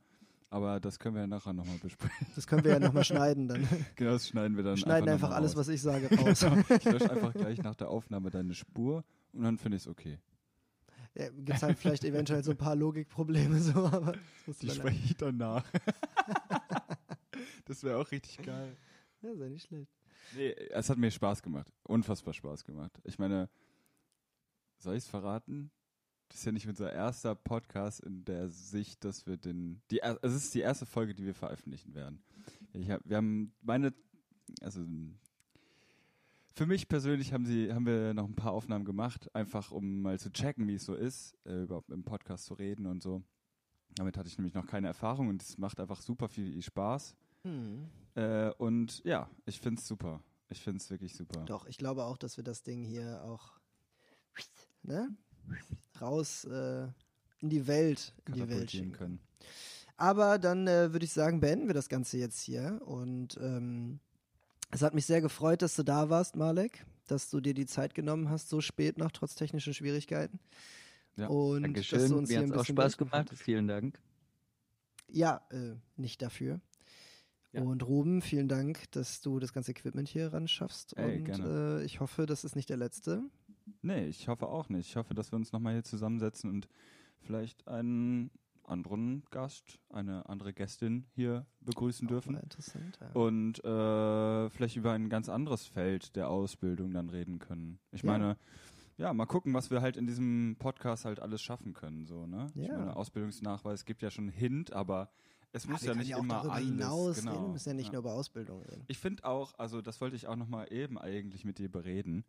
Aber 0.51 0.79
das 0.79 0.97
können 0.97 1.13
wir 1.13 1.21
ja 1.21 1.27
nachher 1.27 1.53
nochmal 1.53 1.77
besprechen. 1.77 2.25
Das 2.35 2.47
können 2.47 2.63
wir 2.63 2.71
ja 2.71 2.79
nochmal 2.79 3.03
schneiden 3.05 3.47
dann. 3.47 3.67
Genau, 3.95 4.11
das 4.11 4.27
schneiden 4.27 4.57
wir 4.57 4.63
dann 4.63 4.77
Schneiden 4.77 5.07
einfach, 5.09 5.27
einfach 5.29 5.37
alles, 5.37 5.51
raus. 5.51 5.57
was 5.57 5.67
ich 5.67 5.81
sage, 5.81 6.09
raus. 6.17 6.39
Genau. 6.39 6.57
Ich 6.75 6.85
lösche 6.85 7.11
einfach 7.11 7.33
gleich 7.33 7.59
nach 7.61 7.75
der 7.75 7.89
Aufnahme 7.89 8.31
deine 8.31 8.55
Spur 8.55 9.03
und 9.33 9.43
dann 9.43 9.57
finde 9.59 9.77
ich 9.77 9.83
es 9.83 9.87
okay. 9.87 10.17
Ja, 11.15 11.29
Gibt 11.29 11.49
es 11.49 11.63
halt 11.63 11.77
vielleicht 11.77 12.03
eventuell 12.03 12.43
so 12.43 12.51
ein 12.51 12.57
paar 12.57 12.75
Logikprobleme, 12.75 13.59
so, 13.59 13.85
aber 13.85 14.13
Die 14.61 14.69
spreche 14.69 15.03
ich 15.05 15.17
dann 15.17 15.37
nach. 15.37 15.65
das 17.65 17.83
wäre 17.83 17.97
auch 17.97 18.11
richtig 18.11 18.37
geil. 18.43 18.75
Ja, 19.21 19.35
sei 19.35 19.49
nicht 19.49 19.67
schlecht. 19.67 19.91
Nee, 20.35 20.51
es 20.51 20.89
hat 20.89 20.97
mir 20.97 21.11
Spaß 21.11 21.41
gemacht. 21.41 21.71
Unfassbar 21.83 22.33
Spaß 22.33 22.63
gemacht. 22.63 22.99
Ich 23.03 23.17
meine, 23.17 23.49
soll 24.77 24.95
ich 24.95 25.03
es 25.03 25.09
verraten? 25.09 25.71
Das 26.29 26.39
ist 26.39 26.45
ja 26.45 26.51
nicht 26.51 26.67
unser 26.67 26.93
erster 26.93 27.33
Podcast 27.33 28.01
in 28.01 28.23
der 28.23 28.49
Sicht, 28.49 29.03
dass 29.03 29.25
wir 29.25 29.37
den. 29.37 29.81
Die, 29.89 29.99
es 30.01 30.33
ist 30.33 30.53
die 30.53 30.59
erste 30.59 30.85
Folge, 30.85 31.15
die 31.15 31.25
wir 31.25 31.33
veröffentlichen 31.33 31.95
werden. 31.95 32.21
Ich 32.73 32.89
hab, 32.89 33.01
wir 33.03 33.17
haben 33.17 33.51
meine. 33.61 33.93
Also. 34.61 34.85
Für 36.53 36.65
mich 36.65 36.87
persönlich 36.87 37.31
haben, 37.33 37.45
sie, 37.45 37.73
haben 37.73 37.85
wir 37.85 38.13
noch 38.13 38.25
ein 38.25 38.35
paar 38.35 38.51
Aufnahmen 38.51 38.85
gemacht, 38.85 39.33
einfach 39.33 39.71
um 39.71 40.01
mal 40.01 40.19
zu 40.19 40.31
checken, 40.31 40.67
wie 40.67 40.75
es 40.75 40.85
so 40.85 40.95
ist, 40.95 41.37
äh, 41.45 41.63
überhaupt 41.63 41.91
im 41.91 42.03
Podcast 42.03 42.45
zu 42.45 42.53
reden 42.55 42.85
und 42.85 43.01
so. 43.01 43.23
Damit 43.95 44.17
hatte 44.17 44.27
ich 44.27 44.37
nämlich 44.37 44.53
noch 44.53 44.65
keine 44.65 44.87
Erfahrung 44.87 45.29
und 45.29 45.41
es 45.41 45.57
macht 45.57 45.79
einfach 45.79 46.01
super 46.01 46.27
viel 46.27 46.61
Spaß. 46.61 47.15
Hm. 47.43 47.89
Äh, 48.15 48.49
und 48.57 49.03
ja, 49.03 49.29
ich 49.45 49.59
finde 49.59 49.79
es 49.79 49.87
super. 49.87 50.21
Ich 50.49 50.61
finde 50.61 50.77
es 50.77 50.89
wirklich 50.89 51.15
super. 51.15 51.45
Doch, 51.45 51.65
ich 51.67 51.77
glaube 51.77 52.03
auch, 52.03 52.17
dass 52.17 52.37
wir 52.37 52.43
das 52.43 52.63
Ding 52.63 52.83
hier 52.83 53.23
auch 53.23 53.59
ne? 54.83 55.15
raus 56.01 56.45
äh, 56.45 56.87
in 57.39 57.49
die 57.49 57.67
Welt, 57.67 58.13
in 58.25 58.33
die 58.33 58.49
Welt 58.49 58.71
schicken 58.71 58.91
können. 58.91 59.19
Aber 59.97 60.39
dann 60.39 60.67
äh, 60.67 60.93
würde 60.93 61.05
ich 61.05 61.13
sagen, 61.13 61.39
beenden 61.39 61.67
wir 61.67 61.73
das 61.73 61.89
Ganze 61.89 62.17
jetzt 62.17 62.39
hier. 62.41 62.81
Und 62.85 63.37
ähm, 63.41 63.99
es 64.71 64.81
hat 64.81 64.93
mich 64.93 65.05
sehr 65.05 65.21
gefreut, 65.21 65.61
dass 65.61 65.75
du 65.75 65.83
da 65.83 66.09
warst, 66.09 66.35
Malek, 66.35 66.85
dass 67.07 67.29
du 67.29 67.41
dir 67.41 67.53
die 67.53 67.65
Zeit 67.65 67.95
genommen 67.95 68.29
hast, 68.29 68.49
so 68.49 68.61
spät 68.61 68.97
noch, 68.97 69.11
trotz 69.11 69.35
technischer 69.35 69.73
Schwierigkeiten. 69.73 70.39
Ja, 71.15 71.27
und 71.27 71.63
dass 71.63 71.73
Dankeschön. 71.73 72.09
du 72.09 72.17
uns 72.17 72.29
Mir 72.29 72.39
hier 72.39 72.47
auch 72.47 72.59
bisschen 72.59 72.75
Spaß 72.75 72.97
gemacht. 72.97 73.29
Vielen 73.35 73.67
Dank. 73.67 73.99
Ja, 75.07 75.41
äh, 75.51 75.75
nicht 75.97 76.21
dafür. 76.21 76.61
Ja. 77.51 77.61
Und 77.61 77.85
Ruben, 77.85 78.21
vielen 78.21 78.47
Dank, 78.47 78.91
dass 78.91 79.21
du 79.21 79.39
das 79.39 79.53
ganze 79.53 79.71
Equipment 79.71 80.07
hier 80.07 80.31
ran 80.31 80.47
schaffst. 80.47 80.95
Ey, 80.97 81.19
und. 81.19 81.39
Äh, 81.39 81.83
ich 81.83 81.99
hoffe, 81.99 82.27
das 82.27 82.43
ist 82.43 82.55
nicht 82.55 82.69
der 82.69 82.77
letzte. 82.77 83.23
Nee, 83.81 84.05
ich 84.05 84.27
hoffe 84.27 84.47
auch 84.47 84.69
nicht. 84.69 84.89
Ich 84.89 84.95
hoffe, 84.95 85.15
dass 85.15 85.31
wir 85.31 85.37
uns 85.37 85.51
nochmal 85.51 85.73
hier 85.73 85.83
zusammensetzen 85.83 86.49
und 86.49 86.67
vielleicht 87.21 87.67
einen 87.67 88.29
anderen 88.69 89.23
Gast, 89.31 89.79
eine 89.89 90.27
andere 90.29 90.53
Gästin 90.53 91.05
hier 91.15 91.45
begrüßen 91.61 92.07
Auch 92.07 92.11
dürfen. 92.11 92.35
interessant. 92.37 92.97
Ja. 93.01 93.11
Und 93.13 93.63
äh, 93.63 94.49
vielleicht 94.49 94.75
über 94.77 94.93
ein 94.93 95.09
ganz 95.09 95.29
anderes 95.29 95.65
Feld 95.65 96.15
der 96.15 96.29
Ausbildung 96.29 96.93
dann 96.93 97.09
reden 97.09 97.39
können. 97.39 97.79
Ich 97.91 98.03
Ja. 98.03 98.11
meine, 98.11 98.37
ja, 98.97 99.13
mal 99.13 99.25
gucken, 99.25 99.53
was 99.53 99.71
wir 99.71 99.81
halt 99.81 99.97
in 99.97 100.07
diesem 100.07 100.55
Podcast 100.59 101.05
halt 101.05 101.19
alles 101.19 101.41
schaffen 101.41 101.73
können. 101.73 102.05
So, 102.05 102.25
ne? 102.27 102.47
Ich 102.55 102.67
Ja. 102.67 102.77
meine, 102.77 102.95
Ausbildungsnachweis 102.95 103.85
gibt 103.85 104.01
ja 104.01 104.11
schon 104.11 104.29
Hint, 104.29 104.73
aber 104.73 105.09
es 105.51 105.63
Ja, 105.65 105.71
muss 105.71 105.81
ja 105.81 105.87
können 105.89 105.99
nicht 105.99 106.09
ja 106.09 106.19
immer 106.19 106.35
darüber 106.35 106.53
alles. 106.53 106.67
hinaus 106.67 107.15
genau. 107.19 107.31
reden. 107.31 107.43
Wir 107.45 107.51
müssen 107.53 107.69
ja 107.69 107.75
nicht 107.75 107.85
Ja. 107.87 107.91
nur 107.93 107.99
über 108.01 108.13
Ausbildung 108.13 108.61
reden. 108.63 108.83
Ich 108.87 108.99
finde 108.99 109.25
auch, 109.25 109.53
also 109.57 109.81
das 109.81 109.99
wollte 110.01 110.15
ich 110.15 110.27
auch 110.27 110.35
nochmal 110.35 110.71
eben 110.71 110.97
eigentlich 110.99 111.43
mit 111.45 111.57
dir 111.57 111.69
bereden. 111.71 112.23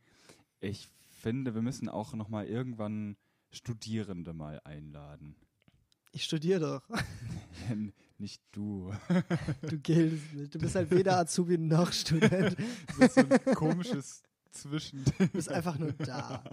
Ich 0.60 0.88
finde, 1.10 1.54
wir 1.54 1.62
müssen 1.62 1.88
auch 1.88 2.14
noch 2.14 2.28
mal 2.28 2.46
irgendwann 2.46 3.16
Studierende 3.52 4.32
mal 4.32 4.60
einladen. 4.64 5.34
Ich 6.12 6.24
studiere 6.24 6.60
doch. 6.60 6.98
Nicht 8.18 8.42
du. 8.52 8.92
Du 9.62 9.78
giltst 9.78 10.34
nicht. 10.34 10.54
Du 10.54 10.58
bist 10.58 10.74
halt 10.74 10.90
weder 10.90 11.16
Azubi 11.18 11.56
noch 11.56 11.90
Student. 11.90 12.54
Das 12.98 12.98
ist 12.98 13.14
so 13.14 13.20
ein 13.20 13.54
komisches 13.54 14.22
Zwischending. 14.50 15.14
Du 15.16 15.28
bist 15.28 15.48
einfach 15.48 15.78
nur 15.78 15.92
da. 15.92 16.44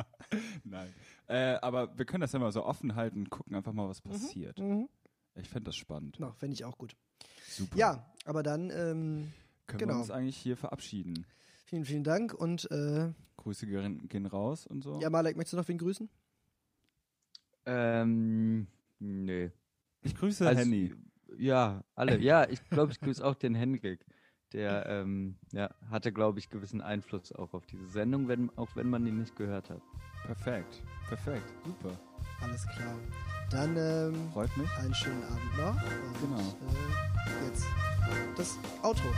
Nein. 0.64 0.94
Äh, 1.28 1.56
aber 1.56 1.98
wir 1.98 2.06
können 2.06 2.22
das 2.22 2.32
ja 2.32 2.40
mal 2.40 2.54
so 2.54 2.64
offen 2.64 2.96
halten, 2.96 3.30
gucken 3.30 3.54
einfach 3.54 3.74
mal, 3.74 3.90
was 3.90 4.00
passiert. 4.00 4.60
Mhm. 4.60 4.88
Ich 5.36 5.50
fände 5.50 5.66
das 5.66 5.76
spannend. 5.76 6.18
No, 6.22 6.32
fände 6.32 6.54
ich 6.54 6.64
auch 6.64 6.78
gut. 6.78 6.96
Super. 7.50 7.76
Ja, 7.76 8.14
aber 8.24 8.44
dann 8.44 8.70
ähm, 8.70 9.34
Können 9.66 9.80
genau. 9.80 9.96
wir 9.96 10.00
uns 10.00 10.12
eigentlich 10.12 10.38
hier 10.38 10.56
verabschieden? 10.56 11.26
vielen, 11.66 11.84
vielen 11.84 12.04
Dank 12.06 12.34
und 12.34 12.72
äh, 12.72 13.12
Grüße 13.36 13.68
gehen, 13.68 14.08
gehen 14.08 14.26
raus 14.26 14.66
und 14.66 14.84
so. 14.84 15.02
ja, 15.02 15.10
Malek, 15.10 15.36
möchtest 15.36 15.54
du 15.54 15.58
noch 15.58 15.68
wen 15.68 15.78
grüßen? 15.78 16.10
Ähm, 17.66 18.68
nee. 19.00 19.52
Ich 20.02 20.16
grüße 20.16 20.48
Also, 20.48 20.62
Henny. 20.62 20.94
Ja, 21.38 21.84
alle. 21.96 22.20
Ja, 22.20 22.48
ich 22.50 22.64
glaube, 22.70 22.92
ich 22.92 23.00
grüße 23.00 23.26
auch 23.26 23.36
den 23.36 23.56
Henrik. 23.56 24.06
Der 24.54 24.86
ähm, 24.88 25.38
ja, 25.52 25.70
hatte, 25.90 26.14
glaube 26.14 26.40
ich, 26.40 26.50
gewissen 26.50 26.80
Einfluss 26.82 27.34
auch 27.34 27.54
auf 27.54 27.66
diese 27.66 27.86
Sendung, 27.88 28.30
wenn, 28.30 28.50
auch 28.58 28.70
wenn 28.76 28.90
man 28.90 29.06
ihn 29.06 29.20
nicht 29.20 29.36
gehört 29.36 29.70
hat. 29.70 29.82
Perfekt. 30.26 30.82
Perfekt. 31.10 31.54
Super. 31.66 32.00
Alles 32.42 32.66
klar. 32.68 32.96
Dann 33.52 33.76
ähm, 33.78 34.32
Freut 34.32 34.56
mich. 34.58 34.70
einen 34.78 34.94
schönen 34.94 35.24
Abend 35.24 35.58
noch. 35.58 35.76
Und, 35.84 36.22
Genau. 36.22 36.40
Äh, 36.40 37.48
jetzt 37.48 37.66
das 38.38 38.58
Outro. 38.84 39.10